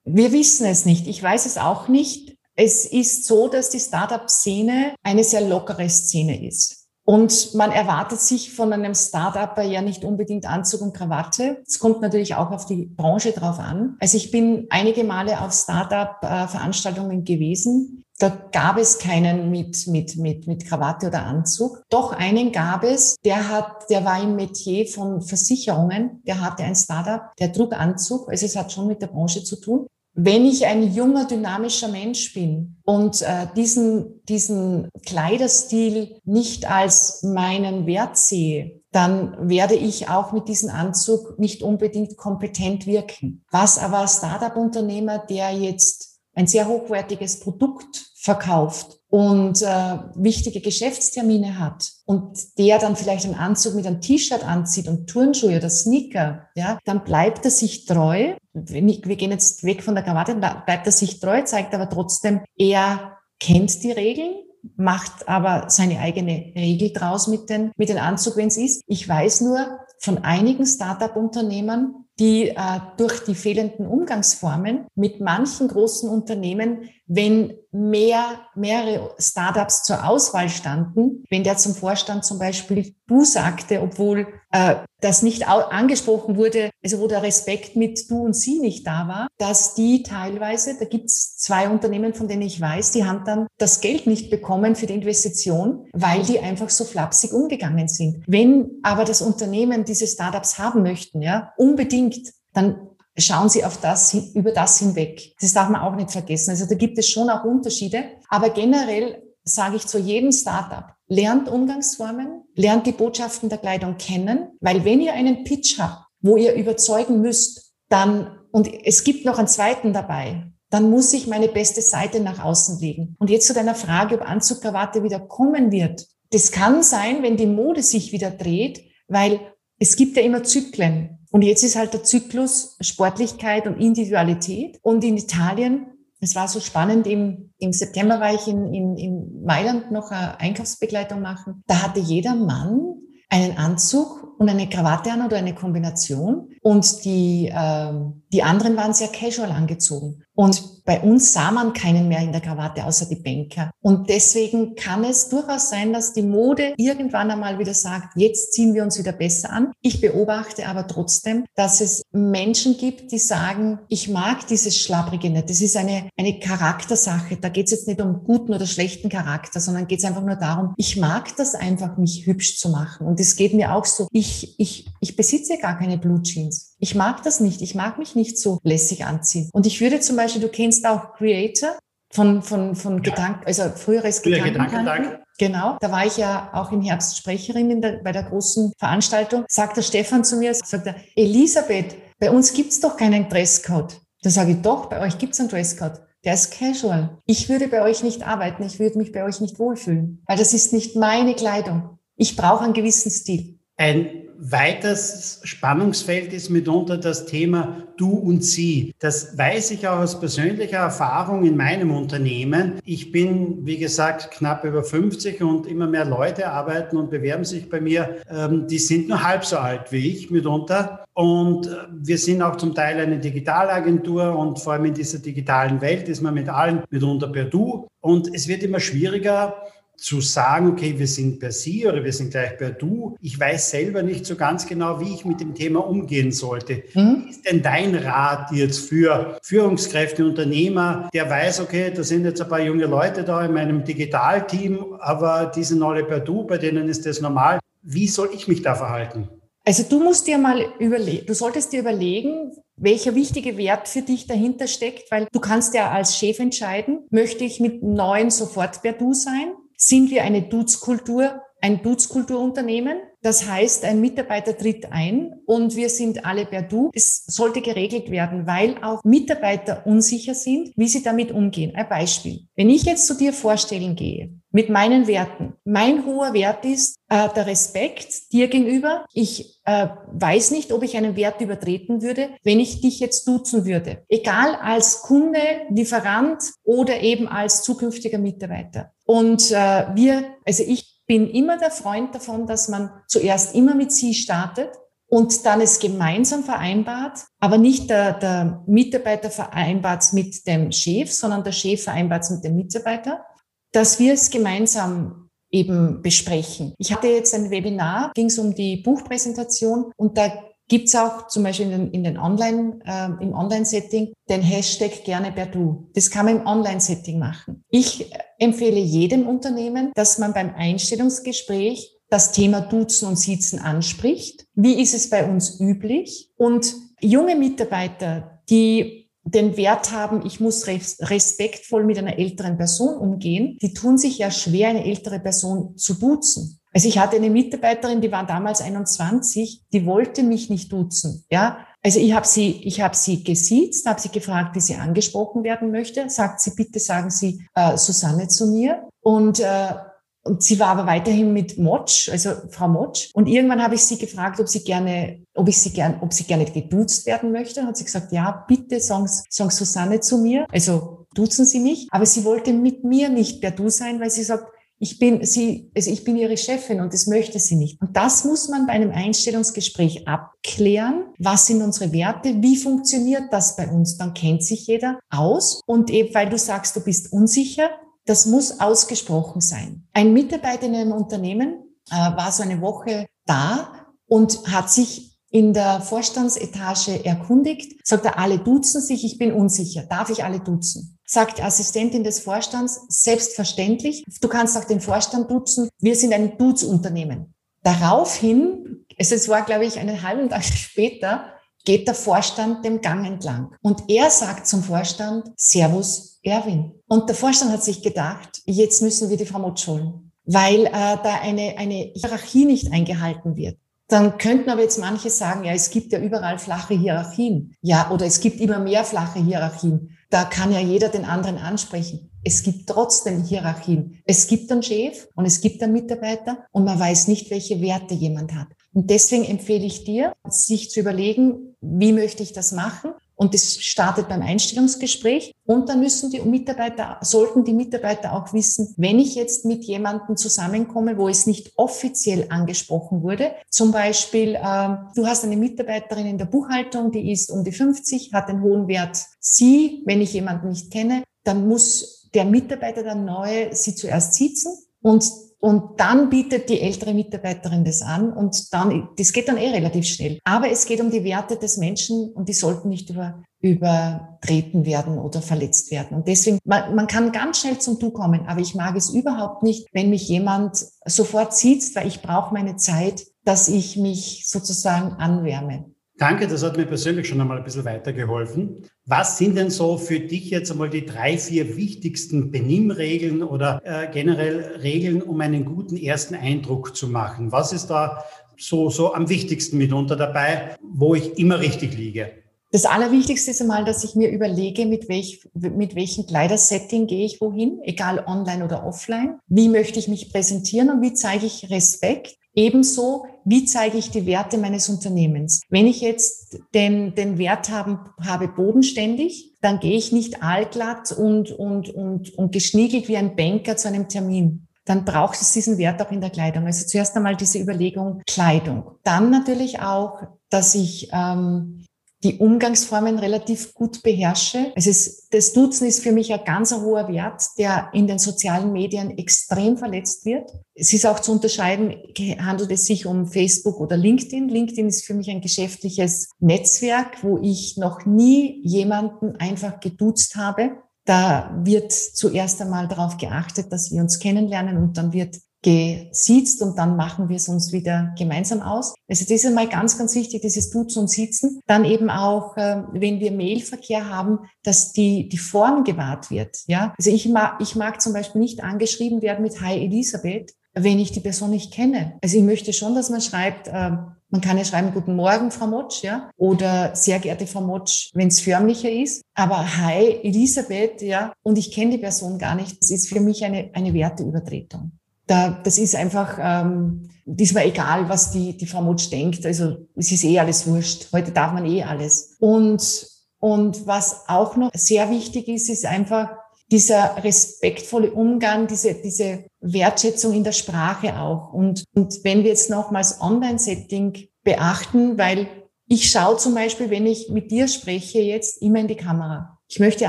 Wir 0.05 0.33
wissen 0.33 0.67
es 0.67 0.85
nicht. 0.85 1.07
Ich 1.07 1.23
weiß 1.23 1.47
es 1.47 1.57
auch 1.57 1.89
nicht. 1.89 2.37
Es 2.57 2.85
ist 2.85 3.27
so, 3.27 3.49
dass 3.49 3.71
die 3.71 3.81
Startup-Szene 3.81 4.95
eine 5.03 5.25
sehr 5.25 5.41
lockere 5.43 5.89
Szene 5.89 6.47
ist. 6.47 6.80
Und 7.05 7.55
man 7.55 7.73
erwartet 7.73 8.21
sich 8.21 8.53
von 8.53 8.73
einem 8.73 8.95
Startupper 8.95 9.63
ja 9.63 9.83
nicht 9.83 10.05
unbedingt 10.05 10.47
Anzug 10.47 10.83
und 10.83 10.95
Krawatte. 10.95 11.63
Es 11.67 11.79
kommt 11.79 12.01
natürlich 12.01 12.35
auch 12.35 12.51
auf 12.51 12.67
die 12.67 12.87
Branche 12.87 13.33
drauf 13.33 13.59
an. 13.59 13.97
Also 14.01 14.17
ich 14.17 14.31
bin 14.31 14.67
einige 14.71 15.03
Male 15.03 15.41
auf 15.41 15.53
Startup-Veranstaltungen 15.53 17.25
gewesen. 17.25 18.05
Da 18.21 18.29
gab 18.53 18.77
es 18.77 18.99
keinen 18.99 19.51
mit, 19.51 19.87
mit, 19.87 20.17
mit, 20.17 20.47
mit 20.47 20.67
Krawatte 20.67 21.07
oder 21.07 21.25
Anzug. 21.25 21.83
Doch 21.89 22.13
einen 22.13 22.53
gab 22.53 22.85
es, 22.85 23.17
der 23.25 23.49
hat, 23.49 23.89
der 23.89 24.05
war 24.05 24.23
im 24.23 24.37
Metier 24.37 24.87
von 24.87 25.23
Versicherungen. 25.23 26.23
Der 26.27 26.43
hatte 26.43 26.63
ein 26.65 26.77
Startup, 26.77 27.35
der 27.39 27.51
trug 27.51 27.73
Anzug. 27.73 28.29
Also 28.29 28.45
es 28.45 28.57
hat 28.57 28.71
schon 28.73 28.89
mit 28.89 29.01
der 29.01 29.07
Branche 29.07 29.43
zu 29.43 29.57
tun. 29.57 29.87
Wenn 30.15 30.45
ich 30.45 30.67
ein 30.67 30.93
junger, 30.93 31.27
dynamischer 31.27 31.89
Mensch 31.89 32.35
bin 32.35 32.77
und 32.85 33.23
äh, 33.23 33.47
diesen, 33.57 34.23
diesen 34.25 34.89
Kleiderstil 35.07 36.21
nicht 36.25 36.71
als 36.71 37.23
meinen 37.23 37.87
Wert 37.87 38.19
sehe, 38.19 38.81
dann 38.93 39.49
werde 39.49 39.77
ich 39.77 40.09
auch 40.09 40.33
mit 40.33 40.49
diesem 40.49 40.71
Anzug 40.71 41.39
nicht 41.39 41.63
unbedingt 41.63 42.17
kompetent 42.17 42.87
wirken. 42.87 43.45
Was 43.53 43.79
aber 43.79 44.09
Startup-Unternehmer, 44.09 45.19
der 45.19 45.53
jetzt 45.53 46.19
ein 46.35 46.49
sehr 46.49 46.67
hochwertiges 46.67 47.41
Produkt 47.41 48.10
verkauft 48.23 49.01
und 49.09 49.63
äh, 49.63 49.99
wichtige 50.15 50.61
Geschäftstermine 50.61 51.59
hat 51.59 51.91
und 52.05 52.59
der 52.59 52.79
dann 52.79 52.95
vielleicht 52.95 53.25
einen 53.25 53.35
Anzug 53.35 53.75
mit 53.75 53.87
einem 53.87 54.03
T-Shirt 54.03 54.47
anzieht 54.47 54.89
und 54.89 55.09
Turnschuhe 55.09 55.57
oder 55.57 55.71
Sneaker, 55.71 56.49
ja, 56.55 56.79
dann 56.85 57.03
bleibt 57.03 57.47
er 57.47 57.51
sich 57.51 57.87
treu. 57.87 58.35
Wir 58.53 59.17
gehen 59.17 59.31
jetzt 59.31 59.65
weg 59.65 59.83
von 59.83 59.95
der 59.95 60.05
Krawatte, 60.05 60.35
bleibt 60.35 60.87
er 60.87 60.93
sich 60.93 61.19
treu, 61.19 61.43
zeigt 61.43 61.75
aber 61.75 61.89
trotzdem, 61.89 62.43
er 62.59 63.17
kennt 63.41 63.83
die 63.83 63.93
Regeln, 63.93 64.35
macht 64.77 65.27
aber 65.27 65.71
seine 65.71 66.01
eigene 66.01 66.53
Regel 66.55 66.93
draus 66.93 67.27
mit 67.27 67.49
den, 67.49 67.73
mit 67.77 67.89
den 67.89 67.99
Anzug, 67.99 68.37
wenn 68.37 68.49
es 68.49 68.59
ist. 68.59 68.83
Ich 68.87 69.09
weiß 69.09 69.41
nur 69.41 69.81
von 69.99 70.19
einigen 70.19 70.67
Startup-Unternehmern, 70.67 72.05
die 72.19 72.49
äh, 72.49 72.55
durch 72.99 73.25
die 73.25 73.35
fehlenden 73.35 73.87
Umgangsformen 73.87 74.87
mit 74.95 75.21
manchen 75.21 75.69
großen 75.69 76.09
Unternehmen, 76.09 76.91
wenn 77.13 77.55
mehr, 77.73 78.39
mehrere 78.55 79.15
Startups 79.19 79.83
zur 79.83 80.09
Auswahl 80.09 80.49
standen, 80.49 81.25
wenn 81.29 81.43
der 81.43 81.57
zum 81.57 81.75
Vorstand 81.75 82.25
zum 82.25 82.39
Beispiel 82.39 82.95
du 83.09 83.25
sagte, 83.25 83.83
obwohl 83.83 84.29
äh, 84.53 84.77
das 85.01 85.23
nicht 85.23 85.49
angesprochen 85.49 86.37
wurde, 86.37 86.71
also 86.85 87.01
wo 87.01 87.09
der 87.09 87.25
Respekt 87.25 87.75
mit 87.75 88.09
du 88.09 88.25
und 88.25 88.37
sie 88.37 88.61
nicht 88.61 88.87
da 88.87 89.09
war, 89.09 89.27
dass 89.39 89.75
die 89.75 90.05
teilweise, 90.05 90.77
da 90.79 90.85
gibt's 90.85 91.37
zwei 91.37 91.69
Unternehmen, 91.69 92.15
von 92.15 92.29
denen 92.29 92.43
ich 92.43 92.61
weiß, 92.61 92.93
die 92.93 93.05
haben 93.05 93.25
dann 93.25 93.49
das 93.59 93.81
Geld 93.81 94.07
nicht 94.07 94.31
bekommen 94.31 94.77
für 94.77 94.87
die 94.87 94.95
Investition, 94.95 95.89
weil 95.93 96.23
die 96.23 96.39
einfach 96.39 96.71
so 96.71 96.85
flapsig 96.85 97.33
umgegangen 97.33 97.89
sind. 97.89 98.23
Wenn 98.29 98.79
aber 98.85 99.05
das 99.05 99.21
Unternehmen 99.21 99.85
diese 99.85 100.07
Startups 100.07 100.59
haben 100.59 100.83
möchten, 100.83 101.23
ja, 101.23 101.53
unbedingt, 101.57 102.33
dann 102.53 102.90
schauen 103.17 103.49
Sie 103.49 103.65
auf 103.65 103.81
das, 103.81 104.15
über 104.15 104.53
das 104.53 104.79
hinweg. 104.79 105.35
Das 105.41 105.53
darf 105.53 105.69
man 105.69 105.81
auch 105.81 105.97
nicht 105.97 106.11
vergessen. 106.11 106.51
Also 106.51 106.67
da 106.67 106.75
gibt 106.75 106.99
es 106.99 107.09
schon 107.09 107.31
auch 107.31 107.45
Unterschiede. 107.45 108.05
Aber 108.29 108.51
generell 108.51 109.23
sage 109.45 109.77
ich 109.77 109.87
zu 109.87 109.99
jedem 109.99 110.33
Startup, 110.33 110.95
lernt 111.09 111.49
Umgangsformen, 111.49 112.45
lernt 112.55 112.87
die 112.87 112.93
Botschaften 112.93 113.49
der 113.49 113.59
Kleidung 113.59 113.97
kennen, 113.97 114.51
weil 114.61 114.85
wenn 114.85 115.01
ihr 115.01 115.15
einen 115.15 115.45
Pitch 115.45 115.79
habt, 115.79 116.05
wo 116.21 116.37
ihr 116.37 116.55
überzeugen 116.55 117.21
müsst, 117.21 117.73
dann, 117.89 118.39
und 118.53 118.69
es 118.85 119.05
gibt 119.05 119.25
noch 119.25 119.39
einen 119.39 119.49
zweiten 119.49 119.93
dabei, 119.93 120.51
dann 120.71 120.89
muss 120.89 121.13
ich 121.13 121.27
meine 121.27 121.49
beste 121.49 121.83
Seite 121.83 122.21
nach 122.21 122.43
außen 122.45 122.79
legen. 122.79 123.17
Und 123.19 123.29
jetzt 123.29 123.49
zu 123.49 123.55
deiner 123.55 123.75
Frage, 123.75 124.15
ob 124.15 124.29
Anzugkrawatte 124.29 125.03
wieder 125.03 125.19
kommen 125.19 125.73
wird. 125.73 126.07
Das 126.31 126.53
kann 126.53 126.85
sein, 126.85 127.25
wenn 127.25 127.37
die 127.37 127.47
Mode 127.47 127.83
sich 127.83 128.13
wieder 128.13 128.31
dreht, 128.31 128.85
weil 129.09 129.41
es 129.81 129.97
gibt 129.97 130.17
ja 130.17 130.23
immer 130.23 130.45
Zyklen. 130.45 131.19
Und 131.33 131.43
jetzt 131.43 131.65
ist 131.65 131.77
halt 131.77 131.95
der 131.95 132.05
Zyklus 132.05 132.77
Sportlichkeit 132.81 133.67
und 133.67 133.81
Individualität. 133.81 134.79
Und 134.83 135.03
in 135.03 135.17
Italien, 135.17 135.87
es 136.21 136.35
war 136.37 136.49
so 136.49 136.61
spannend, 136.61 137.07
im, 137.07 137.53
im 137.59 137.73
September 137.73 138.21
war 138.21 138.35
ich 138.35 138.47
in, 138.47 138.73
in, 138.75 138.97
in 138.97 139.43
Mailand 139.45 139.91
noch 139.91 140.11
eine 140.11 140.39
Einkaufsbegleitung 140.39 141.23
machen. 141.23 141.63
Da 141.67 141.83
hatte 141.83 142.01
jeder 142.01 142.35
Mann 142.35 142.97
einen 143.31 143.57
Anzug 143.57 144.35
und 144.39 144.49
eine 144.49 144.69
Krawatte 144.69 145.13
an 145.13 145.25
oder 145.25 145.37
eine 145.37 145.55
Kombination. 145.55 146.51
Und 146.63 147.05
die, 147.05 147.49
äh, 147.49 147.93
die 148.33 148.43
anderen 148.43 148.77
waren 148.77 148.93
sehr 148.93 149.09
casual 149.09 149.53
angezogen. 149.53 150.25
Und 150.41 150.87
bei 150.87 151.03
uns 151.03 151.35
sah 151.35 151.51
man 151.51 151.75
keinen 151.75 152.09
mehr 152.09 152.23
in 152.23 152.33
der 152.33 152.41
Krawatte 152.41 152.87
außer 152.87 153.05
die 153.05 153.17
Banker. 153.17 153.71
Und 153.83 154.09
deswegen 154.09 154.75
kann 154.75 155.05
es 155.05 155.29
durchaus 155.29 155.69
sein, 155.69 155.93
dass 155.93 156.15
die 156.15 156.23
Mode 156.23 156.73
irgendwann 156.79 157.31
einmal 157.31 157.59
wieder 157.59 157.75
sagt, 157.75 158.17
jetzt 158.17 158.55
ziehen 158.55 158.73
wir 158.73 158.83
uns 158.83 158.99
wieder 158.99 159.13
besser 159.13 159.53
an. 159.53 159.71
Ich 159.83 160.01
beobachte 160.01 160.67
aber 160.67 160.87
trotzdem, 160.87 161.45
dass 161.57 161.83
es 161.83 162.01
Menschen 162.13 162.79
gibt, 162.79 163.13
die 163.13 163.19
sagen, 163.19 163.81
ich 163.91 164.09
mag 164.09 164.47
dieses 164.47 164.79
Schlapprige 164.79 165.29
nicht. 165.29 165.51
Das 165.51 165.61
ist 165.61 165.77
eine, 165.77 166.09
eine 166.17 166.39
Charaktersache. 166.41 167.37
Da 167.37 167.51
geht 167.51 167.67
es 167.67 167.73
jetzt 167.73 167.87
nicht 167.87 168.01
um 168.01 168.25
guten 168.25 168.55
oder 168.55 168.67
schlechten 168.67 169.11
Charakter, 169.11 169.61
sondern 169.61 169.89
geht 169.89 169.99
es 169.99 170.07
einfach 170.07 170.25
nur 170.25 170.37
darum, 170.37 170.73
ich 170.79 170.97
mag 170.97 171.37
das 171.37 171.55
einfach, 171.55 171.99
mich 171.99 172.25
hübsch 172.25 172.57
zu 172.57 172.71
machen. 172.71 173.07
Und 173.07 173.21
es 173.21 173.37
geht 173.37 173.53
mir 173.53 173.75
auch 173.75 173.85
so, 173.85 174.09
ich, 174.11 174.59
ich, 174.59 174.89
ich 175.01 175.17
besitze 175.17 175.59
gar 175.59 175.79
keine 175.79 175.99
Blue 175.99 176.23
Jeans. 176.23 176.70
Ich 176.81 176.95
mag 176.95 177.23
das 177.23 177.41
nicht. 177.41 177.61
Ich 177.63 177.75
mag 177.75 177.99
mich 177.99 178.15
nicht 178.15 178.39
so 178.39 178.59
lässig 178.63 179.05
anziehen. 179.05 179.51
Und 179.53 179.67
ich 179.67 179.81
würde 179.81 180.01
zum 180.01 180.17
Beispiel, 180.17 180.41
du 180.41 180.49
kennst 180.49 180.87
auch 180.87 181.13
Creator 181.15 181.79
von, 182.13 182.43
von, 182.43 182.75
von 182.75 183.03
Gedanken, 183.03 183.47
also 183.47 183.65
früheres 183.77 184.21
Früher 184.21 184.41
Gedankentanken. 184.41 185.19
Genau, 185.39 185.79
da 185.81 185.91
war 185.91 186.05
ich 186.05 186.17
ja 186.17 186.51
auch 186.53 186.71
im 186.73 186.83
Herbst 186.83 187.17
Sprecherin 187.17 187.81
der, 187.81 188.03
bei 188.03 188.13
der 188.13 188.25
großen 188.25 188.73
Veranstaltung. 188.79 189.45
Sagt 189.49 189.77
der 189.77 189.83
Stefan 189.83 190.25
zu 190.25 190.37
mir, 190.37 190.55
sagt 190.55 190.87
er, 190.87 190.97
Elisabeth, 191.17 191.97
bei 192.19 192.31
uns 192.31 192.53
gibt's 192.53 192.81
doch 192.81 192.97
keinen 192.97 193.29
Dresscode. 193.29 194.01
Da 194.23 194.29
sage 194.29 194.53
ich, 194.53 194.61
doch, 194.61 194.87
bei 194.87 195.01
euch 195.01 195.17
gibt's 195.17 195.41
einen 195.41 195.49
Dresscode. 195.49 196.03
Der 196.25 196.35
ist 196.35 196.53
casual. 196.53 197.17
Ich 197.25 197.49
würde 197.49 197.69
bei 197.69 197.81
euch 197.81 198.03
nicht 198.03 198.27
arbeiten, 198.27 198.63
ich 198.63 198.79
würde 198.79 198.99
mich 198.99 199.13
bei 199.13 199.25
euch 199.25 199.41
nicht 199.41 199.59
wohlfühlen, 199.59 200.23
weil 200.27 200.37
das 200.37 200.53
ist 200.53 200.75
nicht 200.75 200.95
meine 200.97 201.35
Kleidung. 201.35 201.99
Ich 202.17 202.37
brauche 202.37 202.65
einen 202.65 202.75
gewissen 202.75 203.11
Stil. 203.11 203.59
Ein 203.79 204.29
weiteres 204.41 205.41
Spannungsfeld 205.45 206.33
ist 206.33 206.49
mitunter 206.49 206.97
das 206.97 207.27
Thema 207.27 207.85
Du 207.97 208.11
und 208.11 208.43
Sie. 208.43 208.95
Das 208.99 209.37
weiß 209.37 209.73
ich 209.73 209.87
auch 209.87 209.99
aus 209.99 210.19
persönlicher 210.19 210.79
Erfahrung 210.79 211.45
in 211.45 211.57
meinem 211.57 211.91
Unternehmen. 211.91 212.81
Ich 212.85 213.13
bin, 213.13 213.67
wie 213.67 213.77
gesagt, 213.77 214.31
knapp 214.31 214.65
über 214.65 214.83
50 214.83 215.43
und 215.43 215.67
immer 215.67 215.87
mehr 215.87 216.07
Leute 216.07 216.49
arbeiten 216.49 216.97
und 216.97 217.11
bewerben 217.11 217.45
sich 217.45 217.69
bei 217.69 217.81
mir. 217.81 218.17
Ähm, 218.31 218.67
die 218.67 218.79
sind 218.79 219.09
nur 219.09 219.23
halb 219.23 219.45
so 219.45 219.59
alt 219.59 219.93
wie 219.93 220.09
ich 220.09 220.31
mitunter. 220.31 221.05
Und 221.13 221.67
äh, 221.67 221.77
wir 221.93 222.17
sind 222.17 222.41
auch 222.41 222.57
zum 222.57 222.75
Teil 222.75 222.99
eine 222.99 223.19
Digitalagentur 223.19 224.35
und 224.35 224.59
vor 224.59 224.73
allem 224.73 224.87
in 224.87 224.95
dieser 224.95 225.19
digitalen 225.19 225.83
Welt 225.83 226.09
ist 226.09 226.23
man 226.23 226.33
mit 226.33 226.49
allen 226.49 226.83
mitunter 226.89 227.29
per 227.29 227.45
Du. 227.45 227.87
Und 228.01 228.35
es 228.35 228.49
wird 228.49 228.63
immer 228.63 228.81
schwieriger, 228.81 229.55
zu 230.01 230.23
sagen, 230.23 230.71
okay, 230.71 230.99
wir 230.99 231.07
sind 231.07 231.41
per 231.41 231.53
Sie 231.53 231.87
oder 231.87 232.03
wir 232.03 232.13
sind 232.13 232.31
gleich 232.31 232.57
per 232.57 232.71
Du. 232.71 233.17
Ich 233.21 233.39
weiß 233.39 233.71
selber 233.71 234.03
nicht 234.03 234.25
so 234.25 234.35
ganz 234.35 234.67
genau, 234.67 234.99
wie 235.01 235.15
ich 235.15 235.27
mit 235.27 235.41
dem 235.41 235.55
Thema 235.55 235.87
umgehen 235.87 236.33
sollte. 236.33 236.83
Mhm. 236.95 237.25
Wie 237.27 237.31
ist 237.31 237.47
denn 237.47 237.63
dein 237.63 237.95
Rat 237.95 238.51
jetzt 238.53 238.89
für 238.89 239.39
Führungskräfte, 239.43 240.25
Unternehmer, 240.25 241.11
der 241.13 241.29
weiß, 241.29 241.61
okay, 241.61 241.93
da 241.95 242.03
sind 242.03 242.25
jetzt 242.25 242.41
ein 242.41 242.49
paar 242.49 242.63
junge 242.63 242.87
Leute 242.87 243.25
da 243.25 243.45
in 243.45 243.53
meinem 243.53 243.85
Digitalteam, 243.85 244.95
aber 245.01 245.53
die 245.55 245.65
sind 245.65 245.83
alle 245.83 246.05
per 246.05 246.21
Du, 246.21 246.45
bei 246.45 246.57
denen 246.57 246.89
ist 246.89 247.05
das 247.05 247.21
normal. 247.21 247.59
Wie 247.83 248.09
soll 248.09 248.31
ich 248.35 248.49
mich 248.49 248.63
da 248.63 248.75
verhalten? 248.75 249.29
Also 249.67 249.83
du 249.83 250.03
musst 250.03 250.27
dir 250.27 250.39
mal 250.39 250.65
überlegen, 250.79 251.27
du 251.27 251.35
solltest 251.35 251.73
dir 251.75 251.81
überlegen, 251.81 252.53
welcher 252.77 253.15
wichtige 253.15 253.59
Wert 253.59 253.89
für 253.89 254.01
dich 254.01 254.27
dahinter 254.27 254.67
steckt, 254.67 255.11
weil 255.11 255.27
du 255.31 255.41
kannst 255.41 255.75
ja 255.75 255.91
als 255.91 256.17
Chef 256.17 256.39
entscheiden, 256.39 257.01
möchte 257.11 257.45
ich 257.45 257.61
mit 257.61 257.83
neun 257.83 258.31
sofort 258.31 258.81
per 258.81 258.95
Du 258.95 259.13
sein 259.13 259.53
sind 259.81 260.11
wir 260.11 260.25
eine 260.25 260.43
Dutzkultur, 260.43 261.43
ein 261.63 261.83
Dutzkulturunternehmen. 261.83 262.99
Das 263.23 263.49
heißt, 263.49 263.85
ein 263.85 264.01
Mitarbeiter 264.01 264.57
tritt 264.57 264.93
ein 264.93 265.33
und 265.47 265.75
wir 265.75 265.89
sind 265.89 266.25
alle 266.25 266.47
per 266.47 266.63
Du. 266.63 266.91
Es 266.95 267.25
sollte 267.27 267.61
geregelt 267.61 268.11
werden, 268.11 268.47
weil 268.47 268.77
auch 268.83 269.03
Mitarbeiter 269.05 269.87
unsicher 269.87 270.35
sind, 270.35 270.73
wie 270.77 270.89
sie 270.89 271.03
damit 271.03 271.33
umgehen. 271.33 271.75
Ein 271.75 271.89
Beispiel. 271.89 272.47
Wenn 272.57 272.71
ich 272.71 272.85
jetzt 272.85 273.07
zu 273.07 273.15
dir 273.15 273.33
vorstellen 273.33 273.97
gehe, 273.97 274.39
mit 274.53 274.69
meinen 274.69 275.07
Werten. 275.07 275.50
Mein 275.65 276.07
hoher 276.07 276.33
Wert 276.33 276.65
ist 276.65 276.97
äh, 277.09 277.29
der 277.35 277.47
Respekt 277.47 278.33
dir 278.33 278.49
gegenüber. 278.49 279.05
Ich 279.13 279.61
äh, 279.65 279.89
weiß 280.13 280.53
nicht, 280.53 280.73
ob 280.73 280.83
ich 280.83 280.97
einen 280.97 281.17
Wert 281.17 281.41
übertreten 281.41 282.03
würde, 282.03 282.31
wenn 282.43 282.61
ich 282.61 282.81
dich 282.81 282.99
jetzt 282.99 283.29
duzen 283.29 283.67
würde. 283.67 284.05
Egal 284.09 284.55
als 284.57 285.03
Kunde, 285.03 285.41
Lieferant 285.69 286.43
oder 286.65 287.01
eben 287.01 287.29
als 287.29 287.63
zukünftiger 287.63 288.19
Mitarbeiter. 288.19 288.93
Und 289.05 289.51
äh, 289.51 289.87
wir, 289.95 290.25
also 290.47 290.63
ich 290.67 291.03
bin 291.07 291.29
immer 291.29 291.59
der 291.59 291.71
Freund 291.71 292.15
davon, 292.15 292.47
dass 292.47 292.69
man 292.69 292.91
zuerst 293.07 293.55
immer 293.55 293.75
mit 293.75 293.93
Sie 293.93 294.15
startet 294.15 294.71
und 295.09 295.45
dann 295.45 295.61
es 295.61 295.81
gemeinsam 295.81 296.45
vereinbart, 296.45 297.19
aber 297.41 297.59
nicht 297.59 297.91
der, 297.91 298.13
der 298.13 298.63
Mitarbeiter 298.67 299.29
vereinbart 299.29 300.13
mit 300.13 300.47
dem 300.47 300.71
Chef, 300.71 301.13
sondern 301.13 301.43
der 301.43 301.53
Chef 301.53 301.83
vereinbart 301.83 302.31
mit 302.31 302.45
dem 302.45 302.55
Mitarbeiter, 302.55 303.27
dass 303.73 303.99
wir 303.99 304.15
es 304.15 304.31
gemeinsam 304.31 305.20
eben 305.51 306.03
besprechen. 306.03 306.75
Ich 306.79 306.93
hatte 306.93 307.09
jetzt 307.09 307.35
ein 307.35 307.51
Webinar, 307.51 308.13
ging 308.15 308.27
es 308.27 308.39
um 308.39 308.55
die 308.55 308.77
Buchpräsentation 308.77 309.93
und 309.97 310.17
da 310.17 310.31
gibt's 310.69 310.95
auch 310.95 311.27
zum 311.27 311.43
Beispiel 311.43 311.67
in 311.67 311.73
den, 311.73 311.91
in 311.91 312.05
den 312.05 312.17
Online, 312.17 312.79
äh, 312.87 313.23
im 313.23 313.35
Online-Setting 313.35 314.13
den 314.29 314.41
Hashtag 314.41 315.05
gerne 315.05 315.33
per 315.33 315.47
Du. 315.47 315.91
Das 315.95 316.11
kann 316.11 316.27
man 316.27 316.37
im 316.37 316.47
Online-Setting 316.47 317.19
machen. 317.19 317.65
Ich 317.71 318.11
empfehle 318.39 318.79
jedem 318.79 319.27
Unternehmen, 319.27 319.91
dass 319.95 320.19
man 320.19 320.33
beim 320.33 320.55
Einstellungsgespräch 320.55 321.97
das 322.09 322.33
Thema 322.33 322.61
Duzen 322.61 323.09
und 323.09 323.17
Sitzen 323.17 323.59
anspricht. 323.59 324.45
Wie 324.55 324.81
ist 324.81 324.95
es 324.95 325.11
bei 325.11 325.29
uns 325.29 325.61
üblich? 325.61 326.31
Und 326.37 326.75
junge 327.01 327.37
Mitarbeiter, 327.37 328.41
die 328.49 329.10
den 329.25 329.57
Wert 329.57 329.93
haben, 329.93 330.25
ich 330.25 330.41
muss 330.41 330.67
respektvoll 330.67 331.85
mit 331.85 331.99
einer 331.99 332.19
älteren 332.19 332.57
Person 332.57 332.97
umgehen, 332.97 333.59
die 333.61 333.75
tun 333.75 333.99
sich 333.99 334.19
ja 334.19 334.31
schwer, 334.31 334.69
eine 334.69 334.85
ältere 334.85 335.21
Person 335.21 335.77
zu 335.77 335.95
duzen. 335.95 336.61
Also 336.73 336.89
ich 336.89 336.99
hatte 336.99 337.17
eine 337.17 337.31
Mitarbeiterin, 337.31 338.01
die 338.01 338.13
war 338.13 338.27
damals 338.27 338.61
21, 338.61 339.65
die 339.73 339.87
wollte 339.87 340.23
mich 340.23 340.51
nicht 340.51 340.73
duzen. 340.73 341.25
Ja, 341.31 341.59
also 341.83 341.99
ich 341.99 342.13
habe 342.13 342.27
sie, 342.27 342.63
ich 342.63 342.81
habe 342.81 342.95
sie 342.95 343.25
gesiezt, 343.25 343.87
habe 343.87 344.01
sie 344.01 344.11
gefragt, 344.11 344.55
wie 344.55 344.61
sie 344.61 344.77
angesprochen 344.77 345.43
werden 345.45 345.71
möchte. 345.71 346.09
Sagt 346.11 346.41
sie, 346.41 346.53
bitte 346.55 346.79
sagen 346.79 347.11
Sie 347.11 347.43
äh, 347.55 347.77
Susanne 347.77 348.29
zu 348.29 348.47
mir. 348.47 348.87
Und 349.01 349.41
äh, 349.41 349.75
und 350.23 350.43
sie 350.43 350.61
war 350.61 350.69
aber 350.69 350.87
weiterhin 350.87 351.33
mit 351.33 351.57
Motsch, 351.59 352.11
also 352.11 352.31
Frau 352.51 352.69
Motsch. 352.69 353.11
Und 353.15 353.27
irgendwann 353.27 353.63
habe 353.63 353.75
ich 353.75 353.83
sie 353.85 353.97
gefragt, 353.97 354.39
ob 354.39 354.49
sie 354.49 354.63
gerne, 354.63 355.25
ob 355.35 355.49
ich 355.49 355.59
sie 355.59 355.71
gerne, 355.71 355.99
ob 356.03 356.13
sie 356.13 356.25
gerne 356.25 356.45
geduzt 356.45 357.07
werden 357.07 357.33
möchte. 357.33 357.61
Und 357.61 357.69
hat 357.69 357.77
sie 357.79 357.85
gesagt, 357.85 358.13
ja, 358.13 358.45
bitte 358.47 358.81
sagen, 358.81 359.07
sagen 359.09 359.51
Susanne 359.51 360.01
zu 360.01 360.19
mir. 360.19 360.47
Also 360.53 361.07
duzen 361.15 361.47
Sie 361.47 361.61
mich. 361.61 361.89
Aber 361.91 362.05
sie 362.05 362.25
wollte 362.25 362.53
mit 362.53 362.85
mir 362.85 363.09
nicht 363.09 363.41
per 363.41 363.51
Du 363.51 363.71
sein, 363.71 363.99
weil 363.99 364.11
sie 364.11 364.23
sagt, 364.23 364.45
ich 364.83 364.99
bin 364.99 365.25
sie, 365.27 365.71
also 365.77 365.91
ich 365.91 366.05
bin 366.05 366.17
ihre 366.17 366.39
Chefin 366.39 366.81
und 366.81 366.95
das 366.95 367.07
möchte 367.07 367.39
sie 367.39 367.57
nicht. 367.57 367.81
Und 367.83 367.97
das 367.97 368.25
muss 368.25 368.49
man 368.49 368.67
bei 368.67 368.73
einem 368.73 368.91
Einstellungsgespräch 368.91 370.09
abklären. 370.09 371.05
Was 371.19 371.47
sind 371.47 371.61
unsere 371.61 371.93
Werte? 371.93 372.43
Wie 372.43 372.57
funktioniert 372.57 373.25
das 373.31 373.57
bei 373.57 373.69
uns? 373.69 373.99
Dann 373.99 374.15
kennt 374.15 374.43
sich 374.43 374.67
jeder 374.67 374.99
aus. 375.11 375.61
Und 375.67 375.91
eben, 375.91 376.15
weil 376.15 376.31
du 376.31 376.39
sagst, 376.39 376.77
du 376.77 376.81
bist 376.81 377.13
unsicher, 377.13 377.69
das 378.11 378.27
muss 378.27 378.59
ausgesprochen 378.59 379.41
sein. 379.41 379.87
Ein 379.93 380.13
Mitarbeiter 380.13 380.67
in 380.67 380.75
einem 380.75 380.91
Unternehmen 380.91 381.63
äh, 381.91 381.95
war 381.95 382.33
so 382.33 382.43
eine 382.43 382.61
Woche 382.61 383.07
da 383.25 383.87
und 384.09 384.51
hat 384.51 384.69
sich 384.69 385.17
in 385.31 385.55
der 385.55 385.81
Vorstandsetage 385.81 387.05
erkundigt, 387.05 387.87
sagt 387.87 388.05
er, 388.05 388.19
alle 388.19 388.39
duzen 388.39 388.81
sich, 388.81 389.05
ich 389.05 389.17
bin 389.17 389.33
unsicher, 389.33 389.85
darf 389.85 390.11
ich 390.11 390.25
alle 390.25 390.41
duzen? 390.41 390.99
sagt 391.07 391.39
die 391.39 391.43
Assistentin 391.43 392.05
des 392.05 392.21
Vorstands, 392.21 392.83
selbstverständlich. 392.89 394.05
Du 394.21 394.29
kannst 394.29 394.57
auch 394.57 394.65
den 394.65 394.81
Vorstand 394.81 395.29
duzen. 395.29 395.69
Wir 395.81 395.97
sind 395.97 396.13
ein 396.13 396.39
Duzunternehmen. 396.39 397.35
Daraufhin, 397.65 398.87
es 398.97 399.29
war, 399.29 399.43
glaube 399.43 399.67
ich, 399.67 399.79
einen 399.81 400.03
halben 400.03 400.29
Tag 400.29 400.45
später, 400.45 401.25
geht 401.65 401.87
der 401.87 401.95
Vorstand 401.95 402.65
dem 402.65 402.81
Gang 402.81 403.07
entlang. 403.07 403.55
Und 403.63 403.85
er 403.89 404.11
sagt 404.11 404.47
zum 404.47 404.63
Vorstand, 404.63 405.31
Servus, 405.37 406.19
Erwin. 406.23 406.73
Und 406.87 407.09
der 407.09 407.17
Vorstand 407.17 407.53
hat 407.53 407.65
sich 407.65 407.83
gedacht, 407.83 408.43
jetzt 408.47 408.83
müssen 408.83 409.11
wir 409.11 409.17
die 409.17 409.27
Frau 409.27 409.39
Motsch 409.39 409.67
holen, 409.67 410.13
weil 410.25 410.67
äh, 410.67 410.71
da 410.71 411.21
eine, 411.23 411.57
eine 411.59 411.93
Hierarchie 411.95 412.45
nicht 412.45 412.73
eingehalten 412.73 413.37
wird. 413.37 413.59
Dann 413.89 414.19
könnten 414.19 414.51
aber 414.51 414.63
jetzt 414.63 414.79
manche 414.79 415.11
sagen, 415.11 415.45
ja, 415.45 415.53
es 415.53 415.71
gibt 415.71 415.93
ja 415.93 415.99
überall 415.99 416.39
flache 416.39 416.75
Hierarchien. 416.75 417.57
Ja, 417.61 417.91
oder 417.91 418.07
es 418.07 418.21
gibt 418.21 418.41
immer 418.41 418.61
mehr 418.61 418.85
flache 418.85 419.19
Hierarchien. 419.21 419.97
Da 420.11 420.25
kann 420.25 420.53
ja 420.53 420.61
jeder 420.61 420.89
den 420.89 421.05
anderen 421.05 421.39
ansprechen. 421.39 422.11
Es 422.23 422.43
gibt 422.45 422.69
trotzdem 422.69 423.25
Hierarchien. 423.25 424.01
Es 424.05 424.29
gibt 424.29 424.53
einen 424.53 424.63
Chef 424.63 425.09
und 425.17 425.25
es 425.25 425.41
gibt 425.41 425.61
einen 425.63 425.73
Mitarbeiter 425.73 426.45
und 426.53 426.65
man 426.65 426.79
weiß 426.79 427.09
nicht, 427.09 427.31
welche 427.31 427.61
Werte 427.61 427.95
jemand 427.95 428.33
hat. 428.35 428.49
Und 428.73 428.91
deswegen 428.91 429.25
empfehle 429.25 429.65
ich 429.65 429.85
dir, 429.85 430.15
sich 430.29 430.71
zu 430.71 430.81
überlegen, 430.81 431.57
wie 431.61 431.93
möchte 431.93 432.23
ich 432.23 432.33
das 432.33 432.53
machen 432.53 432.93
Und 433.17 433.35
das 433.35 433.57
startet 433.57 434.09
beim 434.09 434.23
Einstellungsgespräch. 434.23 435.35
Und 435.45 435.69
dann 435.69 435.81
müssen 435.81 436.11
die 436.11 436.21
Mitarbeiter, 436.21 436.99
sollten 437.03 437.45
die 437.45 437.53
Mitarbeiter 437.53 438.15
auch 438.15 438.33
wissen, 438.33 438.73
wenn 438.79 438.99
ich 438.99 439.15
jetzt 439.15 439.45
mit 439.45 439.65
jemandem 439.65 440.17
zusammenkomme, 440.17 440.97
wo 440.97 441.07
es 441.07 441.27
nicht 441.27 441.53
offiziell 441.57 442.27
angesprochen 442.31 443.03
wurde, 443.03 443.33
zum 443.51 443.73
Beispiel, 443.73 444.37
äh, 444.37 444.69
du 444.95 445.07
hast 445.07 445.25
eine 445.25 445.37
Mitarbeiterin 445.37 446.07
in 446.07 446.17
der 446.17 446.25
Buchhaltung, 446.25 446.93
die 446.93 447.13
ist 447.13 447.31
um 447.31 447.45
die 447.45 447.53
50, 447.53 448.15
hat 448.15 448.29
einen 448.29 448.41
hohen 448.41 448.69
Wert. 448.69 448.97
Sie, 449.19 449.83
wenn 449.85 450.01
ich 450.01 450.15
jemanden 450.15 450.49
nicht 450.49 450.73
kenne, 450.73 451.03
dann 451.23 451.47
muss 451.47 452.09
der 452.15 452.25
Mitarbeiter, 452.25 452.83
der 452.83 452.95
neue, 452.95 453.55
sie 453.55 453.75
zuerst 453.75 454.15
sitzen 454.15 454.53
und 454.81 455.05
und 455.41 455.81
dann 455.81 456.11
bietet 456.11 456.51
die 456.51 456.61
ältere 456.61 456.93
Mitarbeiterin 456.93 457.65
das 457.65 457.81
an 457.81 458.13
und 458.13 458.53
dann, 458.53 458.91
das 458.99 459.13
geht 459.13 459.29
dann 459.29 459.39
eh 459.39 459.49
relativ 459.49 459.87
schnell. 459.87 460.19
Aber 460.23 460.51
es 460.51 460.67
geht 460.67 460.83
um 460.83 460.91
die 460.91 461.03
Werte 461.03 461.37
des 461.37 461.57
Menschen 461.57 462.13
und 462.13 462.29
die 462.29 462.35
sollten 462.35 462.69
nicht 462.69 462.91
über, 462.91 463.23
übertreten 463.41 464.67
werden 464.67 464.99
oder 464.99 465.23
verletzt 465.23 465.71
werden. 465.71 465.97
Und 465.97 466.09
deswegen, 466.09 466.39
man, 466.45 466.75
man 466.75 466.87
kann 466.87 467.11
ganz 467.11 467.41
schnell 467.41 467.59
zum 467.59 467.79
Du 467.79 467.91
kommen, 467.91 468.27
aber 468.27 468.41
ich 468.41 468.55
mag 468.55 468.77
es 468.77 468.91
überhaupt 468.91 469.43
nicht, 469.43 469.67
wenn 469.73 469.89
mich 469.89 470.07
jemand 470.09 470.63
sofort 470.85 471.35
sieht, 471.35 471.75
weil 471.75 471.87
ich 471.87 472.03
brauche 472.03 472.35
meine 472.35 472.57
Zeit, 472.57 473.07
dass 473.25 473.49
ich 473.49 473.79
mich 473.79 474.25
sozusagen 474.29 474.93
anwärme. 474.93 475.70
Danke, 476.01 476.27
das 476.27 476.43
hat 476.43 476.57
mir 476.57 476.65
persönlich 476.65 477.07
schon 477.07 477.21
einmal 477.21 477.37
ein 477.37 477.45
bisschen 477.45 477.67
weitergeholfen. 477.67 478.65
Was 478.87 479.19
sind 479.19 479.37
denn 479.37 479.51
so 479.51 479.77
für 479.77 480.01
dich 480.01 480.31
jetzt 480.31 480.51
einmal 480.51 480.71
die 480.71 480.87
drei, 480.87 481.19
vier 481.19 481.59
wichtigsten 481.59 482.31
Benimmregeln 482.31 483.23
oder 483.23 483.61
äh, 483.65 483.87
generell 483.93 484.61
Regeln, 484.63 485.03
um 485.03 485.21
einen 485.21 485.45
guten 485.45 485.77
ersten 485.77 486.15
Eindruck 486.15 486.75
zu 486.75 486.89
machen? 486.89 487.33
Was 487.33 487.53
ist 487.53 487.67
da 487.67 488.03
so, 488.39 488.71
so 488.71 488.95
am 488.95 489.11
wichtigsten 489.11 489.59
mitunter 489.59 489.95
dabei, 489.95 490.57
wo 490.63 490.95
ich 490.95 491.19
immer 491.19 491.39
richtig 491.39 491.77
liege? 491.77 492.13
Das 492.51 492.65
Allerwichtigste 492.65 493.33
ist 493.33 493.43
einmal, 493.43 493.67
dass 493.67 493.85
ich 493.85 493.95
mir 493.95 494.09
überlege, 494.09 494.65
mit, 494.65 494.89
welch, 494.89 495.29
mit 495.35 495.75
welchem 495.75 496.07
Kleidersetting 496.07 496.87
gehe 496.87 497.05
ich 497.05 497.21
wohin, 497.21 497.61
egal 497.63 498.03
online 498.07 498.43
oder 498.43 498.67
offline. 498.67 499.19
Wie 499.27 499.51
möchte 499.51 499.79
ich 499.79 499.87
mich 499.87 500.11
präsentieren 500.11 500.71
und 500.71 500.81
wie 500.81 500.95
zeige 500.95 501.27
ich 501.27 501.51
Respekt? 501.51 502.17
Ebenso, 502.35 503.07
wie 503.25 503.45
zeige 503.45 503.79
ich 503.79 503.91
die 503.91 504.07
Werte 504.07 504.39
meines 504.39 504.69
Unternehmens? 504.69 505.43
Wenn 505.49 505.67
ich 505.67 505.81
jetzt 505.81 506.39
den, 506.55 506.95
den 506.95 507.19
Wert 507.19 507.51
haben, 507.51 507.81
habe 508.01 508.29
bodenständig, 508.29 509.35
dann 509.41 509.61
gehe 509.61 509.77
ich 509.77 509.93
nicht 509.93 510.23
allglatt 510.23 510.93
und, 510.93 511.33
und, 511.33 511.69
und, 511.71 512.15
und 512.17 512.33
geschniegelt 512.33 512.89
wie 512.89 512.97
ein 512.97 513.17
Banker 513.17 513.57
zu 513.57 513.69
einem 513.69 513.89
Termin. 513.89 514.47
Dann 514.65 514.85
braucht 514.85 515.21
es 515.21 515.33
diesen 515.33 515.59
Wert 515.59 515.83
auch 515.83 515.91
in 515.91 516.01
der 516.01 516.11
Kleidung. 516.11 516.47
Also 516.47 516.67
zuerst 516.67 516.97
einmal 516.97 517.17
diese 517.17 517.39
Überlegung 517.39 518.03
Kleidung. 518.07 518.73
Dann 518.85 519.11
natürlich 519.11 519.61
auch, 519.61 520.03
dass 520.29 520.55
ich 520.55 520.89
ähm, 520.93 521.65
die 522.03 522.17
Umgangsformen 522.17 522.99
relativ 522.99 523.53
gut 523.53 523.83
beherrsche. 523.83 524.53
Es 524.55 524.67
ist, 524.67 525.13
das 525.13 525.35
Duzen 525.35 525.67
ist 525.67 525.83
für 525.83 525.93
mich 525.93 526.13
ein 526.13 526.25
ganz 526.25 526.53
hoher 526.53 526.89
Wert, 526.89 527.23
der 527.37 527.69
in 527.75 527.87
den 527.87 527.99
sozialen 527.99 528.53
Medien 528.53 528.97
extrem 528.97 529.59
verletzt 529.59 530.07
wird. 530.07 530.31
Es 530.55 530.73
ist 530.73 530.87
auch 530.87 531.01
zu 531.01 531.13
unterscheiden, 531.13 531.75
handelt 532.19 532.51
es 532.53 532.65
sich 532.65 532.87
um 532.87 533.07
Facebook 533.07 533.61
oder 533.61 533.77
LinkedIn. 533.77 534.29
LinkedIn 534.29 534.69
ist 534.69 534.87
für 534.87 534.95
mich 534.95 535.11
ein 535.11 535.21
geschäftliches 535.21 536.09
Netzwerk, 536.21 537.03
wo 537.03 537.19
ich 537.23 537.59
noch 537.59 537.85
nie 537.85 538.41
jemanden 538.45 539.17
einfach 539.17 539.61
geduzt 539.61 540.17
habe. 540.17 540.53
Da 540.87 541.39
wird 541.45 541.73
zuerst 541.73 542.41
einmal 542.41 542.67
darauf 542.67 542.97
geachtet, 542.97 543.53
dass 543.53 543.71
wir 543.71 543.83
uns 543.83 543.99
kennenlernen 543.99 544.57
und 544.57 544.79
dann 544.79 544.95
wird 544.95 545.19
gesiezt 545.43 546.43
und 546.43 546.59
dann 546.59 546.77
machen 546.77 547.09
wir 547.09 547.17
es 547.17 547.29
uns 547.29 547.53
wieder 547.53 547.95
gemeinsam 547.97 548.43
aus. 548.43 548.75
Also 548.89 549.05
das 549.05 549.11
ist 549.11 549.27
einmal 549.27 549.49
ganz, 549.49 549.79
ganz 549.79 549.95
wichtig, 549.95 550.21
dieses 550.23 550.51
Duzen 550.51 550.81
und 550.81 550.91
Sitzen. 550.91 551.41
Dann 551.47 551.65
eben 551.65 551.91
auch, 551.91 552.37
äh, 552.37 552.63
wenn 552.73 553.01
wir 553.01 553.13
Mailverkehr 553.13 553.89
haben, 553.89 554.19
dass 554.43 554.73
die, 554.73 555.09
die 555.09 555.19
Form 555.19 555.65
gewahrt 555.65 556.11
wird. 556.11 556.39
Ja, 556.47 556.75
also 556.79 556.91
ich 556.91 557.09
mag, 557.09 557.41
ich 557.41 557.57
mag 557.57 557.81
zum 557.81 557.93
Beispiel 557.93 558.21
nicht 558.21 558.43
angeschrieben 558.43 559.03
werden 559.03 559.23
mit 559.23 559.41
Hi 559.41 559.65
Elisabeth, 559.65 560.33
wenn 560.53 560.79
ich 560.79 560.93
die 560.93 561.01
Person 561.01 561.31
nicht 561.31 561.53
kenne. 561.53 561.99
Also 562.03 562.19
ich 562.19 562.25
möchte 562.25 562.53
schon, 562.53 562.75
dass 562.75 562.91
man 562.91 563.01
schreibt, 563.01 563.49
äh, 563.49 563.71
man 564.13 564.21
kann 564.21 564.37
ja 564.37 564.45
schreiben, 564.45 564.75
guten 564.75 564.97
Morgen, 564.97 565.31
Frau 565.31 565.47
Motsch, 565.47 565.85
ja, 565.85 566.11
oder 566.17 566.75
sehr 566.75 566.99
geehrte 566.99 567.29
Frau 567.29 567.41
Motsch, 567.41 567.91
wenn 567.95 568.09
es 568.09 568.21
förmlicher 568.21 568.71
ist. 568.71 569.03
Aber 569.15 569.57
Hi, 569.59 570.01
Elisabeth, 570.03 570.83
ja, 570.83 571.13
und 571.23 571.39
ich 571.39 571.53
kenne 571.53 571.71
die 571.71 571.79
Person 571.79 572.19
gar 572.19 572.35
nicht. 572.35 572.61
Das 572.61 572.71
ist 572.71 572.89
für 572.89 573.01
mich 573.01 573.25
eine, 573.25 573.51
eine 573.55 573.73
Werteübertretung 573.73 574.73
da, 575.11 575.41
das 575.43 575.59
ist 575.59 575.75
einfach, 575.75 576.19
ähm, 576.21 576.89
diesmal 577.05 577.47
egal, 577.47 577.89
was 577.89 578.13
die, 578.13 578.37
die 578.37 578.47
Frau 578.47 578.63
Mutsch 578.63 578.91
denkt. 578.93 579.27
Also 579.27 579.67
es 579.75 579.91
ist 579.91 580.05
eh 580.05 580.19
alles 580.21 580.47
wurscht. 580.47 580.93
Heute 580.93 581.11
darf 581.11 581.33
man 581.33 581.45
eh 581.47 581.65
alles. 581.65 582.17
Und, 582.21 582.87
und 583.19 583.67
was 583.67 584.09
auch 584.09 584.37
noch 584.37 584.51
sehr 584.55 584.89
wichtig 584.91 585.27
ist, 585.27 585.49
ist 585.49 585.67
einfach 585.67 586.11
dieser 586.51 587.03
respektvolle 587.03 587.91
Umgang, 587.91 588.47
diese, 588.47 588.75
diese 588.75 589.25
Wertschätzung 589.41 590.15
in 590.15 590.25
der 590.25 590.33
Sprache 590.33 590.99
auch. 590.99 591.33
Und, 591.33 591.65
und 591.75 592.05
wenn 592.05 592.23
wir 592.23 592.31
jetzt 592.31 592.51
nochmals 592.51 593.01
Online-Setting 593.01 594.09
beachten, 594.23 594.97
weil 594.97 595.29
ich 595.67 595.91
schaue 595.91 596.17
zum 596.17 596.35
Beispiel, 596.35 596.71
wenn 596.71 596.87
ich 596.87 597.11
mit 597.11 597.31
dir 597.31 597.49
spreche, 597.49 598.01
jetzt 598.01 598.43
immer 598.43 598.61
in 598.61 598.69
die 598.69 598.77
Kamera. 598.77 599.39
Ich 599.49 599.59
möchte 599.59 599.89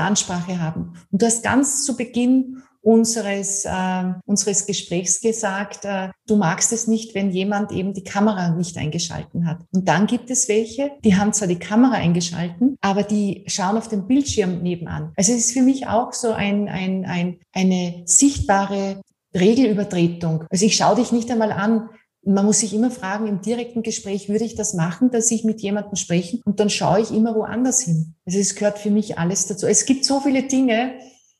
Ansprache 0.00 0.60
haben. 0.60 0.94
Und 1.10 1.22
du 1.22 1.26
hast 1.26 1.42
ganz 1.42 1.84
zu 1.84 1.96
Beginn 1.96 2.62
unseres, 2.82 3.64
äh, 3.64 4.04
unseres 4.26 4.66
Gesprächs 4.66 5.20
gesagt, 5.20 5.84
äh, 5.84 6.10
du 6.26 6.36
magst 6.36 6.72
es 6.72 6.86
nicht, 6.88 7.14
wenn 7.14 7.30
jemand 7.30 7.72
eben 7.72 7.94
die 7.94 8.04
Kamera 8.04 8.50
nicht 8.50 8.76
eingeschalten 8.76 9.46
hat. 9.46 9.60
Und 9.72 9.88
dann 9.88 10.06
gibt 10.06 10.30
es 10.30 10.48
welche, 10.48 10.90
die 11.04 11.16
haben 11.16 11.32
zwar 11.32 11.48
die 11.48 11.58
Kamera 11.58 11.94
eingeschalten, 11.94 12.76
aber 12.80 13.04
die 13.04 13.44
schauen 13.46 13.76
auf 13.76 13.88
den 13.88 14.06
Bildschirm 14.06 14.62
nebenan. 14.62 15.12
Also 15.16 15.32
es 15.32 15.46
ist 15.46 15.52
für 15.52 15.62
mich 15.62 15.86
auch 15.86 16.12
so 16.12 16.32
ein, 16.32 16.68
ein, 16.68 17.04
ein, 17.06 17.38
eine 17.52 18.02
sichtbare 18.04 19.00
Regelübertretung. 19.34 20.44
Also 20.50 20.66
ich 20.66 20.76
schaue 20.76 20.96
dich 20.96 21.12
nicht 21.12 21.30
einmal 21.30 21.52
an, 21.52 21.88
man 22.24 22.44
muss 22.44 22.60
sich 22.60 22.72
immer 22.72 22.90
fragen, 22.90 23.26
im 23.26 23.40
direkten 23.40 23.82
Gespräch 23.82 24.28
würde 24.28 24.44
ich 24.44 24.54
das 24.54 24.74
machen, 24.74 25.10
dass 25.10 25.30
ich 25.30 25.44
mit 25.44 25.60
jemandem 25.60 25.96
spreche 25.96 26.40
und 26.44 26.60
dann 26.60 26.70
schaue 26.70 27.00
ich 27.00 27.12
immer 27.12 27.34
woanders 27.34 27.82
hin. 27.82 28.14
Also 28.26 28.38
es 28.38 28.54
gehört 28.54 28.78
für 28.78 28.90
mich 28.90 29.18
alles 29.18 29.46
dazu. 29.46 29.66
Es 29.66 29.86
gibt 29.86 30.04
so 30.04 30.20
viele 30.20 30.44
Dinge, 30.44 30.94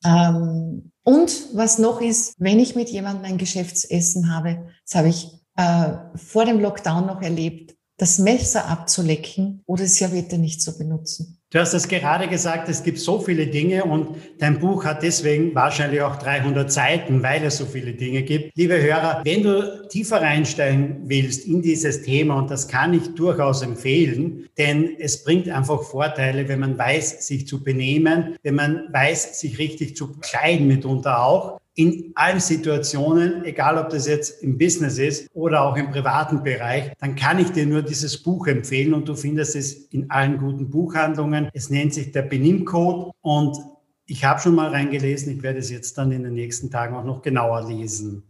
ähm, 0.05 0.92
und 1.05 1.49
was 1.55 1.79
noch 1.79 2.01
ist, 2.01 2.35
wenn 2.39 2.61
ich 2.61 2.77
mit 2.77 2.89
jemandem 2.89 3.25
ein 3.25 3.39
Geschäftsessen 3.39 4.33
habe, 4.33 4.69
das 4.85 4.95
habe 4.95 5.09
ich 5.09 5.29
äh, 5.57 5.95
vor 6.17 6.45
dem 6.45 6.61
Lockdown 6.61 7.07
noch 7.07 7.21
erlebt, 7.21 7.77
das 7.97 8.19
Messer 8.19 8.67
abzulecken 8.69 9.63
oder 9.67 9.87
Serviette 9.87 10.39
nicht 10.39 10.63
zu 10.63 10.77
benutzen. 10.79 11.42
Du 11.53 11.59
hast 11.59 11.75
es 11.75 11.87
gerade 11.87 12.29
gesagt, 12.29 12.71
es 12.71 12.83
gibt 12.83 12.99
so 12.99 13.21
viele 13.21 13.47
Dinge 13.47 13.85
und 13.85 14.17
dein 14.39 14.59
Buch 14.59 14.87
hat 14.87 15.03
deswegen 15.03 15.55
wahrscheinlich 15.55 16.01
auch 16.01 16.17
300 16.17 16.73
Seiten, 16.73 17.23
weil 17.23 17.45
es 17.45 17.59
so 17.59 17.67
viele 17.67 17.93
Dinge 17.93 18.23
gibt. 18.23 18.57
Liebe 18.57 18.81
Hörer, 18.81 19.21
wenn 19.23 19.43
du 19.43 19.87
tiefer 19.89 20.23
reinsteigen 20.23 21.03
willst 21.05 21.47
in 21.47 21.61
dieses 21.61 22.01
Thema, 22.01 22.39
und 22.39 22.51
das 22.51 22.69
kann 22.69 22.95
ich 22.95 23.15
durchaus 23.17 23.61
empfehlen, 23.61 24.49
denn 24.57 24.97
es 24.99 25.25
bringt 25.25 25.47
einfach 25.51 25.83
Vorteile, 25.83 26.49
wenn 26.49 26.61
man 26.61 26.79
weiß, 26.79 27.27
sich 27.27 27.47
zu 27.47 27.63
benehmen, 27.63 28.35
wenn 28.43 28.55
man 28.55 28.85
weiß, 28.91 29.39
sich 29.39 29.59
richtig 29.59 29.95
zu 29.95 30.13
kleiden 30.21 30.67
mitunter 30.67 31.23
auch, 31.23 31.61
in 31.75 32.13
allen 32.15 32.41
Situationen, 32.41 33.45
egal 33.45 33.79
ob 33.79 33.89
das 33.91 34.07
jetzt 34.07 34.43
im 34.43 34.59
Business 34.59 34.99
ist 34.99 35.29
oder 35.33 35.63
auch 35.63 35.77
im 35.77 35.91
privaten 35.91 36.43
Bereich, 36.43 36.93
dann 37.01 37.17
kann 37.17 37.39
ich 37.39 37.51
dir 37.51 37.67
nur 37.67 37.83
dieses 37.83 38.23
Buch 38.23 38.47
empfehlen 38.47 38.93
und 38.93 39.09
du 39.09 39.15
findest 39.15 39.57
es 39.57 39.73
in 39.87 40.11
allen 40.11 40.39
guten 40.39 40.69
Buchhandlungen. 40.69 41.49
Es 41.55 41.71
nennt 41.71 41.95
sich 41.95 42.13
der 42.13 42.23
Benimmcode 42.23 43.13
und 43.23 43.57
ich 44.07 44.25
habe 44.25 44.41
schon 44.41 44.55
mal 44.55 44.69
reingelesen, 44.69 45.37
ich 45.37 45.43
werde 45.43 45.61
es 45.61 45.71
jetzt 45.71 45.97
dann 45.97 46.13
in 46.13 46.25
den 46.25 46.35
nächsten 46.35 46.71
Tagen 46.71 46.95
auch 46.95 47.05
noch 47.05 47.23
genauer 47.23 47.67
lesen. 47.67 48.23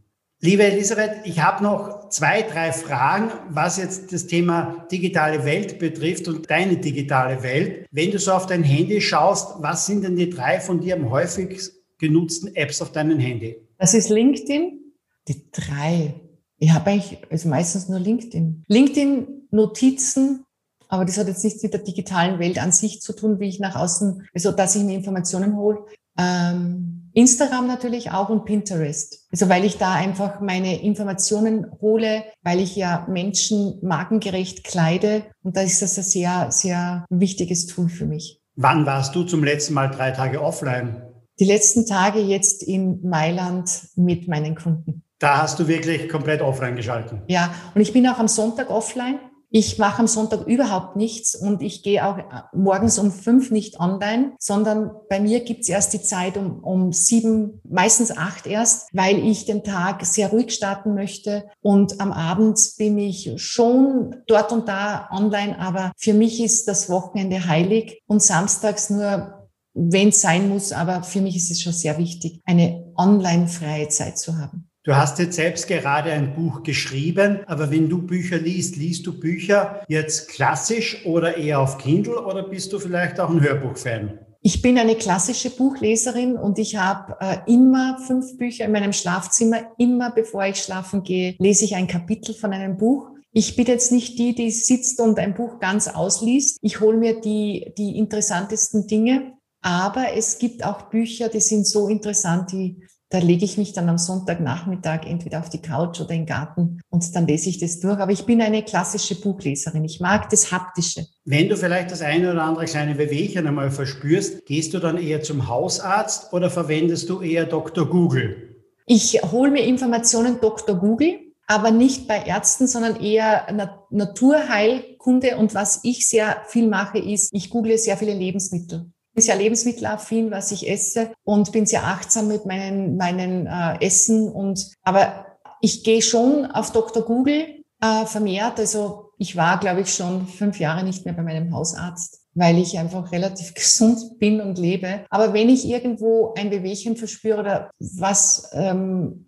Liebe 0.44 0.64
Elisabeth, 0.64 1.20
ich 1.24 1.40
habe 1.40 1.62
noch 1.62 2.08
zwei, 2.08 2.42
drei 2.42 2.72
Fragen, 2.72 3.30
was 3.50 3.76
jetzt 3.76 4.12
das 4.12 4.26
Thema 4.26 4.86
digitale 4.90 5.44
Welt 5.44 5.78
betrifft 5.78 6.26
und 6.26 6.50
deine 6.50 6.76
digitale 6.76 7.42
Welt. 7.44 7.86
Wenn 7.92 8.10
du 8.10 8.18
so 8.18 8.32
auf 8.32 8.46
dein 8.46 8.64
Handy 8.64 9.00
schaust, 9.00 9.54
was 9.58 9.86
sind 9.86 10.02
denn 10.02 10.16
die 10.16 10.30
drei 10.30 10.58
von 10.58 10.80
dir 10.80 10.96
am 10.96 11.10
häufigsten 11.10 11.81
genutzten 12.02 12.54
Apps 12.54 12.82
auf 12.82 12.92
deinem 12.92 13.18
Handy? 13.18 13.56
Das 13.78 13.94
ist 13.94 14.10
LinkedIn. 14.10 14.80
Die 15.28 15.50
drei. 15.50 16.20
Ich 16.58 16.72
habe 16.72 16.90
eigentlich 16.90 17.18
also 17.30 17.48
meistens 17.48 17.88
nur 17.88 18.00
LinkedIn. 18.00 18.64
LinkedIn 18.68 19.48
Notizen, 19.50 20.44
aber 20.88 21.04
das 21.04 21.16
hat 21.16 21.28
jetzt 21.28 21.44
nichts 21.44 21.62
mit 21.62 21.72
der 21.72 21.80
digitalen 21.80 22.38
Welt 22.38 22.60
an 22.60 22.72
sich 22.72 23.00
zu 23.00 23.14
tun, 23.14 23.38
wie 23.38 23.48
ich 23.48 23.60
nach 23.60 23.76
außen, 23.76 24.26
also 24.34 24.52
dass 24.52 24.76
ich 24.76 24.82
mir 24.82 24.96
Informationen 24.96 25.56
hole. 25.56 25.84
Ähm, 26.18 27.10
Instagram 27.14 27.66
natürlich 27.66 28.10
auch 28.10 28.30
und 28.30 28.44
Pinterest. 28.44 29.26
Also 29.30 29.48
weil 29.48 29.64
ich 29.64 29.78
da 29.78 29.94
einfach 29.94 30.40
meine 30.40 30.82
Informationen 30.82 31.70
hole, 31.80 32.24
weil 32.42 32.60
ich 32.60 32.74
ja 32.74 33.06
Menschen 33.08 33.78
markengerecht 33.82 34.64
kleide 34.64 35.24
und 35.42 35.56
da 35.56 35.62
ist 35.62 35.82
das 35.82 35.96
ein 35.98 36.04
sehr, 36.04 36.50
sehr 36.50 37.04
wichtiges 37.10 37.66
Tool 37.66 37.88
für 37.88 38.06
mich. 38.06 38.40
Wann 38.56 38.86
warst 38.86 39.14
du 39.14 39.24
zum 39.24 39.44
letzten 39.44 39.74
Mal 39.74 39.88
drei 39.88 40.10
Tage 40.10 40.42
offline? 40.42 41.11
Die 41.42 41.48
letzten 41.48 41.86
Tage 41.86 42.20
jetzt 42.20 42.62
in 42.62 43.00
Mailand 43.02 43.68
mit 43.96 44.28
meinen 44.28 44.54
Kunden. 44.54 45.02
Da 45.18 45.42
hast 45.42 45.58
du 45.58 45.66
wirklich 45.66 46.08
komplett 46.08 46.40
offline 46.40 46.76
geschalten. 46.76 47.22
Ja, 47.26 47.52
und 47.74 47.80
ich 47.80 47.92
bin 47.92 48.06
auch 48.06 48.20
am 48.20 48.28
Sonntag 48.28 48.70
offline. 48.70 49.18
Ich 49.50 49.76
mache 49.76 49.98
am 49.98 50.06
Sonntag 50.06 50.46
überhaupt 50.46 50.94
nichts 50.94 51.34
und 51.34 51.60
ich 51.60 51.82
gehe 51.82 52.06
auch 52.06 52.18
morgens 52.54 52.96
um 53.00 53.10
fünf 53.10 53.50
nicht 53.50 53.80
online, 53.80 54.34
sondern 54.38 54.92
bei 55.10 55.18
mir 55.18 55.40
gibt's 55.40 55.68
erst 55.68 55.92
die 55.92 56.00
Zeit 56.00 56.36
um, 56.36 56.60
um 56.62 56.92
sieben, 56.92 57.60
meistens 57.68 58.16
acht 58.16 58.46
erst, 58.46 58.88
weil 58.92 59.18
ich 59.18 59.44
den 59.44 59.64
Tag 59.64 60.06
sehr 60.06 60.28
ruhig 60.28 60.52
starten 60.52 60.94
möchte. 60.94 61.50
Und 61.60 62.00
am 62.00 62.12
Abend 62.12 62.60
bin 62.78 62.96
ich 62.98 63.32
schon 63.36 64.14
dort 64.28 64.52
und 64.52 64.68
da 64.68 65.08
online, 65.10 65.58
aber 65.58 65.90
für 65.96 66.14
mich 66.14 66.40
ist 66.40 66.68
das 66.68 66.88
Wochenende 66.88 67.48
heilig 67.48 68.00
und 68.06 68.22
samstags 68.22 68.90
nur 68.90 69.41
wenn 69.74 70.08
es 70.08 70.20
sein 70.20 70.48
muss, 70.48 70.72
aber 70.72 71.02
für 71.02 71.20
mich 71.20 71.36
ist 71.36 71.50
es 71.50 71.60
schon 71.60 71.72
sehr 71.72 71.98
wichtig, 71.98 72.40
eine 72.44 72.92
online-freie 72.96 73.88
Zeit 73.88 74.18
zu 74.18 74.36
haben. 74.36 74.68
Du 74.84 74.96
hast 74.96 75.20
jetzt 75.20 75.36
selbst 75.36 75.68
gerade 75.68 76.10
ein 76.10 76.34
Buch 76.34 76.64
geschrieben, 76.64 77.40
aber 77.46 77.70
wenn 77.70 77.88
du 77.88 78.02
Bücher 78.02 78.38
liest, 78.38 78.76
liest 78.76 79.06
du 79.06 79.18
Bücher 79.18 79.84
jetzt 79.86 80.28
klassisch 80.28 81.06
oder 81.06 81.36
eher 81.36 81.60
auf 81.60 81.78
Kindle 81.78 82.20
oder 82.24 82.42
bist 82.42 82.72
du 82.72 82.80
vielleicht 82.80 83.20
auch 83.20 83.30
ein 83.30 83.40
Hörbuchfan? 83.40 84.18
Ich 84.44 84.60
bin 84.60 84.76
eine 84.76 84.96
klassische 84.96 85.50
Buchleserin 85.50 86.36
und 86.36 86.58
ich 86.58 86.74
habe 86.74 87.14
äh, 87.20 87.36
immer 87.46 88.00
fünf 88.04 88.36
Bücher 88.38 88.64
in 88.64 88.72
meinem 88.72 88.92
Schlafzimmer. 88.92 89.70
Immer 89.78 90.10
bevor 90.10 90.46
ich 90.46 90.56
schlafen 90.56 91.04
gehe, 91.04 91.36
lese 91.38 91.64
ich 91.64 91.76
ein 91.76 91.86
Kapitel 91.86 92.34
von 92.34 92.52
einem 92.52 92.76
Buch. 92.76 93.10
Ich 93.30 93.54
bin 93.54 93.66
jetzt 93.66 93.92
nicht 93.92 94.18
die, 94.18 94.34
die 94.34 94.50
sitzt 94.50 95.00
und 95.00 95.20
ein 95.20 95.34
Buch 95.34 95.60
ganz 95.60 95.86
ausliest. 95.86 96.58
Ich 96.60 96.80
hole 96.80 96.96
mir 96.96 97.20
die, 97.20 97.72
die 97.78 97.96
interessantesten 97.96 98.88
Dinge. 98.88 99.34
Aber 99.62 100.06
es 100.16 100.38
gibt 100.38 100.64
auch 100.64 100.82
Bücher, 100.82 101.28
die 101.28 101.40
sind 101.40 101.66
so 101.66 101.88
interessant, 101.88 102.50
die, 102.50 102.82
da 103.10 103.18
lege 103.18 103.44
ich 103.44 103.58
mich 103.58 103.72
dann 103.72 103.88
am 103.88 103.98
Sonntagnachmittag 103.98 105.06
entweder 105.06 105.38
auf 105.38 105.50
die 105.50 105.62
Couch 105.62 106.00
oder 106.00 106.10
in 106.10 106.22
den 106.22 106.26
Garten 106.26 106.80
und 106.90 107.14
dann 107.14 107.28
lese 107.28 107.48
ich 107.48 107.58
das 107.58 107.78
durch. 107.78 107.98
Aber 107.98 108.10
ich 108.10 108.26
bin 108.26 108.42
eine 108.42 108.64
klassische 108.64 109.20
Buchleserin. 109.20 109.84
Ich 109.84 110.00
mag 110.00 110.28
das 110.30 110.50
Haptische. 110.50 111.06
Wenn 111.24 111.48
du 111.48 111.56
vielleicht 111.56 111.92
das 111.92 112.02
eine 112.02 112.32
oder 112.32 112.42
andere 112.42 112.64
kleine 112.64 112.98
Wehwehchen 112.98 113.46
einmal 113.46 113.70
verspürst, 113.70 114.44
gehst 114.46 114.74
du 114.74 114.80
dann 114.80 114.98
eher 114.98 115.22
zum 115.22 115.48
Hausarzt 115.48 116.32
oder 116.32 116.50
verwendest 116.50 117.08
du 117.08 117.20
eher 117.20 117.44
Dr. 117.44 117.86
Google? 117.86 118.56
Ich 118.86 119.22
hole 119.30 119.52
mir 119.52 119.64
Informationen 119.64 120.38
Dr. 120.40 120.76
Google 120.76 121.20
aber 121.48 121.70
nicht 121.70 122.08
bei 122.08 122.22
Ärzten, 122.22 122.66
sondern 122.66 122.96
eher 122.96 123.46
Naturheilkunde. 123.90 125.36
Und 125.36 125.54
was 125.54 125.80
ich 125.82 126.08
sehr 126.08 126.42
viel 126.46 126.66
mache, 126.66 126.98
ist, 126.98 127.28
ich 127.32 127.50
google 127.50 127.76
sehr 127.76 127.98
viele 127.98 128.14
Lebensmittel 128.14 128.91
bin 129.14 129.22
sehr 129.22 129.36
lebensmittelaffin, 129.36 130.30
was 130.30 130.52
ich 130.52 130.68
esse 130.68 131.12
und 131.24 131.52
bin 131.52 131.66
sehr 131.66 131.84
achtsam 131.84 132.28
mit 132.28 132.46
meinen, 132.46 132.96
meinen 132.96 133.46
äh, 133.46 133.84
Essen. 133.84 134.30
Und 134.30 134.72
aber 134.82 135.26
ich 135.60 135.84
gehe 135.84 136.02
schon 136.02 136.46
auf 136.46 136.72
Dr. 136.72 137.04
Google 137.04 137.62
äh, 137.80 138.06
vermehrt. 138.06 138.58
Also 138.58 139.10
ich 139.18 139.36
war, 139.36 139.60
glaube 139.60 139.82
ich, 139.82 139.94
schon 139.94 140.26
fünf 140.26 140.58
Jahre 140.58 140.84
nicht 140.84 141.04
mehr 141.04 141.14
bei 141.14 141.22
meinem 141.22 141.54
Hausarzt 141.54 142.22
weil 142.34 142.58
ich 142.58 142.78
einfach 142.78 143.12
relativ 143.12 143.54
gesund 143.54 144.18
bin 144.18 144.40
und 144.40 144.58
lebe. 144.58 145.04
Aber 145.10 145.32
wenn 145.32 145.48
ich 145.48 145.68
irgendwo 145.68 146.34
ein 146.36 146.50
Bewegchen 146.50 146.96
verspüre 146.96 147.40
oder 147.40 147.70
was 147.78 148.50
ähm, 148.52 149.26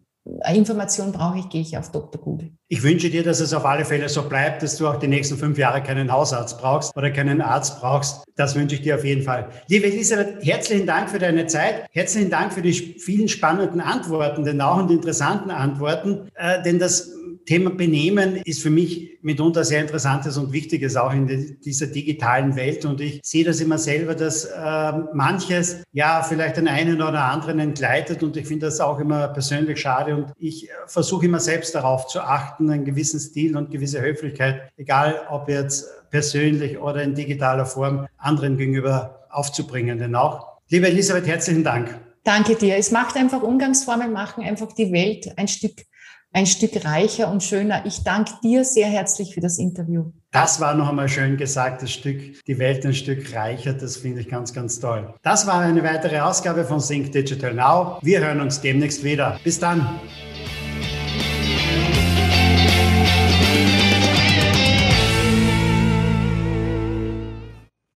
Information 0.54 1.12
brauche 1.12 1.38
ich, 1.38 1.48
gehe 1.50 1.60
ich 1.60 1.76
auf 1.76 1.90
Dr. 1.90 2.20
Google. 2.20 2.50
Ich 2.68 2.82
wünsche 2.82 3.10
dir, 3.10 3.22
dass 3.22 3.40
es 3.40 3.52
auf 3.52 3.66
alle 3.66 3.84
Fälle 3.84 4.08
so 4.08 4.22
bleibt, 4.22 4.62
dass 4.62 4.76
du 4.76 4.88
auch 4.88 4.96
die 4.96 5.06
nächsten 5.06 5.36
fünf 5.36 5.58
Jahre 5.58 5.82
keinen 5.82 6.10
Hausarzt 6.10 6.58
brauchst 6.58 6.96
oder 6.96 7.10
keinen 7.10 7.42
Arzt 7.42 7.78
brauchst. 7.78 8.24
Das 8.34 8.54
wünsche 8.54 8.76
ich 8.76 8.82
dir 8.82 8.94
auf 8.94 9.04
jeden 9.04 9.22
Fall. 9.22 9.50
Liebe 9.68 9.86
Elisabeth, 9.86 10.42
herzlichen 10.42 10.86
Dank 10.86 11.10
für 11.10 11.18
deine 11.18 11.46
Zeit. 11.46 11.86
Herzlichen 11.90 12.30
Dank 12.30 12.54
für 12.54 12.62
die 12.62 12.72
vielen 12.72 13.28
spannenden 13.28 13.82
Antworten, 13.82 14.44
denn 14.44 14.60
auch 14.62 14.78
und 14.78 14.90
interessanten 14.90 15.50
Antworten. 15.50 16.28
Äh, 16.34 16.62
denn 16.62 16.78
das 16.78 17.10
Thema 17.47 17.70
Benehmen 17.70 18.36
ist 18.45 18.62
für 18.62 18.70
mich 18.70 19.18
mitunter 19.22 19.64
sehr 19.64 19.80
interessantes 19.80 20.36
und 20.36 20.53
wichtiges 20.53 20.97
auch 20.97 21.12
in 21.12 21.59
dieser 21.64 21.86
digitalen 21.86 22.57
Welt. 22.57 22.84
Und 22.84 23.01
ich 23.01 23.20
sehe 23.22 23.45
das 23.45 23.61
immer 23.61 23.78
selber, 23.78 24.14
dass 24.14 24.45
äh, 24.45 24.92
manches 25.12 25.82
ja 25.92 26.22
vielleicht 26.22 26.57
den 26.57 26.68
einen 26.68 27.03
oder 27.03 27.24
anderen 27.24 27.59
entgleitet. 27.59 28.22
Und 28.22 28.36
ich 28.36 28.47
finde 28.47 28.66
das 28.66 28.80
auch 28.80 28.99
immer 28.99 29.28
persönlich 29.28 29.80
schade. 29.80 30.16
Und 30.16 30.32
ich 30.38 30.68
versuche 30.86 31.26
immer 31.26 31.40
selbst 31.40 31.74
darauf 31.74 32.07
zu 32.07 32.20
achten, 32.20 32.70
einen 32.70 32.84
gewissen 32.84 33.20
Stil 33.20 33.57
und 33.57 33.70
gewisse 33.70 34.01
Höflichkeit, 34.01 34.70
egal 34.76 35.20
ob 35.30 35.49
jetzt 35.49 35.86
persönlich 36.11 36.78
oder 36.78 37.03
in 37.03 37.14
digitaler 37.14 37.66
Form, 37.66 38.07
anderen 38.18 38.57
gegenüber 38.57 39.26
aufzubringen. 39.30 39.99
Denn 39.99 40.14
auch, 40.14 40.61
liebe 40.68 40.86
Elisabeth, 40.86 41.26
herzlichen 41.26 41.64
Dank. 41.64 41.99
Danke 42.24 42.55
dir. 42.55 42.76
Es 42.76 42.90
macht 42.90 43.16
einfach 43.16 43.42
Umgangsformen, 43.42 44.12
machen 44.12 44.42
einfach 44.42 44.72
die 44.72 44.90
Welt 44.92 45.32
ein 45.36 45.47
Stück 45.47 45.84
ein 46.35 46.47
Stück 46.47 46.85
reicher 46.85 47.30
und 47.30 47.43
schöner. 47.43 47.87
Ich 47.87 48.03
danke 48.03 48.32
dir 48.43 48.64
sehr 48.64 48.89
herzlich 48.89 49.32
für 49.35 49.41
das 49.41 49.59
Interview. 49.59 50.11
Das 50.32 50.61
war 50.61 50.74
noch 50.74 50.89
einmal 50.89 51.09
schön 51.09 51.37
gesagt, 51.37 51.82
das 51.82 51.93
Stück, 51.93 52.45
die 52.45 52.59
Welt 52.59 52.85
ein 52.85 52.93
Stück 52.93 53.32
reicher. 53.35 53.72
Das 53.72 53.97
finde 53.97 54.20
ich 54.20 54.28
ganz, 54.28 54.53
ganz 54.53 54.80
toll. 54.80 55.14
Das 55.22 55.47
war 55.47 55.61
eine 55.61 55.82
weitere 55.85 56.18
Ausgabe 56.18 56.64
von 56.64 56.80
Think 56.80 57.12
Digital 57.12 57.55
Now. 57.55 57.99
Wir 58.03 58.20
hören 58.20 58.41
uns 58.41 58.61
demnächst 58.61 59.05
wieder. 59.05 59.39
Bis 59.45 59.61
dann. 59.61 60.01